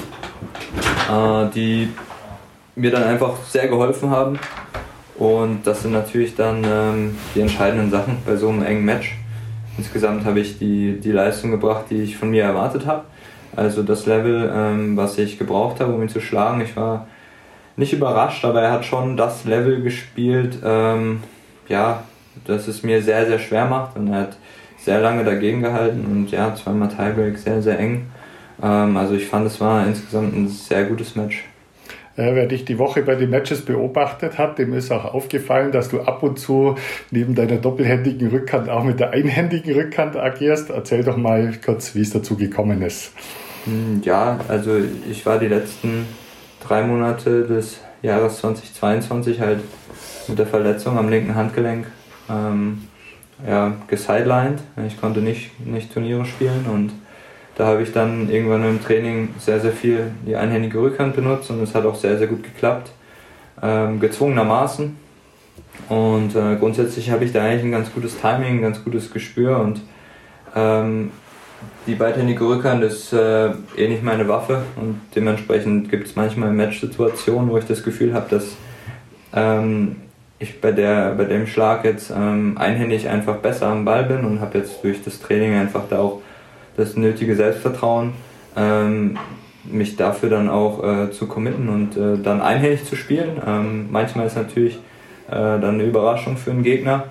äh, 1.10 1.46
die 1.54 1.90
mir 2.74 2.90
dann 2.90 3.04
einfach 3.04 3.36
sehr 3.44 3.68
geholfen 3.68 4.10
haben. 4.10 4.38
Und 5.18 5.66
das 5.66 5.82
sind 5.82 5.92
natürlich 5.92 6.34
dann 6.34 6.62
ähm, 6.64 7.18
die 7.34 7.40
entscheidenden 7.40 7.90
Sachen 7.90 8.18
bei 8.26 8.36
so 8.36 8.48
einem 8.48 8.62
engen 8.62 8.84
Match. 8.84 9.16
Insgesamt 9.78 10.24
habe 10.24 10.40
ich 10.40 10.58
die, 10.58 11.00
die 11.00 11.12
Leistung 11.12 11.50
gebracht, 11.50 11.86
die 11.90 12.02
ich 12.02 12.16
von 12.16 12.30
mir 12.30 12.44
erwartet 12.44 12.86
habe. 12.86 13.04
Also 13.54 13.82
das 13.82 14.04
Level, 14.06 14.50
ähm, 14.54 14.96
was 14.96 15.16
ich 15.18 15.38
gebraucht 15.38 15.80
habe, 15.80 15.92
um 15.92 16.02
ihn 16.02 16.08
zu 16.08 16.20
schlagen. 16.20 16.60
Ich 16.60 16.76
war 16.76 17.06
nicht 17.76 17.92
überrascht, 17.92 18.44
aber 18.44 18.62
er 18.62 18.72
hat 18.72 18.84
schon 18.84 19.16
das 19.16 19.44
Level 19.44 19.82
gespielt, 19.82 20.58
ähm, 20.64 21.22
ja, 21.68 22.04
das 22.44 22.68
es 22.68 22.82
mir 22.82 23.02
sehr, 23.02 23.26
sehr 23.26 23.38
schwer 23.38 23.66
macht. 23.66 23.96
Und 23.96 24.08
er 24.08 24.22
hat 24.22 24.36
sehr 24.78 25.00
lange 25.00 25.24
dagegen 25.24 25.62
gehalten 25.62 26.04
und 26.06 26.30
ja, 26.30 26.54
zweimal 26.54 26.88
Tiebreak, 26.88 27.38
sehr, 27.38 27.60
sehr 27.62 27.78
eng. 27.78 28.06
Ähm, 28.62 28.96
also 28.96 29.14
ich 29.14 29.26
fand, 29.26 29.46
es 29.46 29.60
war 29.60 29.86
insgesamt 29.86 30.34
ein 30.34 30.48
sehr 30.48 30.84
gutes 30.84 31.16
Match. 31.16 31.44
Äh, 32.16 32.34
wer 32.34 32.46
dich 32.46 32.64
die 32.64 32.78
Woche 32.78 33.02
bei 33.02 33.14
den 33.14 33.28
Matches 33.28 33.62
beobachtet 33.62 34.38
hat, 34.38 34.58
dem 34.58 34.72
ist 34.72 34.90
auch 34.90 35.12
aufgefallen, 35.12 35.70
dass 35.70 35.90
du 35.90 36.00
ab 36.00 36.22
und 36.22 36.38
zu 36.38 36.76
neben 37.10 37.34
deiner 37.34 37.56
doppelhändigen 37.56 38.28
Rückhand 38.28 38.70
auch 38.70 38.84
mit 38.84 39.00
der 39.00 39.10
einhändigen 39.10 39.74
Rückhand 39.74 40.16
agierst. 40.16 40.70
Erzähl 40.70 41.04
doch 41.04 41.18
mal 41.18 41.52
kurz, 41.62 41.94
wie 41.94 42.00
es 42.00 42.10
dazu 42.10 42.36
gekommen 42.36 42.80
ist. 42.80 43.12
Hm, 43.64 44.00
ja, 44.02 44.40
also 44.48 44.76
ich 45.10 45.26
war 45.26 45.38
die 45.38 45.48
letzten 45.48 46.06
drei 46.66 46.82
Monate 46.82 47.44
des 47.44 47.80
Jahres 48.02 48.38
2022 48.38 49.40
halt 49.40 49.60
mit 50.28 50.38
der 50.38 50.46
Verletzung 50.46 50.98
am 50.98 51.08
linken 51.08 51.34
Handgelenk 51.34 51.86
ähm, 52.28 52.88
ja, 53.46 53.72
gesidelined. 53.88 54.60
Ich 54.86 55.00
konnte 55.00 55.20
nicht, 55.20 55.58
nicht 55.64 55.92
Turniere 55.92 56.24
spielen 56.24 56.66
und 56.72 56.92
da 57.56 57.66
habe 57.66 57.82
ich 57.82 57.92
dann 57.92 58.28
irgendwann 58.28 58.64
im 58.68 58.82
Training 58.82 59.34
sehr, 59.38 59.60
sehr 59.60 59.72
viel 59.72 60.10
die 60.26 60.36
einhändige 60.36 60.78
Rückhand 60.78 61.16
benutzt 61.16 61.50
und 61.50 61.62
es 61.62 61.74
hat 61.74 61.86
auch 61.86 61.94
sehr, 61.94 62.18
sehr 62.18 62.26
gut 62.26 62.42
geklappt. 62.42 62.92
Ähm, 63.62 64.00
gezwungenermaßen. 64.00 64.96
Und 65.88 66.36
äh, 66.36 66.56
grundsätzlich 66.56 67.10
habe 67.10 67.24
ich 67.24 67.32
da 67.32 67.42
eigentlich 67.42 67.64
ein 67.64 67.70
ganz 67.70 67.92
gutes 67.92 68.20
Timing, 68.20 68.58
ein 68.58 68.62
ganz 68.62 68.84
gutes 68.84 69.10
Gespür 69.10 69.58
und 69.60 69.80
ähm, 70.54 71.10
die 71.86 71.94
beidhändige 71.94 72.44
Rückhand 72.44 72.82
ist 72.82 73.12
äh, 73.12 73.50
eh 73.76 73.88
nicht 73.88 74.02
meine 74.02 74.28
Waffe 74.28 74.62
und 74.76 75.00
dementsprechend 75.14 75.90
gibt 75.90 76.06
es 76.08 76.16
manchmal 76.16 76.50
Match-Situationen, 76.52 77.50
wo 77.50 77.58
ich 77.58 77.64
das 77.64 77.82
Gefühl 77.82 78.12
habe, 78.12 78.26
dass 78.28 78.56
ähm, 79.32 79.96
ich 80.38 80.60
bei, 80.60 80.72
der, 80.72 81.14
bei 81.14 81.24
dem 81.24 81.46
Schlag 81.46 81.84
jetzt 81.84 82.10
ähm, 82.10 82.58
einhändig 82.58 83.08
einfach 83.08 83.36
besser 83.36 83.68
am 83.68 83.84
Ball 83.84 84.04
bin 84.04 84.24
und 84.24 84.40
habe 84.40 84.58
jetzt 84.58 84.82
durch 84.82 85.02
das 85.02 85.20
Training 85.20 85.54
einfach 85.54 85.84
da 85.88 86.00
auch 86.00 86.20
das 86.76 86.96
nötige 86.96 87.34
Selbstvertrauen, 87.36 88.12
ähm, 88.56 89.16
mich 89.64 89.96
dafür 89.96 90.28
dann 90.28 90.48
auch 90.48 90.84
äh, 90.84 91.10
zu 91.10 91.26
committen 91.26 91.68
und 91.68 91.96
äh, 91.96 92.22
dann 92.22 92.40
einhändig 92.40 92.84
zu 92.84 92.96
spielen. 92.96 93.40
Ähm, 93.46 93.88
manchmal 93.90 94.26
ist 94.26 94.36
natürlich 94.36 94.76
äh, 95.28 95.30
dann 95.30 95.74
eine 95.74 95.84
Überraschung 95.84 96.36
für 96.36 96.50
einen 96.50 96.62
Gegner, 96.62 97.04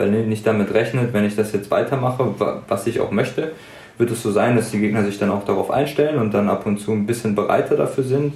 weil 0.00 0.10
nicht 0.10 0.46
damit 0.46 0.72
rechnet, 0.74 1.12
wenn 1.12 1.24
ich 1.24 1.36
das 1.36 1.52
jetzt 1.52 1.70
weitermache, 1.70 2.34
was 2.66 2.86
ich 2.86 3.00
auch 3.00 3.10
möchte, 3.10 3.52
wird 3.98 4.10
es 4.10 4.22
so 4.22 4.30
sein, 4.32 4.56
dass 4.56 4.70
die 4.70 4.80
Gegner 4.80 5.04
sich 5.04 5.18
dann 5.18 5.30
auch 5.30 5.44
darauf 5.44 5.70
einstellen 5.70 6.18
und 6.18 6.32
dann 6.32 6.48
ab 6.48 6.66
und 6.66 6.78
zu 6.78 6.92
ein 6.92 7.06
bisschen 7.06 7.34
bereiter 7.34 7.76
dafür 7.76 8.02
sind. 8.02 8.34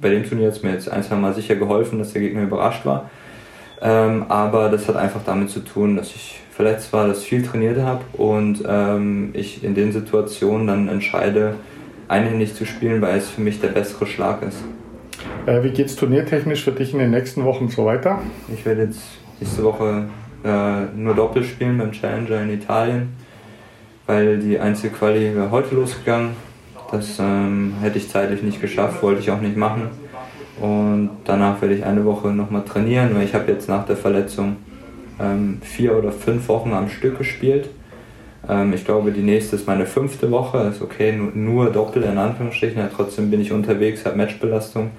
Bei 0.00 0.10
dem 0.10 0.24
Turnier 0.28 0.48
hat 0.48 0.56
es 0.56 0.62
mir 0.62 0.72
jetzt 0.72 0.90
ein, 0.90 1.02
zwei 1.02 1.16
Mal 1.16 1.32
sicher 1.32 1.56
geholfen, 1.56 1.98
dass 1.98 2.12
der 2.12 2.20
Gegner 2.20 2.42
überrascht 2.42 2.84
war. 2.84 3.10
Ähm, 3.80 4.26
aber 4.28 4.68
das 4.68 4.86
hat 4.88 4.96
einfach 4.96 5.20
damit 5.24 5.50
zu 5.50 5.60
tun, 5.60 5.96
dass 5.96 6.14
ich 6.14 6.40
verletzt 6.50 6.92
war, 6.92 7.08
dass 7.08 7.22
ich 7.22 7.28
viel 7.28 7.42
trainiert 7.42 7.78
habe 7.80 8.02
und 8.14 8.62
ähm, 8.66 9.30
ich 9.32 9.64
in 9.64 9.74
den 9.74 9.92
Situationen 9.92 10.66
dann 10.66 10.88
entscheide, 10.88 11.54
einhändig 12.08 12.54
zu 12.54 12.64
spielen, 12.66 13.00
weil 13.02 13.18
es 13.18 13.28
für 13.28 13.40
mich 13.40 13.60
der 13.60 13.68
bessere 13.68 14.06
Schlag 14.06 14.42
ist. 14.42 14.58
Äh, 15.46 15.62
wie 15.62 15.70
geht 15.70 15.86
es 15.86 15.96
turniertechnisch 15.96 16.64
für 16.64 16.72
dich 16.72 16.92
in 16.92 16.98
den 16.98 17.10
nächsten 17.10 17.44
Wochen 17.44 17.68
so 17.68 17.84
weiter? 17.84 18.20
Ich 18.52 18.64
werde 18.64 18.82
jetzt 18.82 19.00
nächste 19.40 19.64
Woche 19.64 20.04
äh, 20.46 20.96
nur 20.96 21.14
Doppel 21.14 21.42
spielen 21.42 21.78
beim 21.78 21.92
Challenger 21.92 22.42
in 22.42 22.50
Italien, 22.50 23.08
weil 24.06 24.38
die 24.38 24.58
Einzelquali 24.58 25.34
wäre 25.34 25.50
heute 25.50 25.74
losgegangen. 25.74 26.30
Das 26.90 27.18
ähm, 27.18 27.74
hätte 27.80 27.98
ich 27.98 28.08
zeitlich 28.08 28.42
nicht 28.42 28.60
geschafft, 28.60 29.02
wollte 29.02 29.20
ich 29.20 29.30
auch 29.30 29.40
nicht 29.40 29.56
machen. 29.56 29.90
Und 30.60 31.10
danach 31.24 31.60
werde 31.60 31.74
ich 31.74 31.84
eine 31.84 32.04
Woche 32.04 32.28
nochmal 32.28 32.62
trainieren, 32.64 33.14
weil 33.14 33.24
ich 33.24 33.34
habe 33.34 33.50
jetzt 33.50 33.68
nach 33.68 33.84
der 33.84 33.96
Verletzung 33.96 34.56
ähm, 35.20 35.58
vier 35.62 35.98
oder 35.98 36.12
fünf 36.12 36.48
Wochen 36.48 36.72
am 36.72 36.88
Stück 36.88 37.18
gespielt. 37.18 37.68
Ähm, 38.48 38.72
ich 38.72 38.84
glaube, 38.84 39.10
die 39.10 39.22
nächste 39.22 39.56
ist 39.56 39.66
meine 39.66 39.84
fünfte 39.84 40.30
Woche. 40.30 40.58
Ist 40.70 40.80
okay, 40.80 41.12
nur, 41.12 41.32
nur 41.34 41.70
Doppel 41.70 42.04
in 42.04 42.16
Anführungsstrichen. 42.16 42.78
Ja, 42.78 42.88
trotzdem 42.94 43.30
bin 43.30 43.40
ich 43.40 43.52
unterwegs, 43.52 44.04
habe 44.06 44.16
Matchbelastung. 44.16 44.92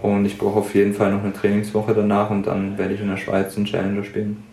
Und 0.00 0.24
ich 0.24 0.38
brauche 0.38 0.60
auf 0.60 0.74
jeden 0.74 0.94
Fall 0.94 1.12
noch 1.12 1.22
eine 1.22 1.32
Trainingswoche 1.32 1.94
danach 1.94 2.30
und 2.30 2.46
dann 2.46 2.76
werde 2.78 2.94
ich 2.94 3.00
in 3.00 3.08
der 3.08 3.16
Schweiz 3.16 3.56
einen 3.56 3.66
Challenger 3.66 4.04
spielen. 4.04 4.51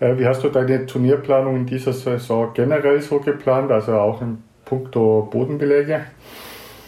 Äh, 0.00 0.18
wie 0.18 0.26
hast 0.26 0.42
du 0.44 0.48
deine 0.48 0.86
Turnierplanung 0.86 1.56
in 1.56 1.66
dieser 1.66 1.92
Saison 1.92 2.50
generell 2.54 3.00
so 3.00 3.18
geplant, 3.18 3.70
also 3.70 3.92
auch 3.92 4.22
in 4.22 4.38
puncto 4.64 5.28
Bodenbeläge? 5.30 6.02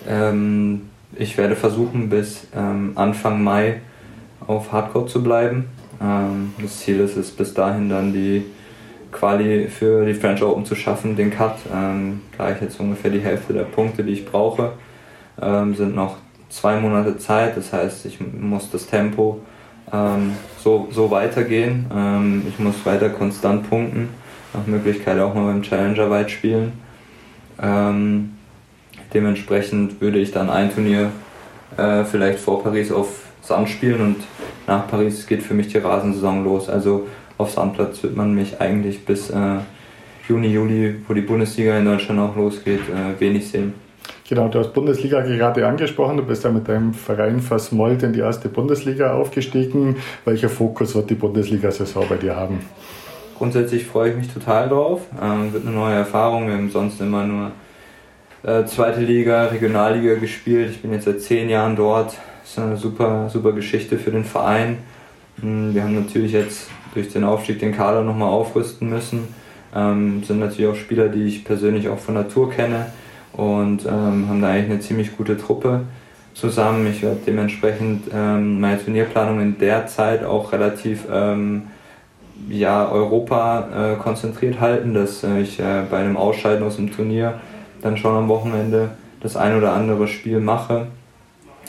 Ähm, 0.09 0.83
ich 1.17 1.37
werde 1.37 1.57
versuchen, 1.57 2.09
bis 2.09 2.47
ähm, 2.57 2.93
Anfang 2.95 3.43
Mai 3.43 3.81
auf 4.47 4.73
Hardcore 4.73 5.07
zu 5.07 5.23
bleiben. 5.23 5.67
Ähm, 6.01 6.55
das 6.61 6.81
Ziel 6.81 7.01
ist 7.01 7.17
es, 7.17 7.31
bis 7.31 7.53
dahin 7.55 7.89
dann 7.89 8.13
die 8.13 8.45
Quali 9.13 9.69
für 9.69 10.07
die 10.07 10.15
French 10.15 10.43
Open 10.43 10.65
zu 10.65 10.75
schaffen, 10.75 11.17
den 11.17 11.31
Cut. 11.31 11.57
Ähm, 11.73 12.21
da 12.39 12.53
ich 12.53 12.61
jetzt 12.61 12.79
ungefähr 12.79 13.11
die 13.11 13.21
Hälfte 13.21 13.53
der 13.53 13.65
Punkte, 13.65 14.05
die 14.05 14.13
ich 14.13 14.25
brauche, 14.25 14.73
ähm, 15.41 15.75
sind 15.75 15.95
noch 15.95 16.17
zwei 16.49 16.79
Monate 16.79 17.19
Zeit. 17.19 17.57
Das 17.57 17.73
heißt, 17.73 18.07
ich 18.07 18.19
muss 18.21 18.71
das 18.71 18.87
Tempo 18.87 19.41
ähm, 19.93 20.33
so, 20.63 20.89
so 20.91 21.11
weitergehen. 21.11 21.87
Ähm, 21.95 22.43
ich 22.49 22.59
muss 22.59 22.75
weiter 22.85 23.11
konstant 23.11 23.69
punkten, 23.69 24.11
nach 24.55 24.67
Möglichkeit 24.67 25.19
auch 25.19 25.35
mal 25.35 25.47
beim 25.47 25.63
Challenger 25.63 26.11
weit 26.11 26.31
spielen. 26.31 26.73
Ähm, 27.61 28.35
dementsprechend 29.13 30.01
würde 30.01 30.19
ich 30.19 30.33
dann 30.33 30.51
ein 30.51 30.73
Turnier 30.73 31.11
äh, 31.77 32.05
vielleicht 32.05 32.39
vor 32.39 32.63
Paris 32.63 32.91
auf 32.91 33.09
Sand 33.43 33.69
spielen 33.69 34.01
und 34.01 34.17
nach 34.67 34.87
Paris 34.87 35.27
geht 35.27 35.43
für 35.43 35.55
mich 35.55 35.69
die 35.69 35.79
Rasensaison 35.79 36.45
los. 36.45 36.69
Also 36.69 37.07
auf 37.39 37.51
Sandplatz 37.51 38.03
wird 38.03 38.17
man 38.17 38.35
mich 38.35 38.61
eigentlich 38.61 39.05
bis 39.05 39.31
äh, 39.31 39.59
Juni, 40.29 40.49
Juli, 40.49 40.95
wo 41.09 41.15
die 41.15 41.23
Bundesliga 41.23 41.77
in 41.79 41.85
Deutschland 41.85 42.21
auch 42.21 42.37
losgeht, 42.37 42.81
äh, 42.89 43.19
wenig 43.19 43.49
sehen. 43.49 43.75
Genau, 44.31 44.47
du 44.47 44.61
hast 44.61 44.73
Bundesliga 44.73 45.23
gerade 45.23 45.67
angesprochen. 45.67 46.17
Du 46.17 46.23
bist 46.23 46.45
ja 46.45 46.51
mit 46.53 46.69
deinem 46.69 46.95
Verein 46.95 47.41
Versmold 47.41 48.05
in 48.05 48.13
die 48.13 48.21
erste 48.21 48.49
Bundesliga 48.49 49.15
aufgestiegen. 49.15 49.97
Welcher 50.25 50.49
Fokus 50.49 50.95
wird 50.95 51.11
die 51.11 51.17
Bundesliga-Saison 51.17 52.05
bei 52.09 52.15
dir 52.15 52.37
haben? 52.37 52.61
Grundsätzlich 53.37 53.87
freue 53.87 54.11
ich 54.11 54.17
mich 54.17 54.33
total 54.33 54.69
drauf. 54.69 55.01
Ähm, 55.21 55.53
wird 55.53 55.67
eine 55.67 55.75
neue 55.75 55.97
Erfahrung. 55.97 56.47
Wir 56.47 56.55
haben 56.55 56.71
sonst 56.71 57.01
immer 57.01 57.27
nur 57.27 57.51
äh, 58.45 58.65
zweite 58.67 59.01
Liga, 59.01 59.47
Regionalliga 59.47 60.15
gespielt. 60.15 60.71
Ich 60.71 60.81
bin 60.81 60.93
jetzt 60.93 61.07
seit 61.07 61.21
zehn 61.23 61.49
Jahren 61.49 61.75
dort. 61.75 62.17
Das 62.43 62.53
ist 62.53 62.59
eine 62.61 62.77
super, 62.77 63.29
super 63.31 63.51
Geschichte 63.51 63.99
für 63.99 64.13
den 64.13 64.25
Verein. 64.25 64.79
Hm, 65.41 65.75
wir 65.75 65.83
haben 65.83 65.97
natürlich 65.97 66.31
jetzt 66.31 66.71
durch 66.95 67.13
den 67.13 67.25
Aufstieg 67.25 67.59
den 67.59 67.75
Kader 67.75 68.03
nochmal 68.03 68.29
aufrüsten 68.29 68.89
müssen. 68.89 69.35
Ähm, 69.75 70.23
sind 70.23 70.39
natürlich 70.39 70.71
auch 70.71 70.77
Spieler, 70.77 71.09
die 71.09 71.25
ich 71.25 71.45
persönlich 71.45 71.89
auch 71.89 71.99
von 71.99 72.15
Natur 72.15 72.51
kenne 72.51 72.87
und 73.33 73.87
ähm, 73.87 74.29
haben 74.29 74.41
da 74.41 74.49
eigentlich 74.49 74.71
eine 74.71 74.81
ziemlich 74.81 75.17
gute 75.17 75.37
Truppe 75.37 75.83
zusammen. 76.35 76.87
Ich 76.87 77.03
werde 77.03 77.21
dementsprechend 77.27 78.05
ähm, 78.13 78.61
meine 78.61 78.83
Turnierplanung 78.83 79.41
in 79.41 79.59
der 79.59 79.87
Zeit 79.87 80.25
auch 80.25 80.53
relativ 80.53 81.07
ähm, 81.13 81.65
ja, 82.49 82.89
Europa 82.89 83.93
äh, 83.93 83.97
konzentriert 83.97 84.61
halten, 84.61 84.95
dass 84.95 85.23
äh, 85.25 85.41
ich 85.41 85.61
äh, 85.61 85.83
bei 85.91 85.99
einem 85.99 86.17
Ausscheiden 86.17 86.65
aus 86.65 86.77
dem 86.77 86.91
Turnier 86.91 87.41
dann 87.83 87.97
schon 87.97 88.15
am 88.15 88.29
Wochenende 88.29 88.91
das 89.21 89.37
ein 89.37 89.57
oder 89.57 89.73
andere 89.73 90.09
Spiel 90.09 90.41
mache. 90.41 90.87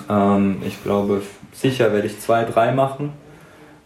Ähm, 0.09 0.57
ich 0.65 0.81
glaube, 0.83 1.21
sicher 1.53 1.93
werde 1.93 2.07
ich 2.07 2.19
zwei, 2.19 2.45
drei 2.45 2.71
machen. 2.71 3.11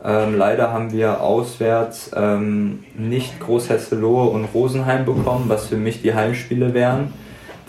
Ähm, 0.03 0.37
leider 0.37 0.71
haben 0.71 0.91
wir 0.91 1.21
auswärts 1.21 2.11
ähm, 2.15 2.83
nicht 2.95 3.39
Großhesselohe 3.39 4.29
und 4.29 4.45
Rosenheim 4.53 5.05
bekommen, 5.05 5.45
was 5.47 5.67
für 5.67 5.77
mich 5.77 6.03
die 6.03 6.13
Heimspiele 6.13 6.73
wären. 6.75 7.13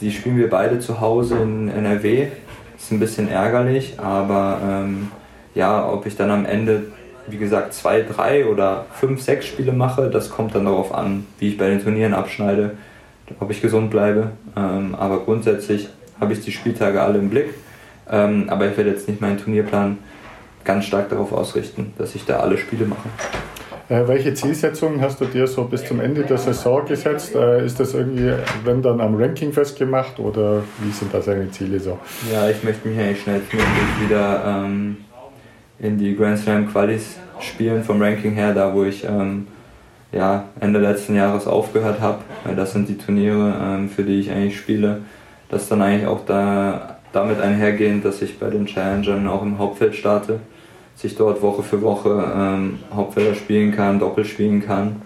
Die 0.01 0.13
spielen 0.13 0.37
wir 0.37 0.51
beide 0.51 0.79
zu 0.79 1.01
Hause 1.01 1.37
in 1.37 1.69
NRW. 1.69 2.29
Ist 2.77 2.93
ein 2.93 3.01
bisschen 3.01 3.29
ärgerlich, 3.29 3.99
aber 3.99 4.61
ähm, 4.63 5.09
ja, 5.55 5.89
ob 5.89 6.07
ich 6.07 6.17
dann 6.17 6.31
am 6.31 6.45
Ende, 6.45 6.85
wie 7.27 7.39
gesagt, 7.39 7.73
zwei, 7.73 8.03
drei 8.03 8.47
oder 8.47 8.85
fünf, 8.93 9.23
sechs 9.23 9.47
Spiele 9.47 9.73
mache, 9.73 10.11
das 10.11 10.29
kommt 10.29 10.55
dann 10.55 10.67
darauf 10.67 10.95
an, 10.95 11.27
wie 11.39 11.49
ich 11.49 11.57
bei 11.57 11.69
den 11.69 11.83
Turnieren 11.83 12.13
abschneide. 12.13 12.77
ob 13.41 13.51
ich 13.51 13.61
gesund 13.61 13.91
bleibe. 13.91 14.33
Ähm, 14.57 14.95
aber 14.95 15.21
grundsätzlich 15.21 15.89
habe 16.21 16.33
ich 16.33 16.45
die 16.45 16.53
Spieltage 16.53 17.01
alle 17.01 17.19
im 17.19 17.31
Blick. 17.31 17.55
Ähm, 18.09 18.49
aber 18.49 18.71
ich 18.71 18.77
werde 18.77 18.91
jetzt 18.91 19.09
nicht 19.09 19.21
meinen 19.21 19.39
Turnierplan 19.39 19.99
ganz 20.65 20.85
stark 20.85 21.09
darauf 21.09 21.33
ausrichten, 21.33 21.93
dass 21.99 22.15
ich 22.15 22.25
da 22.25 22.41
alle 22.41 22.59
Spiele 22.59 22.87
mache. 22.87 23.09
Äh, 23.89 24.09
welche 24.09 24.34
Zielsetzungen 24.34 25.01
hast 25.01 25.20
du 25.20 25.26
dir 25.26 25.47
so 25.47 25.64
bis 25.64 25.84
zum 25.84 26.01
Ende 26.01 26.22
der 26.22 26.39
Saison 26.39 26.84
gesetzt? 26.84 27.37
Äh, 27.37 27.64
ist 27.64 27.78
das 27.78 27.95
irgendwie, 27.95 28.32
wenn 28.64 28.82
dann 28.82 29.01
am 29.01 29.14
Ranking 29.14 29.53
festgemacht 29.53 30.18
oder 30.18 30.62
wie 30.80 30.91
sind 30.91 31.14
da 31.14 31.20
deine 31.20 31.51
Ziele 31.53 31.78
so? 31.78 31.99
Ja, 32.32 32.49
ich 32.49 32.64
möchte 32.64 32.89
mich 32.89 32.99
eigentlich 32.99 33.22
schnellstmöglich 33.22 33.68
wieder 34.05 34.43
ähm, 34.45 34.97
in 35.78 35.99
die 35.99 36.16
Grand 36.16 36.39
Slam 36.39 36.68
Qualis 36.68 37.16
spielen 37.39 37.84
vom 37.84 38.03
Ranking 38.03 38.32
her, 38.32 38.55
da 38.55 38.74
wo 38.74 38.82
ich 38.82 39.05
ähm, 39.05 39.47
ja, 40.11 40.47
Ende 40.59 40.80
letzten 40.80 41.14
Jahres 41.14 41.47
aufgehört 41.47 42.01
habe. 42.01 42.18
Das 42.57 42.72
sind 42.72 42.89
die 42.89 42.99
Turniere, 42.99 43.55
ähm, 43.62 43.89
für 43.89 44.03
die 44.03 44.18
ich 44.18 44.30
eigentlich 44.30 44.57
spiele. 44.57 45.03
Das 45.49 45.68
dann 45.68 45.80
eigentlich 45.80 46.09
auch 46.09 46.24
da, 46.26 46.99
damit 47.12 47.41
einhergehend, 47.41 48.05
dass 48.05 48.20
ich 48.20 48.41
bei 48.41 48.51
den 48.51 48.66
Challengern 48.66 49.28
auch 49.28 49.43
im 49.43 49.59
Hauptfeld 49.59 49.95
starte, 49.95 50.41
sich 50.97 51.15
dort 51.15 51.43
Woche 51.43 51.63
für 51.63 51.83
Woche 51.83 52.33
ähm, 52.35 52.79
Hauptfelder 52.93 53.35
spielen 53.35 53.73
kann, 53.73 53.99
Doppel 53.99 54.25
spielen 54.25 54.65
kann. 54.65 55.03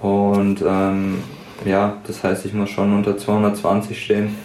Und 0.00 0.62
ähm, 0.66 1.18
ja, 1.64 1.96
das 2.06 2.22
heißt, 2.22 2.46
ich 2.46 2.54
muss 2.54 2.70
schon 2.70 2.94
unter 2.94 3.18
220 3.18 4.02
stehen. 4.02 4.36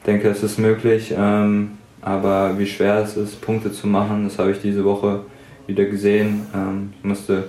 Ich 0.00 0.06
denke, 0.06 0.28
es 0.28 0.42
ist 0.42 0.58
möglich, 0.58 1.14
ähm, 1.16 1.72
aber 2.00 2.58
wie 2.58 2.66
schwer 2.66 2.98
es 2.98 3.16
ist, 3.16 3.40
Punkte 3.40 3.72
zu 3.72 3.86
machen, 3.86 4.24
das 4.24 4.38
habe 4.38 4.50
ich 4.52 4.60
diese 4.60 4.84
Woche 4.84 5.20
wieder 5.66 5.84
gesehen. 5.86 6.46
Ähm, 6.54 6.92
ich 6.98 7.04
musste 7.04 7.44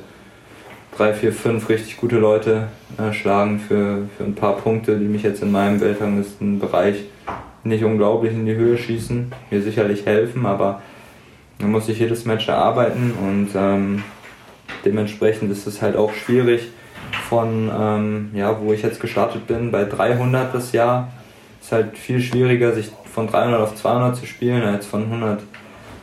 drei, 0.97 1.13
vier, 1.13 1.34
fünf 1.34 1.70
richtig 1.70 1.97
gute 1.97 2.18
Leute 2.18 2.70
äh, 2.97 3.13
schlagen 3.13 3.59
für, 3.59 4.07
für 4.18 4.24
ein 4.24 4.36
paar 4.36 4.55
Punkte, 4.55 4.97
die 4.97 5.05
mich 5.05 5.24
jetzt 5.24 5.43
in 5.43 5.51
meinem 5.51 5.82
Weltranglistenbereich 5.82 7.03
nicht 7.63 7.84
unglaublich 7.84 8.34
in 8.34 8.45
die 8.45 8.55
Höhe 8.55 8.78
schießen, 8.78 9.32
mir 9.51 9.61
sicherlich 9.61 10.05
helfen, 10.05 10.45
aber 10.45 10.82
man 11.59 11.71
muss 11.71 11.85
sich 11.85 11.99
jedes 11.99 12.25
Match 12.25 12.47
erarbeiten 12.47 13.13
und 13.19 13.49
ähm, 13.55 14.03
dementsprechend 14.83 15.51
ist 15.51 15.67
es 15.67 15.81
halt 15.81 15.95
auch 15.95 16.13
schwierig 16.13 16.69
von, 17.29 17.71
ähm, 17.77 18.29
ja, 18.33 18.59
wo 18.61 18.73
ich 18.73 18.81
jetzt 18.81 18.99
gestartet 18.99 19.47
bin, 19.47 19.71
bei 19.71 19.85
300 19.85 20.53
das 20.53 20.71
Jahr, 20.71 21.11
ist 21.61 21.71
halt 21.71 21.97
viel 21.97 22.21
schwieriger, 22.21 22.73
sich 22.73 22.91
von 23.11 23.27
300 23.27 23.61
auf 23.61 23.75
200 23.75 24.15
zu 24.15 24.25
spielen, 24.25 24.63
als 24.63 24.85
von 24.85 25.03
100 25.03 25.41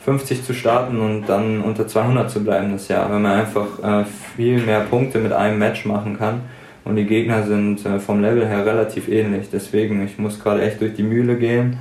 50 0.05 0.45
zu 0.45 0.53
starten 0.53 1.01
und 1.01 1.27
dann 1.29 1.61
unter 1.61 1.87
200 1.87 2.31
zu 2.31 2.43
bleiben 2.43 2.73
das 2.73 2.89
Jahr, 2.89 3.09
weil 3.09 3.21
man 3.21 3.33
einfach 3.33 3.67
äh, 3.83 4.05
viel 4.37 4.59
mehr 4.61 4.81
Punkte 4.81 5.19
mit 5.19 5.33
einem 5.33 5.59
Match 5.59 5.85
machen 5.85 6.19
kann 6.19 6.41
und 6.85 6.97
die 6.97 7.05
Gegner 7.05 7.45
sind 7.45 7.87
äh, 7.87 8.01
vom 8.01 8.21
Level 8.21 8.47
her 8.47 8.67
relativ 8.67 9.09
ähnlich. 9.09 9.49
Deswegen, 9.53 10.05
ich 10.05 10.19
muss 10.19 10.43
gerade 10.43 10.63
echt 10.63 10.81
durch 10.81 10.95
die 10.95 11.05
Mühle 11.05 11.37
gehen, 11.37 11.79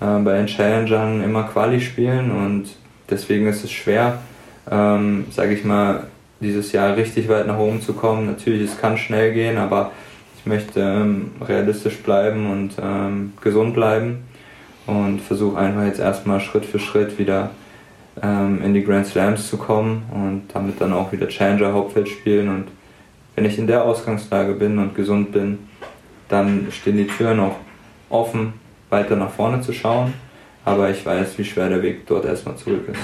äh, 0.00 0.18
bei 0.18 0.36
den 0.36 0.46
Challengern 0.46 1.24
immer 1.24 1.44
Quali 1.44 1.80
spielen 1.80 2.30
und 2.30 2.66
deswegen 3.12 3.46
ist 3.46 3.64
es 3.64 3.70
schwer, 3.70 4.18
ähm, 4.70 5.26
sage 5.30 5.54
ich 5.54 5.64
mal, 5.64 6.06
dieses 6.40 6.72
Jahr 6.72 6.96
richtig 6.96 7.28
weit 7.28 7.46
nach 7.46 7.58
oben 7.58 7.80
zu 7.80 7.92
kommen. 7.92 8.26
Natürlich, 8.26 8.70
es 8.70 8.80
kann 8.80 8.98
schnell 8.98 9.32
gehen, 9.32 9.58
aber 9.58 9.92
ich 10.38 10.46
möchte 10.46 10.80
ähm, 10.80 11.30
realistisch 11.40 11.98
bleiben 11.98 12.50
und 12.50 12.72
ähm, 12.82 13.34
gesund 13.40 13.74
bleiben 13.74 14.24
und 14.86 15.20
versuche 15.20 15.58
einfach 15.58 15.84
jetzt 15.84 16.00
erstmal 16.00 16.40
Schritt 16.40 16.64
für 16.64 16.80
Schritt 16.80 17.18
wieder 17.18 17.50
ähm, 18.20 18.60
in 18.62 18.74
die 18.74 18.82
Grand 18.82 19.06
Slams 19.06 19.48
zu 19.48 19.56
kommen 19.56 20.02
und 20.10 20.42
damit 20.52 20.80
dann 20.80 20.92
auch 20.92 21.12
wieder 21.12 21.28
Challenger 21.28 21.72
Hauptfeld 21.72 22.08
spielen. 22.08 22.48
Und 22.48 22.64
wenn 23.36 23.44
ich 23.44 23.58
in 23.58 23.68
der 23.68 23.84
Ausgangslage 23.84 24.54
bin 24.54 24.78
und 24.78 24.94
gesund 24.94 25.32
bin, 25.32 25.60
dann 26.28 26.68
stehen 26.70 26.96
die 26.96 27.06
Türen 27.06 27.38
auch 27.38 27.56
offen, 28.10 28.54
weiter 28.90 29.16
nach 29.16 29.30
vorne 29.30 29.60
zu 29.60 29.72
schauen. 29.72 30.12
Aber 30.64 30.90
ich 30.90 31.04
weiß, 31.04 31.38
wie 31.38 31.44
schwer 31.44 31.68
der 31.68 31.82
Weg 31.82 32.06
dort 32.06 32.24
erstmal 32.24 32.56
zurück 32.56 32.88
ist. 32.88 33.00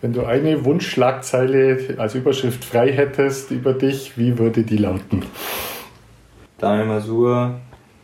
Wenn 0.00 0.12
du 0.12 0.24
eine 0.26 0.64
Wunschschlagzeile 0.64 1.96
als 1.96 2.14
Überschrift 2.14 2.62
frei 2.62 2.92
hättest 2.92 3.50
über 3.50 3.72
dich, 3.72 4.18
wie 4.18 4.36
würde 4.38 4.62
die 4.62 4.76
lauten? 4.76 5.24
Daniel 6.58 6.86
Masur 6.86 7.54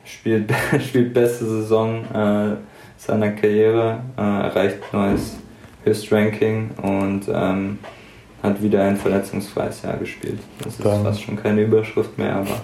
spielt, 0.04 0.50
spielt 0.88 1.12
beste 1.12 1.44
Saison 1.44 2.04
äh, 2.06 2.56
seiner 2.96 3.32
Karriere, 3.32 4.00
äh, 4.16 4.20
erreicht 4.22 4.78
neues 4.92 5.36
Höchstranking 5.84 6.70
und 6.82 7.22
ähm, 7.32 7.78
hat 8.42 8.62
wieder 8.62 8.82
ein 8.84 8.96
verletzungsfreies 8.96 9.82
Jahr 9.82 9.96
gespielt. 9.98 10.38
Das 10.62 10.74
ist 10.74 10.84
dann, 10.84 11.02
fast 11.02 11.22
schon 11.22 11.36
keine 11.36 11.62
Überschrift 11.62 12.16
mehr, 12.18 12.36
aber 12.36 12.60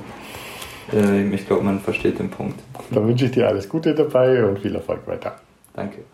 äh, 0.92 1.28
ich 1.28 1.46
glaube, 1.46 1.64
man 1.64 1.80
versteht 1.80 2.18
den 2.18 2.30
Punkt. 2.30 2.58
Dann 2.90 3.06
wünsche 3.06 3.26
ich 3.26 3.32
dir 3.32 3.48
alles 3.48 3.68
Gute 3.68 3.94
dabei 3.94 4.44
und 4.44 4.58
viel 4.58 4.74
Erfolg 4.74 5.06
weiter. 5.06 5.36
Danke. 5.76 6.04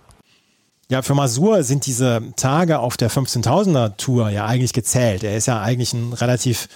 Ja, 0.90 1.00
für 1.00 1.14
Masur 1.14 1.62
sind 1.62 1.86
diese 1.86 2.20
Tage 2.36 2.80
auf 2.80 2.98
der 2.98 3.10
15.000er 3.10 3.96
Tour 3.96 4.28
ja 4.28 4.44
eigentlich 4.44 4.74
gezählt. 4.74 5.22
Er 5.22 5.36
ist 5.36 5.46
ja 5.46 5.62
eigentlich 5.62 5.94
ein 5.94 6.12
relativ 6.12 6.68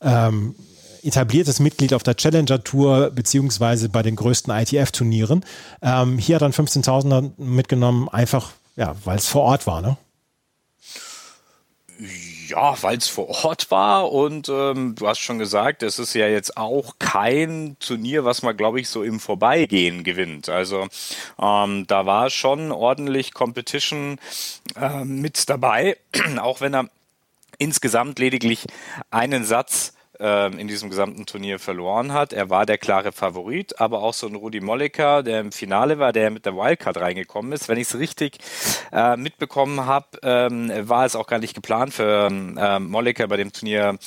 ähm, 0.00 0.56
etabliertes 1.02 1.60
Mitglied 1.60 1.94
auf 1.94 2.02
der 2.02 2.16
Challenger 2.16 2.64
Tour 2.64 3.10
beziehungsweise 3.10 3.88
bei 3.88 4.02
den 4.02 4.16
größten 4.16 4.52
ITF-Turnieren. 4.52 5.44
Ähm, 5.82 6.18
hier 6.18 6.36
hat 6.36 6.42
er 6.42 6.46
einen 6.46 6.54
15.000er 6.54 7.30
mitgenommen, 7.36 8.08
einfach 8.08 8.50
ja, 8.76 8.96
weil 9.04 9.18
es 9.18 9.28
vor 9.28 9.42
Ort 9.42 9.66
war, 9.66 9.82
ne? 9.82 9.96
Ja, 12.50 12.82
weil 12.82 12.98
es 12.98 13.06
vor 13.06 13.28
Ort 13.44 13.70
war 13.70 14.10
und 14.10 14.48
ähm, 14.48 14.96
du 14.96 15.06
hast 15.06 15.20
schon 15.20 15.38
gesagt, 15.38 15.84
es 15.84 16.00
ist 16.00 16.14
ja 16.14 16.26
jetzt 16.26 16.56
auch 16.56 16.96
kein 16.98 17.76
Turnier, 17.78 18.24
was 18.24 18.42
man, 18.42 18.56
glaube 18.56 18.80
ich, 18.80 18.88
so 18.88 19.04
im 19.04 19.20
Vorbeigehen 19.20 20.02
gewinnt. 20.02 20.48
Also 20.48 20.88
ähm, 21.40 21.86
da 21.86 22.06
war 22.06 22.28
schon 22.28 22.72
ordentlich 22.72 23.34
Competition 23.34 24.18
äh, 24.74 25.04
mit 25.04 25.48
dabei, 25.48 25.96
auch 26.40 26.60
wenn 26.60 26.74
er 26.74 26.88
insgesamt 27.58 28.18
lediglich 28.18 28.66
einen 29.12 29.44
Satz 29.44 29.92
ähm, 30.20 30.58
in 30.58 30.68
diesem 30.68 30.90
gesamten 30.90 31.26
Turnier 31.26 31.58
verloren 31.58 32.12
hat. 32.12 32.32
Er 32.32 32.50
war 32.50 32.66
der 32.66 32.78
klare 32.78 33.12
Favorit, 33.12 33.80
aber 33.80 34.02
auch 34.02 34.14
so 34.14 34.26
ein 34.26 34.34
Rudi 34.34 34.60
Molleker, 34.60 35.22
der 35.22 35.40
im 35.40 35.52
Finale 35.52 35.98
war, 35.98 36.12
der 36.12 36.30
mit 36.30 36.46
der 36.46 36.54
Wildcard 36.54 36.98
reingekommen 36.98 37.52
ist. 37.52 37.68
Wenn 37.68 37.78
ich 37.78 37.88
es 37.88 37.98
richtig 37.98 38.38
äh, 38.92 39.16
mitbekommen 39.16 39.86
habe, 39.86 40.06
ähm, 40.22 40.70
war 40.88 41.06
es 41.06 41.16
auch 41.16 41.26
gar 41.26 41.38
nicht 41.38 41.54
geplant 41.54 41.94
für 41.94 42.28
ähm, 42.30 42.90
Molleker 42.90 43.28
bei 43.28 43.36
dem 43.36 43.52
Turnier 43.52 43.98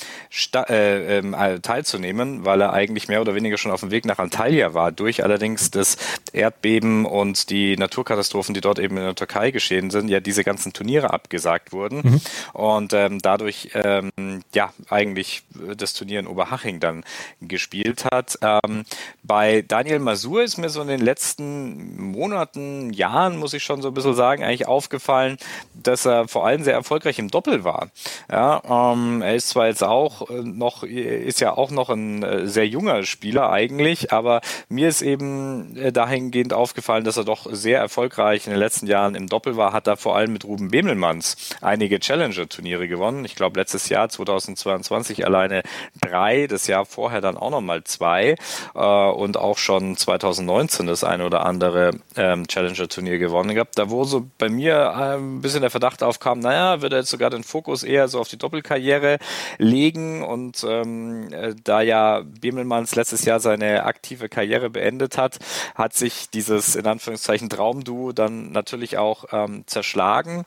äh, 0.54 1.18
ähm, 1.18 1.34
äh, 1.34 1.60
teilzunehmen, 1.60 2.44
weil 2.44 2.60
er 2.60 2.72
eigentlich 2.72 3.08
mehr 3.08 3.20
oder 3.20 3.34
weniger 3.34 3.58
schon 3.58 3.72
auf 3.72 3.80
dem 3.80 3.90
Weg 3.90 4.04
nach 4.04 4.18
Antalya 4.18 4.72
war, 4.72 4.92
durch 4.92 5.24
allerdings 5.24 5.70
das 5.70 5.96
Erdbeben 6.32 7.06
und 7.06 7.50
die 7.50 7.76
Naturkatastrophen, 7.76 8.54
die 8.54 8.60
dort 8.60 8.78
eben 8.78 8.96
in 8.96 9.04
der 9.04 9.14
Türkei 9.14 9.50
geschehen 9.50 9.90
sind, 9.90 10.08
ja 10.08 10.20
diese 10.20 10.44
ganzen 10.44 10.72
Turniere 10.72 11.12
abgesagt 11.12 11.72
wurden 11.72 12.02
mhm. 12.04 12.20
und 12.52 12.92
ähm, 12.92 13.20
dadurch 13.20 13.70
ähm, 13.74 14.12
ja 14.54 14.72
eigentlich 14.88 15.42
das 15.76 15.92
Turnier 15.92 16.03
Turnier 16.04 16.20
in 16.20 16.26
Oberhaching 16.26 16.80
dann 16.80 17.02
gespielt 17.40 18.04
hat. 18.04 18.38
Ähm, 18.42 18.84
bei 19.22 19.62
Daniel 19.66 19.98
Masur 19.98 20.42
ist 20.42 20.58
mir 20.58 20.68
so 20.68 20.82
in 20.82 20.88
den 20.88 21.00
letzten 21.00 22.10
Monaten, 22.12 22.92
Jahren, 22.92 23.38
muss 23.38 23.54
ich 23.54 23.62
schon 23.62 23.80
so 23.80 23.88
ein 23.88 23.94
bisschen 23.94 24.14
sagen, 24.14 24.44
eigentlich 24.44 24.68
aufgefallen, 24.68 25.38
dass 25.72 26.04
er 26.04 26.28
vor 26.28 26.46
allem 26.46 26.62
sehr 26.62 26.74
erfolgreich 26.74 27.18
im 27.18 27.30
Doppel 27.30 27.64
war. 27.64 27.88
Ja, 28.30 28.92
ähm, 28.92 29.22
er 29.22 29.34
ist 29.34 29.48
zwar 29.48 29.68
jetzt 29.68 29.82
auch 29.82 30.28
äh, 30.28 30.42
noch, 30.42 30.82
ist 30.82 31.40
ja 31.40 31.56
auch 31.56 31.70
noch 31.70 31.88
ein 31.88 32.22
äh, 32.22 32.46
sehr 32.46 32.68
junger 32.68 33.04
Spieler 33.04 33.50
eigentlich, 33.50 34.12
aber 34.12 34.42
mir 34.68 34.88
ist 34.88 35.00
eben 35.00 35.76
äh, 35.76 35.90
dahingehend 35.90 36.52
aufgefallen, 36.52 37.04
dass 37.04 37.16
er 37.16 37.24
doch 37.24 37.46
sehr 37.50 37.78
erfolgreich 37.78 38.46
in 38.46 38.52
den 38.52 38.60
letzten 38.60 38.86
Jahren 38.86 39.14
im 39.14 39.28
Doppel 39.28 39.56
war, 39.56 39.72
hat 39.72 39.86
er 39.86 39.96
vor 39.96 40.16
allem 40.16 40.32
mit 40.32 40.44
Ruben 40.44 40.70
Bemelmanns 40.70 41.56
einige 41.62 41.98
Challenger-Turniere 41.98 42.88
gewonnen. 42.88 43.24
Ich 43.24 43.36
glaube, 43.36 43.58
letztes 43.58 43.88
Jahr, 43.88 44.10
2022, 44.10 45.24
alleine 45.24 45.62
drei, 46.00 46.46
das 46.46 46.66
Jahr 46.66 46.84
vorher 46.84 47.20
dann 47.20 47.36
auch 47.36 47.50
nochmal 47.50 47.84
zwei 47.84 48.36
äh, 48.74 48.78
und 48.78 49.36
auch 49.36 49.58
schon 49.58 49.96
2019 49.96 50.86
das 50.86 51.04
eine 51.04 51.24
oder 51.24 51.46
andere 51.46 51.92
ähm, 52.16 52.46
Challenger-Turnier 52.46 53.18
gewonnen 53.18 53.54
gehabt. 53.54 53.78
Da 53.78 53.90
wo 53.90 54.04
so 54.04 54.26
bei 54.38 54.48
mir 54.48 54.74
äh, 54.74 55.16
ein 55.16 55.40
bisschen 55.40 55.60
der 55.60 55.70
Verdacht 55.70 56.02
aufkam, 56.02 56.40
naja, 56.40 56.80
wird 56.82 56.92
er 56.92 57.00
jetzt 57.00 57.10
sogar 57.10 57.30
den 57.30 57.44
Fokus 57.44 57.82
eher 57.82 58.08
so 58.08 58.20
auf 58.20 58.28
die 58.28 58.38
Doppelkarriere 58.38 59.18
legen 59.58 60.22
und 60.22 60.64
ähm, 60.68 61.32
äh, 61.32 61.54
da 61.62 61.80
ja 61.80 62.22
Bemelmanns 62.40 62.94
letztes 62.94 63.24
Jahr 63.24 63.40
seine 63.40 63.84
aktive 63.84 64.28
Karriere 64.28 64.70
beendet 64.70 65.18
hat, 65.18 65.38
hat 65.74 65.94
sich 65.94 66.30
dieses 66.30 66.76
in 66.76 66.86
Anführungszeichen 66.86 67.48
Traumduo 67.48 68.12
dann 68.12 68.52
natürlich 68.52 68.98
auch 68.98 69.26
ähm, 69.32 69.64
zerschlagen. 69.66 70.44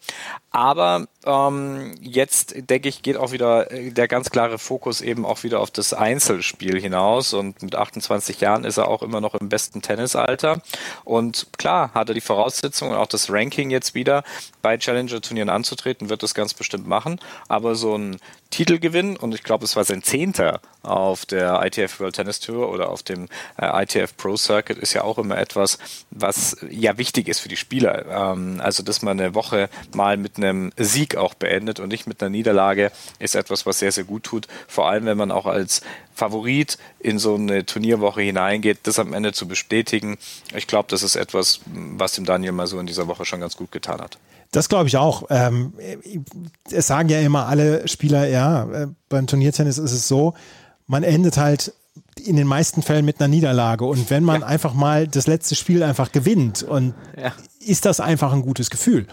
Aber 0.51 1.07
ähm, 1.27 1.95
jetzt 2.01 2.55
denke 2.69 2.87
ich, 2.87 3.01
geht 3.01 3.17
auch 3.17 3.31
wieder 3.31 3.71
äh, 3.71 3.91
der 3.91 4.07
ganz 4.07 4.29
klare 4.29 4.57
Fokus 4.57 5.01
eben 5.01 5.25
auch 5.25 5.43
wieder 5.43 5.59
auf 5.59 5.69
das 5.69 5.93
Einzelspiel 5.93 6.79
hinaus. 6.79 7.33
Und 7.33 7.61
mit 7.61 7.75
28 7.75 8.39
Jahren 8.39 8.63
ist 8.63 8.77
er 8.77 8.87
auch 8.87 9.03
immer 9.03 9.21
noch 9.21 9.35
im 9.35 9.49
besten 9.49 9.81
Tennisalter. 9.81 10.61
Und 11.03 11.47
klar, 11.57 11.93
hat 11.93 12.09
er 12.09 12.15
die 12.15 12.21
Voraussetzungen 12.21 12.91
und 12.91 12.97
auch 12.97 13.07
das 13.07 13.29
Ranking 13.29 13.69
jetzt 13.69 13.93
wieder 13.93 14.23
bei 14.61 14.77
Challenger-Turnieren 14.77 15.49
anzutreten, 15.49 16.09
wird 16.09 16.23
das 16.23 16.33
ganz 16.33 16.53
bestimmt 16.53 16.87
machen. 16.87 17.19
Aber 17.47 17.75
so 17.75 17.97
ein 17.97 18.17
Titel 18.49 18.79
gewinnen 18.79 19.17
und 19.17 19.33
ich 19.33 19.43
glaube, 19.43 19.65
es 19.65 19.75
war 19.75 19.83
sein 19.83 20.03
zehnter 20.03 20.61
auf 20.83 21.25
der 21.25 21.61
ITF 21.65 21.99
World 21.99 22.15
Tennis 22.15 22.39
Tour 22.39 22.69
oder 22.69 22.89
auf 22.89 23.03
dem 23.03 23.27
äh, 23.57 23.83
ITF 23.83 24.15
Pro 24.15 24.37
Circuit 24.37 24.77
ist 24.77 24.93
ja 24.93 25.03
auch 25.03 25.17
immer 25.17 25.37
etwas, 25.37 25.77
was 26.11 26.57
ja 26.69 26.97
wichtig 26.97 27.27
ist 27.27 27.39
für 27.39 27.49
die 27.49 27.57
Spieler. 27.57 28.05
Ähm, 28.05 28.61
also, 28.63 28.83
dass 28.83 29.01
man 29.01 29.19
eine 29.19 29.35
Woche 29.35 29.69
mal 29.93 30.17
mit 30.17 30.37
einem 30.37 30.71
Sieg 30.77 31.17
auch 31.17 31.33
beendet 31.33 31.79
und 31.79 31.89
nicht 31.89 32.07
mit 32.07 32.21
einer 32.21 32.29
Niederlage, 32.29 32.91
ist 33.19 33.35
etwas, 33.35 33.65
was 33.65 33.79
sehr, 33.79 33.91
sehr 33.91 34.05
gut 34.05 34.23
tut. 34.23 34.47
Vor 34.67 34.89
allem, 34.89 35.05
wenn 35.05 35.17
man 35.17 35.31
auch 35.31 35.45
als 35.45 35.81
Favorit 36.15 36.77
in 36.99 37.19
so 37.19 37.35
eine 37.35 37.65
Turnierwoche 37.65 38.21
hineingeht, 38.21 38.79
das 38.83 38.97
am 38.97 39.13
Ende 39.13 39.33
zu 39.33 39.47
bestätigen. 39.47 40.17
Ich 40.55 40.67
glaube, 40.67 40.87
das 40.89 41.03
ist 41.03 41.15
etwas, 41.15 41.61
was 41.65 42.13
dem 42.13 42.25
Daniel 42.25 42.53
mal 42.53 42.67
so 42.67 42.79
in 42.79 42.87
dieser 42.87 43.07
Woche 43.07 43.25
schon 43.25 43.39
ganz 43.39 43.55
gut 43.55 43.71
getan 43.71 44.01
hat. 44.01 44.17
Das 44.51 44.69
glaube 44.69 44.87
ich 44.87 44.97
auch. 44.97 45.23
Ähm, 45.29 45.73
es 46.71 46.87
sagen 46.87 47.09
ja 47.09 47.19
immer 47.19 47.47
alle 47.47 47.87
Spieler, 47.87 48.27
ja, 48.27 48.63
äh, 48.71 48.87
beim 49.09 49.27
Turniertennis 49.27 49.77
ist 49.77 49.91
es 49.91 50.07
so, 50.07 50.33
man 50.85 51.03
endet 51.03 51.37
halt 51.37 51.73
in 52.25 52.35
den 52.35 52.47
meisten 52.47 52.81
Fällen 52.81 53.05
mit 53.05 53.19
einer 53.19 53.27
Niederlage. 53.27 53.85
Und 53.85 54.09
wenn 54.09 54.23
man 54.23 54.41
ja. 54.41 54.47
einfach 54.47 54.73
mal 54.73 55.07
das 55.07 55.27
letzte 55.27 55.55
Spiel 55.55 55.83
einfach 55.83 56.11
gewinnt, 56.11 56.63
und 56.63 56.93
ja. 57.21 57.33
ist 57.59 57.85
das 57.85 57.99
einfach 57.99 58.33
ein 58.33 58.41
gutes 58.41 58.69
Gefühl. 58.69 59.07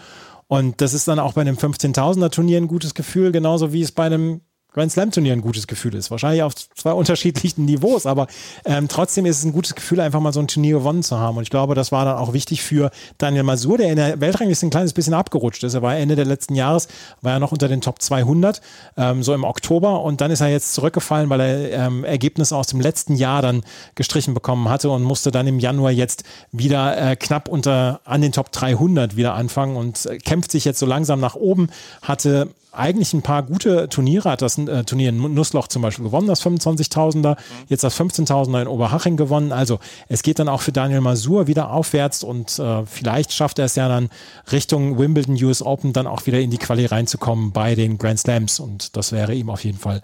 Und 0.47 0.81
das 0.81 0.93
ist 0.93 1.07
dann 1.07 1.19
auch 1.19 1.33
bei 1.33 1.41
einem 1.41 1.57
15.000er 1.57 2.29
Turnier 2.29 2.57
ein 2.57 2.67
gutes 2.67 2.93
Gefühl, 2.93 3.31
genauso 3.31 3.73
wie 3.73 3.81
es 3.81 3.91
bei 3.91 4.05
einem 4.05 4.41
Grand 4.75 4.91
Slam 4.91 5.09
Turnier 5.09 5.31
ein 5.31 5.41
gutes 5.41 5.67
Gefühl 5.67 5.95
ist. 5.95 6.11
Wahrscheinlich 6.11 6.43
auf 6.43 6.53
zwei 6.53 6.91
unterschiedlichen 6.91 7.63
Niveaus, 7.65 8.05
aber 8.05 8.27
ähm, 8.65 8.89
trotzdem 8.89 9.25
ist 9.25 9.39
es 9.39 9.45
ein 9.45 9.53
gutes 9.53 9.73
Gefühl, 9.73 10.01
einfach 10.01 10.19
mal 10.19 10.33
so 10.33 10.41
ein 10.41 10.49
Turnier 10.49 10.79
gewonnen 10.79 11.01
zu 11.01 11.17
haben. 11.17 11.37
Und 11.37 11.43
ich 11.43 11.49
glaube, 11.49 11.75
das 11.75 11.93
war 11.93 12.03
dann 12.03 12.17
auch 12.17 12.33
wichtig 12.33 12.61
für 12.61 12.91
Daniel 13.17 13.43
Masur, 13.43 13.77
der 13.77 13.89
in 13.89 13.95
der 13.95 14.19
Weltrangliste 14.19 14.67
ein 14.67 14.71
kleines 14.71 14.91
bisschen 14.91 15.13
abgerutscht 15.13 15.63
ist. 15.63 15.75
Er 15.75 15.81
war 15.81 15.95
Ende 15.95 16.17
der 16.17 16.25
letzten 16.25 16.55
Jahres, 16.55 16.89
war 17.21 17.31
er 17.31 17.39
noch 17.39 17.53
unter 17.53 17.69
den 17.69 17.79
Top 17.79 18.01
200, 18.01 18.59
ähm, 18.97 19.23
so 19.23 19.33
im 19.33 19.45
Oktober. 19.45 20.01
Und 20.01 20.19
dann 20.19 20.29
ist 20.29 20.41
er 20.41 20.49
jetzt 20.49 20.73
zurückgefallen, 20.73 21.29
weil 21.29 21.39
er 21.39 21.87
ähm, 21.87 22.03
Ergebnisse 22.03 22.57
aus 22.57 22.67
dem 22.67 22.81
letzten 22.81 23.15
Jahr 23.15 23.41
dann 23.41 23.63
gestrichen 23.95 24.33
bekommen 24.33 24.67
hatte 24.67 24.89
und 24.89 25.03
musste 25.03 25.31
dann 25.31 25.47
im 25.47 25.59
Januar 25.59 25.91
jetzt 25.91 26.25
wieder 26.51 27.11
äh, 27.11 27.15
knapp 27.15 27.47
unter 27.47 28.01
an 28.03 28.19
den 28.19 28.33
Top 28.33 28.51
300 28.51 29.15
wieder 29.15 29.35
anfangen 29.35 29.77
und 29.77 30.05
äh, 30.05 30.17
kämpft 30.17 30.51
sich 30.51 30.65
jetzt 30.65 30.79
so 30.79 30.85
langsam 30.85 31.21
nach 31.21 31.35
oben, 31.35 31.69
hatte 32.01 32.49
eigentlich 32.77 33.13
ein 33.13 33.21
paar 33.21 33.43
gute 33.43 33.89
Turniere, 33.89 34.29
hat 34.29 34.41
das 34.41 34.57
äh, 34.57 34.83
Turnier 34.83 35.09
in 35.09 35.33
Nussloch 35.33 35.67
zum 35.67 35.81
Beispiel 35.81 36.05
gewonnen, 36.05 36.27
das 36.27 36.45
25.000er, 36.45 37.31
mhm. 37.31 37.35
jetzt 37.67 37.83
das 37.83 37.99
15.000er 37.99 38.61
in 38.61 38.67
Oberhaching 38.67 39.17
gewonnen. 39.17 39.51
Also 39.51 39.79
es 40.07 40.23
geht 40.23 40.39
dann 40.39 40.49
auch 40.49 40.61
für 40.61 40.71
Daniel 40.71 41.01
Masur 41.01 41.47
wieder 41.47 41.71
aufwärts 41.71 42.23
und 42.23 42.59
äh, 42.59 42.85
vielleicht 42.85 43.33
schafft 43.33 43.59
er 43.59 43.65
es 43.65 43.75
ja 43.75 43.87
dann 43.87 44.09
Richtung 44.51 44.97
Wimbledon 44.97 45.35
US 45.43 45.61
Open 45.61 45.93
dann 45.93 46.07
auch 46.07 46.25
wieder 46.25 46.39
in 46.39 46.51
die 46.51 46.57
Quali 46.57 46.85
reinzukommen 46.85 47.51
bei 47.51 47.75
den 47.75 47.97
Grand 47.97 48.19
Slams 48.19 48.59
und 48.59 48.95
das 48.95 49.11
wäre 49.11 49.33
ihm 49.33 49.49
auf 49.49 49.63
jeden 49.63 49.79
Fall 49.79 50.01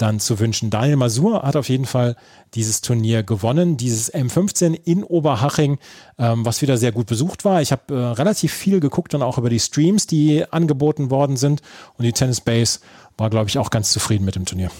dann 0.00 0.20
zu 0.20 0.38
wünschen. 0.38 0.70
Daniel 0.70 0.96
Masur 0.96 1.42
hat 1.42 1.56
auf 1.56 1.68
jeden 1.68 1.86
Fall 1.86 2.16
dieses 2.54 2.80
Turnier 2.80 3.22
gewonnen, 3.22 3.76
dieses 3.76 4.12
M15 4.12 4.74
in 4.84 5.04
Oberhaching, 5.04 5.78
ähm, 6.18 6.44
was 6.44 6.62
wieder 6.62 6.76
sehr 6.76 6.92
gut 6.92 7.06
besucht 7.06 7.44
war. 7.44 7.62
Ich 7.62 7.72
habe 7.72 7.94
äh, 7.94 7.98
relativ 7.98 8.52
viel 8.52 8.80
geguckt 8.80 9.14
und 9.14 9.22
auch 9.22 9.38
über 9.38 9.50
die 9.50 9.60
Streams, 9.60 10.06
die 10.06 10.44
angeboten 10.50 11.10
worden 11.10 11.36
sind. 11.36 11.62
Und 11.96 12.04
die 12.04 12.12
Tennis 12.12 12.40
Base 12.40 12.80
war, 13.16 13.30
glaube 13.30 13.48
ich, 13.48 13.58
auch 13.58 13.70
ganz 13.70 13.92
zufrieden 13.92 14.24
mit 14.24 14.34
dem 14.36 14.46
Turnier. 14.46 14.70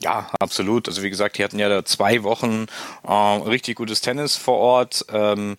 Ja, 0.00 0.30
absolut. 0.38 0.86
Also 0.86 1.02
wie 1.02 1.10
gesagt, 1.10 1.38
die 1.38 1.44
hatten 1.44 1.58
ja 1.58 1.68
da 1.68 1.84
zwei 1.84 2.22
Wochen 2.22 2.66
äh, 3.06 3.12
richtig 3.12 3.76
gutes 3.76 4.00
Tennis 4.00 4.36
vor 4.36 4.56
Ort. 4.58 5.04
Ähm, 5.12 5.56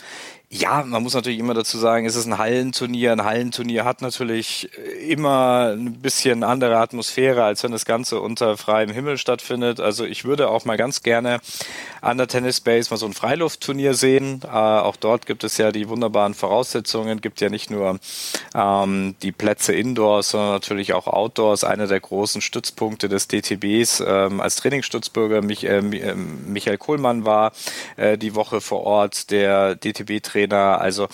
ja, 0.51 0.83
man 0.83 1.03
muss 1.03 1.13
natürlich 1.13 1.37
immer 1.37 1.53
dazu 1.53 1.77
sagen, 1.77 2.07
es 2.07 2.15
ist 2.15 2.25
ein 2.25 2.39
Hallenturnier. 2.39 3.11
Ein 3.11 3.23
Hallenturnier 3.23 3.85
hat 3.85 4.01
natürlich 4.01 4.67
immer 5.07 5.75
ein 5.77 6.01
bisschen 6.01 6.43
andere 6.43 6.77
Atmosphäre, 6.77 7.43
als 7.43 7.63
wenn 7.63 7.71
das 7.71 7.85
Ganze 7.85 8.19
unter 8.19 8.57
freiem 8.57 8.89
Himmel 8.89 9.19
stattfindet. 9.19 9.79
Also 9.79 10.05
ich 10.05 10.25
würde 10.25 10.49
auch 10.49 10.65
mal 10.65 10.75
ganz 10.75 11.03
gerne 11.03 11.39
an 12.01 12.17
der 12.17 12.27
Tennis 12.27 12.61
Base 12.61 12.89
mal 12.89 12.97
so 12.97 13.05
ein 13.05 13.13
Freiluftturnier 13.13 13.93
sehen. 13.93 14.41
Äh, 14.43 14.47
auch 14.47 14.95
dort 14.95 15.25
gibt 15.25 15.43
es 15.43 15.57
ja 15.57 15.71
die 15.71 15.89
wunderbaren 15.89 16.33
Voraussetzungen. 16.33 17.21
Gibt 17.21 17.41
ja 17.41 17.49
nicht 17.49 17.69
nur 17.69 17.99
ähm, 18.55 19.15
die 19.21 19.31
Plätze 19.31 19.73
indoors, 19.73 20.31
sondern 20.31 20.51
natürlich 20.51 20.93
auch 20.93 21.07
outdoors. 21.07 21.63
Einer 21.63 21.87
der 21.87 21.99
großen 21.99 22.41
Stützpunkte 22.41 23.09
des 23.09 23.27
DTBs 23.27 24.03
ähm, 24.05 24.41
als 24.41 24.55
Trainingsstützbürger 24.57 25.41
Mich 25.41 25.65
äh, 25.65 25.81
Michael 25.81 26.77
Kohlmann 26.77 27.25
war 27.25 27.51
äh, 27.97 28.17
die 28.17 28.35
Woche 28.35 28.61
vor 28.61 28.83
Ort 28.83 29.31
der 29.31 29.75
DTB-Trainer 29.75 30.29
Trainer. 30.29 30.81
Also 30.81 31.07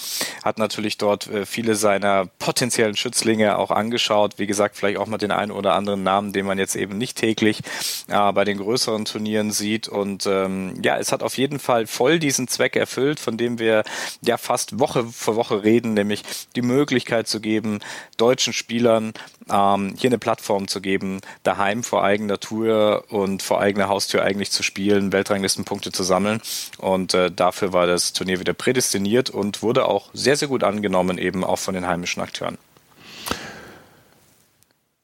hat 0.43 0.57
natürlich 0.57 0.97
dort 0.97 1.27
äh, 1.27 1.45
viele 1.45 1.75
seiner 1.75 2.25
potenziellen 2.39 2.95
Schützlinge 2.95 3.57
auch 3.57 3.71
angeschaut. 3.71 4.37
Wie 4.37 4.47
gesagt, 4.47 4.75
vielleicht 4.75 4.97
auch 4.97 5.07
mal 5.07 5.17
den 5.17 5.31
einen 5.31 5.51
oder 5.51 5.73
anderen 5.73 6.03
Namen, 6.03 6.33
den 6.33 6.45
man 6.45 6.57
jetzt 6.57 6.75
eben 6.75 6.97
nicht 6.97 7.17
täglich 7.17 7.61
äh, 8.07 8.31
bei 8.33 8.43
den 8.45 8.57
größeren 8.57 9.05
Turnieren 9.05 9.51
sieht. 9.51 9.87
Und 9.87 10.25
ähm, 10.25 10.74
ja, 10.83 10.97
es 10.97 11.11
hat 11.11 11.23
auf 11.23 11.37
jeden 11.37 11.59
Fall 11.59 11.87
voll 11.87 12.19
diesen 12.19 12.47
Zweck 12.47 12.75
erfüllt, 12.75 13.19
von 13.19 13.37
dem 13.37 13.59
wir 13.59 13.83
ja 14.21 14.37
fast 14.37 14.79
Woche 14.79 15.05
für 15.05 15.35
Woche 15.35 15.63
reden, 15.63 15.93
nämlich 15.93 16.23
die 16.55 16.61
Möglichkeit 16.61 17.27
zu 17.27 17.39
geben, 17.39 17.79
deutschen 18.17 18.53
Spielern 18.53 19.13
ähm, 19.49 19.93
hier 19.97 20.09
eine 20.09 20.17
Plattform 20.17 20.67
zu 20.67 20.81
geben, 20.81 21.21
daheim 21.43 21.83
vor 21.83 22.03
eigener 22.03 22.39
Tour 22.39 23.05
und 23.09 23.43
vor 23.43 23.59
eigener 23.61 23.89
Haustür 23.89 24.23
eigentlich 24.23 24.51
zu 24.51 24.63
spielen, 24.63 25.11
Weltranglistenpunkte 25.11 25.91
zu 25.91 26.03
sammeln. 26.03 26.41
Und 26.77 27.13
äh, 27.13 27.31
dafür 27.31 27.73
war 27.73 27.87
das 27.87 28.13
Turnier 28.13 28.39
wieder 28.39 28.53
prädestiniert 28.53 29.29
und 29.29 29.61
wurde 29.61 29.85
auch 29.85 30.09
sehr, 30.13 30.35
sehr 30.35 30.47
gut 30.47 30.63
angenommen, 30.63 31.17
eben 31.17 31.43
auch 31.43 31.59
von 31.59 31.73
den 31.73 31.87
heimischen 31.87 32.21
Akteuren. 32.21 32.57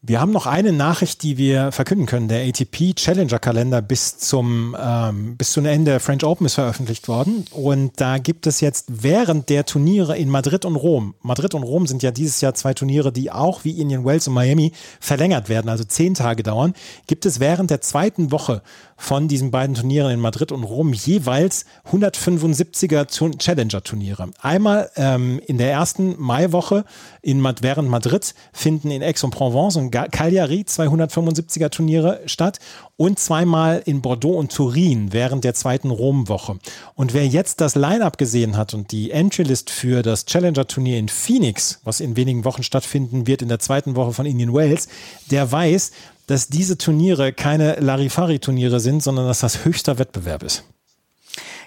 Wir 0.03 0.19
haben 0.19 0.31
noch 0.31 0.47
eine 0.47 0.71
Nachricht, 0.71 1.21
die 1.21 1.37
wir 1.37 1.71
verkünden 1.71 2.07
können. 2.07 2.27
Der 2.27 2.43
ATP 2.47 2.95
Challenger 2.95 3.37
Kalender 3.37 3.83
bis 3.83 4.17
zum, 4.17 4.75
ähm, 4.81 5.37
bis 5.37 5.51
zum 5.51 5.63
Ende 5.65 5.91
der 5.91 5.99
French 5.99 6.23
Open 6.23 6.47
ist 6.47 6.55
veröffentlicht 6.55 7.07
worden. 7.07 7.45
Und 7.51 8.01
da 8.01 8.17
gibt 8.17 8.47
es 8.47 8.61
jetzt 8.61 9.03
während 9.03 9.49
der 9.49 9.63
Turniere 9.63 10.17
in 10.17 10.27
Madrid 10.27 10.65
und 10.65 10.75
Rom, 10.75 11.13
Madrid 11.21 11.53
und 11.53 11.61
Rom 11.61 11.85
sind 11.85 12.01
ja 12.01 12.09
dieses 12.09 12.41
Jahr 12.41 12.55
zwei 12.55 12.73
Turniere, 12.73 13.11
die 13.11 13.31
auch 13.31 13.63
wie 13.63 13.79
Indian 13.79 14.03
Wells 14.03 14.27
und 14.27 14.33
Miami 14.33 14.71
verlängert 14.99 15.49
werden, 15.49 15.69
also 15.69 15.83
zehn 15.83 16.15
Tage 16.15 16.41
dauern, 16.41 16.73
gibt 17.05 17.27
es 17.27 17.39
während 17.39 17.69
der 17.69 17.81
zweiten 17.81 18.31
Woche 18.31 18.63
von 19.01 19.27
diesen 19.27 19.49
beiden 19.49 19.75
Turnieren 19.75 20.11
in 20.11 20.19
Madrid 20.19 20.51
und 20.51 20.63
Rom 20.63 20.93
jeweils 20.93 21.65
175er 21.91 23.07
Challenger-Turniere. 23.35 24.29
Einmal 24.39 24.91
ähm, 24.95 25.41
in 25.47 25.57
der 25.57 25.71
ersten 25.71 26.15
Maiwoche 26.21 26.85
in, 27.23 27.43
während 27.61 27.89
Madrid 27.89 28.35
finden 28.53 28.91
in 28.91 29.01
Aix-en-Provence 29.01 29.77
und 29.77 29.89
Cagliari 29.89 30.65
275er 30.67 31.71
Turniere 31.71 32.21
statt 32.27 32.59
und 32.95 33.17
zweimal 33.17 33.81
in 33.85 34.03
Bordeaux 34.03 34.37
und 34.37 34.51
Turin 34.51 35.11
während 35.11 35.45
der 35.45 35.55
zweiten 35.55 35.89
Rom-Woche. 35.89 36.59
Und 36.93 37.15
wer 37.15 37.25
jetzt 37.25 37.59
das 37.59 37.73
Line-Up 37.73 38.19
gesehen 38.19 38.55
hat 38.55 38.75
und 38.75 38.91
die 38.91 39.09
Entry-List 39.09 39.71
für 39.71 40.03
das 40.03 40.25
Challenger-Turnier 40.25 40.99
in 40.99 41.09
Phoenix, 41.09 41.79
was 41.83 42.01
in 42.01 42.15
wenigen 42.15 42.45
Wochen 42.45 42.61
stattfinden 42.61 43.25
wird 43.25 43.41
in 43.41 43.47
der 43.47 43.57
zweiten 43.57 43.95
Woche 43.95 44.13
von 44.13 44.27
Indian 44.27 44.53
Wales, 44.53 44.89
der 45.31 45.51
weiß, 45.51 45.91
dass 46.31 46.47
diese 46.47 46.77
Turniere 46.77 47.33
keine 47.33 47.75
Larifari-Turniere 47.75 48.79
sind, 48.79 49.03
sondern 49.03 49.27
dass 49.27 49.41
das 49.41 49.65
höchster 49.65 49.99
Wettbewerb 49.99 50.43
ist. 50.43 50.63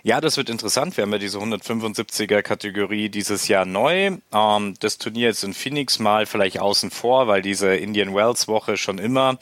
Ja, 0.07 0.21
das 0.21 0.37
wird 0.37 0.51
interessant. 0.51 0.99
Wir 0.99 1.03
haben 1.03 1.13
ja 1.13 1.19
diese 1.19 1.39
175er 1.39 2.43
Kategorie 2.43 3.09
dieses 3.09 3.49
Jahr 3.49 3.65
neu. 3.65 4.19
Ähm, 4.35 4.75
das 4.81 4.99
Turnier 4.99 5.31
ist 5.31 5.43
in 5.45 5.55
Phoenix 5.55 5.99
mal 5.99 6.27
vielleicht 6.27 6.61
außen 6.61 6.91
vor, 6.91 7.27
weil 7.27 7.41
diese 7.41 7.75
Indian 7.75 8.15
Wells 8.15 8.47
Woche 8.47 8.77
schon 8.77 8.99
immer 8.99 9.39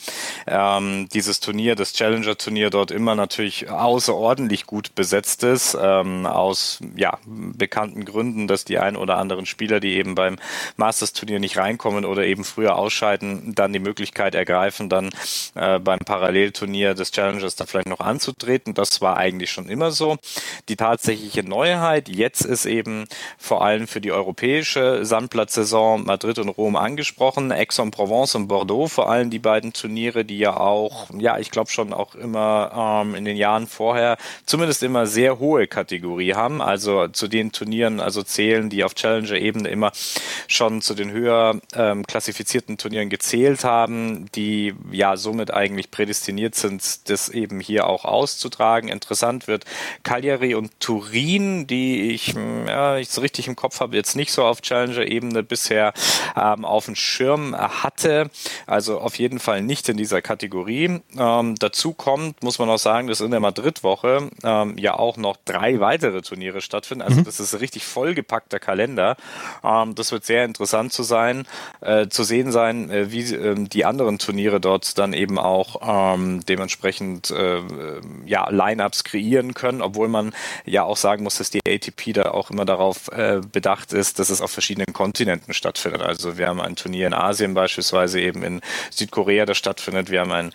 ähm, 0.46 1.08
dieses 1.12 1.40
Turnier, 1.40 1.74
das 1.74 1.94
Challenger 1.94 2.38
Turnier 2.38 2.70
dort 2.70 2.92
immer 2.92 3.16
natürlich 3.16 3.70
außerordentlich 3.70 4.64
gut 4.66 4.94
besetzt 4.94 5.42
ist, 5.42 5.76
ähm, 5.82 6.26
aus 6.26 6.78
ja, 6.94 7.18
bekannten 7.26 8.04
Gründen, 8.04 8.46
dass 8.46 8.64
die 8.64 8.78
ein 8.78 8.94
oder 8.94 9.18
anderen 9.18 9.46
Spieler, 9.46 9.80
die 9.80 9.96
eben 9.96 10.14
beim 10.14 10.36
Masters 10.76 11.12
Turnier 11.12 11.40
nicht 11.40 11.56
reinkommen 11.56 12.04
oder 12.04 12.24
eben 12.24 12.44
früher 12.44 12.76
ausscheiden, 12.76 13.52
dann 13.56 13.72
die 13.72 13.80
Möglichkeit 13.80 14.36
ergreifen, 14.36 14.88
dann 14.88 15.10
äh, 15.56 15.80
beim 15.80 15.98
Parallelturnier 15.98 16.94
des 16.94 17.10
Challengers 17.10 17.56
da 17.56 17.66
vielleicht 17.66 17.88
noch 17.88 17.98
anzutreten. 17.98 18.74
Das 18.74 19.00
war 19.00 19.16
eigentlich 19.16 19.50
schon 19.50 19.68
immer 19.68 19.90
so. 19.90 20.18
Die 20.68 20.76
tatsächliche 20.76 21.42
Neuheit 21.42 22.08
jetzt 22.08 22.44
ist 22.44 22.66
eben 22.66 23.06
vor 23.38 23.64
allem 23.64 23.86
für 23.86 24.00
die 24.00 24.12
europäische 24.12 25.04
Sandplatzsaison 25.04 26.04
Madrid 26.04 26.38
und 26.38 26.48
Rom 26.48 26.76
angesprochen, 26.76 27.52
Aix-en-Provence 27.52 28.34
und 28.34 28.48
Bordeaux, 28.48 28.88
vor 28.88 29.10
allem 29.10 29.30
die 29.30 29.38
beiden 29.38 29.72
Turniere, 29.72 30.24
die 30.24 30.38
ja 30.38 30.56
auch, 30.56 31.08
ja, 31.18 31.38
ich 31.38 31.50
glaube 31.50 31.70
schon 31.70 31.92
auch 31.92 32.14
immer 32.14 33.02
ähm, 33.04 33.14
in 33.14 33.24
den 33.24 33.36
Jahren 33.36 33.66
vorher 33.66 34.16
zumindest 34.46 34.82
immer 34.82 35.06
sehr 35.06 35.38
hohe 35.38 35.66
Kategorie 35.66 36.34
haben, 36.34 36.60
also 36.60 37.08
zu 37.08 37.28
den 37.28 37.52
Turnieren, 37.52 38.00
also 38.00 38.22
zählen, 38.22 38.70
die 38.70 38.84
auf 38.84 38.94
Challenger-Ebene 38.94 39.68
immer 39.68 39.92
schon 40.48 40.82
zu 40.82 40.94
den 40.94 41.10
höher 41.10 41.60
ähm, 41.74 42.06
klassifizierten 42.06 42.78
Turnieren 42.78 43.08
gezählt 43.08 43.64
haben, 43.64 44.26
die 44.34 44.74
ja 44.90 45.16
somit 45.16 45.52
eigentlich 45.52 45.90
prädestiniert 45.90 46.54
sind, 46.54 47.08
das 47.08 47.28
eben 47.28 47.60
hier 47.60 47.86
auch 47.86 48.04
auszutragen. 48.04 48.88
Interessant 48.88 49.46
wird 49.48 49.64
Cagliari 50.02 50.41
Cagliari 50.42 50.54
und 50.54 50.80
Turin, 50.80 51.66
die 51.66 52.10
ich, 52.10 52.34
ja, 52.66 52.96
ich 52.96 53.08
so 53.08 53.20
richtig 53.20 53.46
im 53.48 53.56
Kopf 53.56 53.80
habe, 53.80 53.96
jetzt 53.96 54.16
nicht 54.16 54.32
so 54.32 54.44
auf 54.44 54.60
Challenger-Ebene 54.60 55.42
bisher 55.42 55.92
ähm, 56.36 56.64
auf 56.64 56.86
dem 56.86 56.96
Schirm 56.96 57.56
hatte. 57.56 58.30
Also 58.66 58.98
auf 58.98 59.16
jeden 59.18 59.38
Fall 59.38 59.62
nicht 59.62 59.88
in 59.88 59.96
dieser 59.96 60.20
Kategorie. 60.20 61.00
Ähm, 61.16 61.54
dazu 61.58 61.92
kommt, 61.92 62.42
muss 62.42 62.58
man 62.58 62.68
auch 62.68 62.78
sagen, 62.78 63.08
dass 63.08 63.20
in 63.20 63.30
der 63.30 63.40
Madrid-Woche 63.40 64.30
ähm, 64.42 64.76
ja 64.78 64.98
auch 64.98 65.16
noch 65.16 65.36
drei 65.44 65.80
weitere 65.80 66.22
Turniere 66.22 66.60
stattfinden. 66.60 67.02
Also 67.02 67.20
mhm. 67.20 67.24
das 67.24 67.40
ist 67.40 67.54
ein 67.54 67.60
richtig 67.60 67.84
vollgepackter 67.84 68.58
Kalender. 68.58 69.16
Ähm, 69.62 69.94
das 69.94 70.12
wird 70.12 70.24
sehr 70.24 70.44
interessant 70.44 70.92
zu 70.92 71.02
sein, 71.02 71.46
äh, 71.80 72.08
zu 72.08 72.24
sehen 72.24 72.50
sein, 72.50 72.90
äh, 72.90 73.12
wie 73.12 73.34
äh, 73.34 73.54
die 73.54 73.84
anderen 73.84 74.18
Turniere 74.18 74.60
dort 74.60 74.98
dann 74.98 75.12
eben 75.12 75.38
auch 75.38 76.14
ähm, 76.14 76.44
dementsprechend 76.48 77.30
äh, 77.30 77.60
ja, 78.26 78.50
Lineups 78.50 79.04
kreieren 79.04 79.54
können, 79.54 79.82
obwohl 79.82 80.08
man 80.08 80.31
ja 80.64 80.84
auch 80.84 80.96
sagen 80.96 81.24
muss, 81.24 81.38
dass 81.38 81.50
die 81.50 81.60
ATP 81.66 82.12
da 82.12 82.30
auch 82.30 82.50
immer 82.50 82.64
darauf 82.64 83.08
äh, 83.08 83.40
bedacht 83.40 83.92
ist, 83.92 84.18
dass 84.18 84.30
es 84.30 84.40
auf 84.40 84.50
verschiedenen 84.50 84.92
Kontinenten 84.92 85.54
stattfindet. 85.54 86.02
Also 86.02 86.38
wir 86.38 86.48
haben 86.48 86.60
ein 86.60 86.76
Turnier 86.76 87.06
in 87.06 87.14
Asien 87.14 87.54
beispielsweise 87.54 88.20
eben 88.20 88.42
in 88.42 88.60
Südkorea, 88.90 89.46
das 89.46 89.58
stattfindet. 89.58 90.10
Wir 90.10 90.20
haben 90.20 90.32
ein 90.32 90.52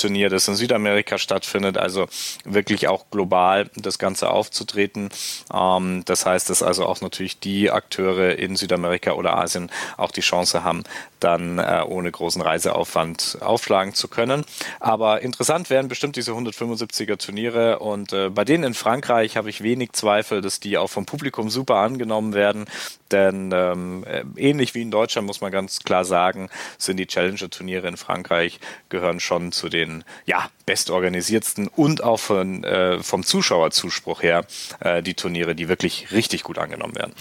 Turnier, 0.00 0.30
das 0.30 0.48
in 0.48 0.54
Südamerika 0.54 1.18
stattfindet. 1.18 1.78
Also 1.78 2.08
wirklich 2.44 2.88
auch 2.88 3.04
global 3.10 3.70
das 3.76 3.98
Ganze 3.98 4.30
aufzutreten. 4.30 5.10
Ähm, 5.52 6.02
das 6.06 6.26
heißt, 6.26 6.50
dass 6.50 6.62
also 6.62 6.86
auch 6.86 7.00
natürlich 7.00 7.38
die 7.38 7.70
Akteure 7.70 8.36
in 8.36 8.56
Südamerika 8.56 9.12
oder 9.12 9.36
Asien 9.36 9.70
auch 9.96 10.10
die 10.10 10.20
Chance 10.20 10.64
haben, 10.64 10.84
dann 11.20 11.58
äh, 11.58 11.82
ohne 11.86 12.10
großen 12.10 12.42
Reiseaufwand 12.42 13.38
aufschlagen 13.40 13.94
zu 13.94 14.08
können. 14.08 14.44
Aber 14.80 15.20
interessant 15.20 15.70
wären 15.70 15.88
bestimmt 15.88 16.16
diese 16.16 16.32
175er 16.32 17.18
Turniere 17.18 17.78
und 17.78 18.12
äh, 18.12 18.30
bei 18.30 18.44
denen 18.44 18.64
in 18.64 18.74
Frankreich 18.74 19.36
habe 19.36 19.50
ich 19.50 19.62
wenig 19.62 19.92
Zweifel, 19.92 20.40
dass 20.40 20.60
die 20.60 20.78
auch 20.78 20.88
vom 20.88 21.06
Publikum 21.06 21.50
super 21.50 21.76
angenommen 21.76 22.32
werden, 22.32 22.64
denn 23.12 23.50
ähm, 23.52 24.04
äh, 24.04 24.24
ähnlich 24.36 24.74
wie 24.74 24.82
in 24.82 24.90
Deutschland 24.90 25.26
muss 25.26 25.40
man 25.40 25.52
ganz 25.52 25.80
klar 25.80 26.04
sagen, 26.04 26.48
sind 26.78 26.96
die 26.96 27.06
Challenger-Turniere 27.06 27.88
in 27.88 27.96
Frankreich 27.96 28.60
gehören 28.88 29.20
schon 29.20 29.52
zu 29.52 29.68
den 29.68 29.89
ja 30.26 30.48
bestorganisiertsten 30.66 31.68
und 31.68 32.04
auch 32.04 32.20
von, 32.20 32.62
äh, 32.62 33.02
vom 33.02 33.24
Zuschauerzuspruch 33.24 34.22
her 34.22 34.44
äh, 34.78 35.02
die 35.02 35.14
Turniere, 35.14 35.54
die 35.56 35.68
wirklich 35.68 36.12
richtig 36.12 36.44
gut 36.44 36.58
angenommen 36.58 36.94
werden. 36.94 37.12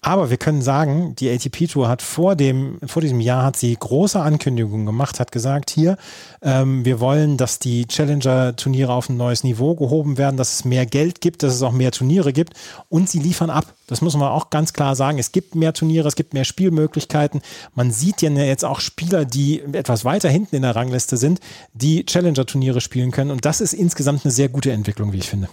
Aber 0.00 0.30
wir 0.30 0.38
können 0.38 0.62
sagen, 0.62 1.14
die 1.16 1.30
ATP 1.30 1.66
Tour 1.66 1.88
hat 1.88 2.00
vor 2.00 2.34
dem 2.34 2.78
vor 2.86 3.02
diesem 3.02 3.20
Jahr 3.20 3.44
hat 3.44 3.56
sie 3.56 3.76
große 3.78 4.20
Ankündigungen 4.20 4.86
gemacht, 4.86 5.20
hat 5.20 5.32
gesagt, 5.32 5.70
hier, 5.70 5.96
ähm, 6.42 6.84
wir 6.84 7.00
wollen, 7.00 7.36
dass 7.36 7.58
die 7.58 7.86
Challenger-Turniere 7.86 8.92
auf 8.92 9.08
ein 9.08 9.16
neues 9.16 9.44
Niveau 9.44 9.74
gehoben 9.74 10.16
werden, 10.16 10.36
dass 10.36 10.54
es 10.54 10.64
mehr 10.64 10.86
Geld 10.86 11.20
gibt, 11.20 11.42
dass 11.42 11.54
es 11.54 11.62
auch 11.62 11.72
mehr 11.72 11.92
Turniere 11.92 12.32
gibt 12.32 12.54
und 12.88 13.08
sie 13.08 13.18
liefern 13.18 13.50
ab. 13.50 13.66
Das 13.86 14.00
muss 14.00 14.16
man 14.16 14.28
auch 14.28 14.50
ganz 14.50 14.72
klar 14.72 14.96
sagen. 14.96 15.18
Es 15.18 15.32
gibt 15.32 15.54
mehr 15.54 15.72
Turniere, 15.72 16.08
es 16.08 16.16
gibt 16.16 16.34
mehr 16.34 16.44
Spielmöglichkeiten. 16.44 17.42
Man 17.74 17.90
sieht 17.90 18.22
ja 18.22 18.30
jetzt 18.30 18.64
auch 18.64 18.80
Spieler, 18.80 19.24
die 19.24 19.60
etwas 19.60 20.04
weiter 20.04 20.28
hinten 20.28 20.56
in 20.56 20.62
der 20.62 20.76
Rangliste 20.76 21.16
sind, 21.16 21.40
die 21.74 22.04
Challenger-Turniere 22.06 22.80
spielen 22.80 23.10
können. 23.10 23.30
Und 23.30 23.44
das 23.44 23.60
ist 23.60 23.74
insgesamt 23.74 24.24
eine 24.24 24.32
sehr 24.32 24.48
gute 24.48 24.72
Entwicklung, 24.72 25.12
wie 25.12 25.18
ich 25.18 25.28
finde. 25.28 25.48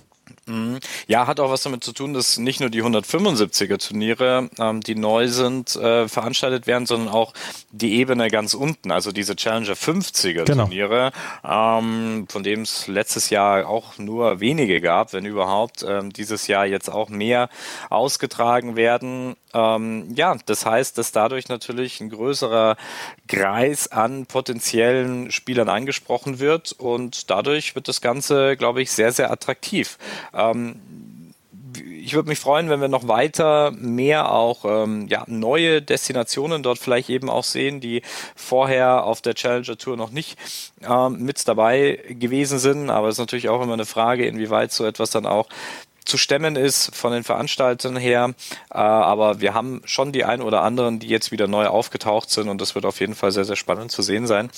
Mhm. 0.48 0.80
Ja, 1.08 1.28
hat 1.28 1.40
auch 1.40 1.52
was 1.52 1.62
damit 1.62 1.84
zu 1.84 1.94
tun, 1.94 2.14
dass 2.14 2.38
nicht 2.38 2.60
nur 2.60 2.70
die 2.70 2.82
175er 2.84 3.78
Turniere, 3.78 4.50
ähm, 4.58 4.82
die 4.82 4.96
neu 4.96 5.28
sind, 5.28 5.76
äh, 5.76 6.08
veranstaltet 6.08 6.66
werden, 6.66 6.88
sondern 6.88 7.10
auch 7.10 7.34
die 7.72 8.00
Ebene 8.00 8.30
ganz 8.30 8.56
unten, 8.56 8.92
also 8.92 9.12
diese 9.12 9.36
Challenger 9.36 9.74
50er 9.74 10.46
genau. 10.46 10.64
Turniere, 10.64 11.12
ähm, 11.48 12.26
von 12.28 12.42
dem 12.42 12.62
es 12.62 12.88
letztes 12.88 13.30
Jahr 13.30 13.70
auch 13.70 14.00
nur 14.00 14.40
wenige 14.40 14.82
gab, 14.82 15.14
wenn 15.14 15.26
überhaupt, 15.26 15.86
ähm, 15.88 16.12
dieses 16.12 16.48
Jahr 16.48 16.66
jetzt 16.66 16.90
auch 16.90 17.10
mehr 17.10 17.50
ausgetragen 17.90 18.76
werden. 18.76 19.36
Ähm, 19.54 20.12
ja, 20.16 20.38
das 20.46 20.66
heißt, 20.66 20.98
dass 20.98 21.12
dadurch 21.12 21.50
natürlich 21.50 22.02
ein 22.02 22.10
größerer 22.10 22.78
Kreis 23.28 23.90
an 23.90 24.26
potenziellen 24.26 25.30
Spielern 25.32 25.70
angesprochen 25.70 26.40
wird 26.40 26.72
und 26.72 27.30
dadurch 27.30 27.76
wird 27.76 27.88
das 27.88 28.02
Ganze, 28.02 28.58
glaube 28.58 28.82
ich, 28.82 28.92
sehr, 28.92 29.12
sehr 29.12 29.32
attraktiv. 29.32 29.98
Ähm, 30.34 30.76
ich 32.02 32.14
würde 32.14 32.30
mich 32.30 32.40
freuen, 32.40 32.70
wenn 32.70 32.82
wir 32.82 32.88
noch 32.88 33.08
weiter 33.08 33.72
mehr 33.72 34.32
auch 34.32 34.66
ähm, 34.66 35.08
ja, 35.08 35.24
neue 35.28 35.82
Destinationen 35.82 36.64
dort 36.64 36.80
vielleicht 36.80 37.10
eben 37.10 37.30
auch 37.30 37.44
sehen, 37.44 37.80
die 37.80 38.02
vorher 38.36 39.06
auf 39.06 39.22
der 39.22 39.36
Challenger 39.36 39.78
Tour 39.78 39.98
noch 39.98 40.12
nicht 40.12 40.38
ähm, 40.82 41.24
mit 41.24 41.48
dabei 41.48 42.00
gewesen 42.10 42.60
sind. 42.60 42.90
Aber 42.90 43.08
es 43.08 43.16
ist 43.16 43.20
natürlich 43.20 43.50
auch 43.50 43.62
immer 43.62 43.74
eine 43.74 43.86
Frage, 43.86 44.26
inwieweit 44.26 44.72
so 44.72 44.86
etwas 44.86 45.12
dann 45.12 45.26
auch 45.26 45.48
zu 46.06 46.18
stemmen 46.18 46.56
ist 46.56 46.96
von 46.96 47.12
den 47.12 47.24
Veranstaltern 47.24 47.98
her. 47.98 48.34
Äh, 48.72 48.78
aber 48.78 49.42
wir 49.42 49.54
haben 49.54 49.82
schon 49.86 50.12
die 50.12 50.24
ein 50.24 50.42
oder 50.42 50.62
anderen, 50.62 51.00
die 51.00 51.08
jetzt 51.08 51.32
wieder 51.32 51.48
neu 51.48 51.68
aufgetaucht 51.68 52.30
sind 52.30 52.50
und 52.50 52.60
das 52.60 52.76
wird 52.76 52.86
auf 52.86 53.00
jeden 53.00 53.16
Fall 53.16 53.32
sehr, 53.32 53.46
sehr 53.46 53.56
spannend 53.56 53.92
zu 53.92 54.02
sehen 54.02 54.28
sein, 54.28 54.50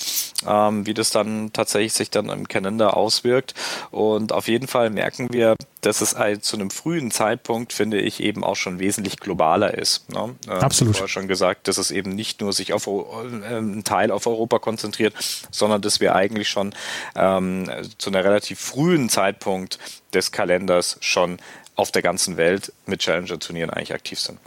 ähm, 0.46 0.86
wie 0.86 0.94
das 0.94 1.10
dann 1.10 1.52
tatsächlich 1.52 1.92
sich 1.92 2.10
dann 2.10 2.28
im 2.28 2.48
Kalender 2.48 2.96
auswirkt. 2.96 3.54
Und 3.90 4.32
auf 4.32 4.48
jeden 4.48 4.68
Fall 4.68 4.90
merken 4.90 5.32
wir, 5.32 5.56
dass 5.84 6.00
es 6.00 6.16
halt 6.16 6.44
zu 6.44 6.56
einem 6.56 6.70
frühen 6.70 7.10
Zeitpunkt, 7.10 7.72
finde 7.72 8.00
ich, 8.00 8.20
eben 8.20 8.42
auch 8.42 8.56
schon 8.56 8.78
wesentlich 8.78 9.18
globaler 9.18 9.76
ist. 9.76 10.10
Ne? 10.10 10.34
Ähm, 10.46 10.52
Absolut. 10.52 10.94
Ich 10.94 11.00
habe 11.00 11.08
schon 11.08 11.28
gesagt, 11.28 11.68
dass 11.68 11.78
es 11.78 11.90
eben 11.90 12.14
nicht 12.14 12.40
nur 12.40 12.52
sich 12.52 12.72
auf 12.72 12.86
äh, 12.86 13.46
einen 13.46 13.84
Teil 13.84 14.10
auf 14.10 14.26
Europa 14.26 14.58
konzentriert, 14.58 15.14
sondern 15.50 15.82
dass 15.82 16.00
wir 16.00 16.14
eigentlich 16.14 16.48
schon 16.48 16.74
ähm, 17.14 17.70
zu 17.98 18.10
einer 18.10 18.24
relativ 18.24 18.60
frühen 18.60 19.08
Zeitpunkt 19.08 19.78
des 20.14 20.32
Kalenders 20.32 20.96
schon 21.00 21.38
auf 21.76 21.90
der 21.90 22.02
ganzen 22.02 22.36
Welt 22.36 22.72
mit 22.86 23.00
Challenger-Turnieren 23.00 23.70
eigentlich 23.70 23.94
aktiv 23.94 24.18
sind. 24.20 24.38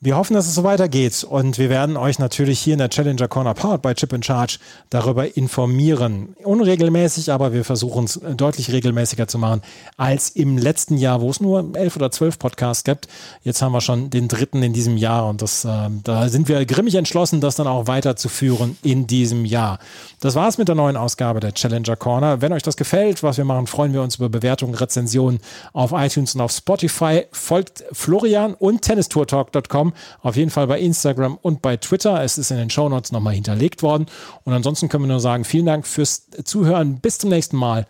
Wir 0.00 0.16
hoffen, 0.16 0.34
dass 0.34 0.46
es 0.46 0.54
so 0.54 0.62
weitergeht 0.62 1.26
und 1.28 1.58
wir 1.58 1.70
werden 1.70 1.96
euch 1.96 2.20
natürlich 2.20 2.60
hier 2.60 2.74
in 2.74 2.78
der 2.78 2.88
Challenger 2.88 3.26
Corner 3.26 3.52
Powered 3.52 3.82
by 3.82 3.94
Chip 3.96 4.12
in 4.12 4.22
Charge 4.22 4.58
darüber 4.90 5.36
informieren. 5.36 6.36
Unregelmäßig, 6.44 7.32
aber 7.32 7.52
wir 7.52 7.64
versuchen 7.64 8.04
es 8.04 8.20
deutlich 8.36 8.70
regelmäßiger 8.70 9.26
zu 9.26 9.38
machen 9.38 9.60
als 9.96 10.30
im 10.30 10.56
letzten 10.56 10.98
Jahr, 10.98 11.20
wo 11.20 11.30
es 11.30 11.40
nur 11.40 11.74
elf 11.74 11.96
oder 11.96 12.12
zwölf 12.12 12.38
Podcasts 12.38 12.84
gibt. 12.84 13.08
Jetzt 13.42 13.60
haben 13.60 13.72
wir 13.72 13.80
schon 13.80 14.08
den 14.08 14.28
dritten 14.28 14.62
in 14.62 14.72
diesem 14.72 14.98
Jahr 14.98 15.26
und 15.26 15.42
das, 15.42 15.64
äh, 15.64 15.88
da 16.04 16.28
sind 16.28 16.46
wir 16.46 16.64
grimmig 16.64 16.94
entschlossen, 16.94 17.40
das 17.40 17.56
dann 17.56 17.66
auch 17.66 17.88
weiterzuführen 17.88 18.78
in 18.84 19.08
diesem 19.08 19.44
Jahr. 19.44 19.80
Das 20.20 20.36
war's 20.36 20.58
mit 20.58 20.68
der 20.68 20.76
neuen 20.76 20.96
Ausgabe 20.96 21.40
der 21.40 21.54
Challenger 21.54 21.96
Corner. 21.96 22.40
Wenn 22.40 22.52
euch 22.52 22.62
das 22.62 22.76
gefällt, 22.76 23.24
was 23.24 23.36
wir 23.36 23.44
machen, 23.44 23.66
freuen 23.66 23.92
wir 23.92 24.02
uns 24.02 24.14
über 24.14 24.28
Bewertungen, 24.28 24.74
Rezensionen 24.74 25.40
auf 25.72 25.90
iTunes 25.90 26.36
und 26.36 26.40
auf 26.40 26.52
Spotify. 26.52 27.24
Folgt 27.32 27.82
Florian 27.90 28.54
und 28.54 28.82
tennistourtalk.com 28.82 29.87
haben. 29.88 29.92
Auf 30.22 30.36
jeden 30.36 30.50
Fall 30.50 30.66
bei 30.66 30.80
Instagram 30.80 31.36
und 31.36 31.62
bei 31.62 31.76
Twitter. 31.76 32.22
Es 32.22 32.38
ist 32.38 32.50
in 32.50 32.56
den 32.56 32.70
Shownotes 32.70 33.12
nochmal 33.12 33.34
hinterlegt 33.34 33.82
worden. 33.82 34.06
Und 34.44 34.52
ansonsten 34.52 34.88
können 34.88 35.04
wir 35.04 35.08
nur 35.08 35.20
sagen, 35.20 35.44
vielen 35.44 35.66
Dank 35.66 35.86
fürs 35.86 36.28
Zuhören. 36.44 37.00
Bis 37.00 37.18
zum 37.18 37.30
nächsten 37.30 37.56
Mal. 37.56 37.86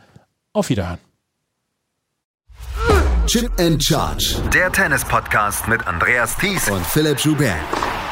Auf 0.52 0.70
Wiederhören. 0.70 0.98
Chip 3.26 3.50
and 3.58 3.82
Charge. 3.82 4.36
Der 4.54 4.72
Tennis-Podcast 4.72 5.68
mit 5.68 5.86
Andreas 5.86 6.36
Thies 6.38 6.70
und 6.70 6.84
Philipp 6.86 7.18
Joubert. 7.18 7.56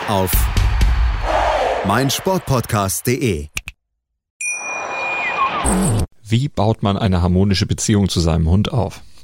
Auf 0.08 0.30
meinsportpodcast.de. 1.86 3.48
Wie 6.22 6.48
baut 6.48 6.82
man 6.82 6.98
eine 6.98 7.22
harmonische 7.22 7.66
Beziehung 7.66 8.08
zu 8.08 8.20
seinem 8.20 8.48
Hund 8.48 8.72
auf? 8.72 9.00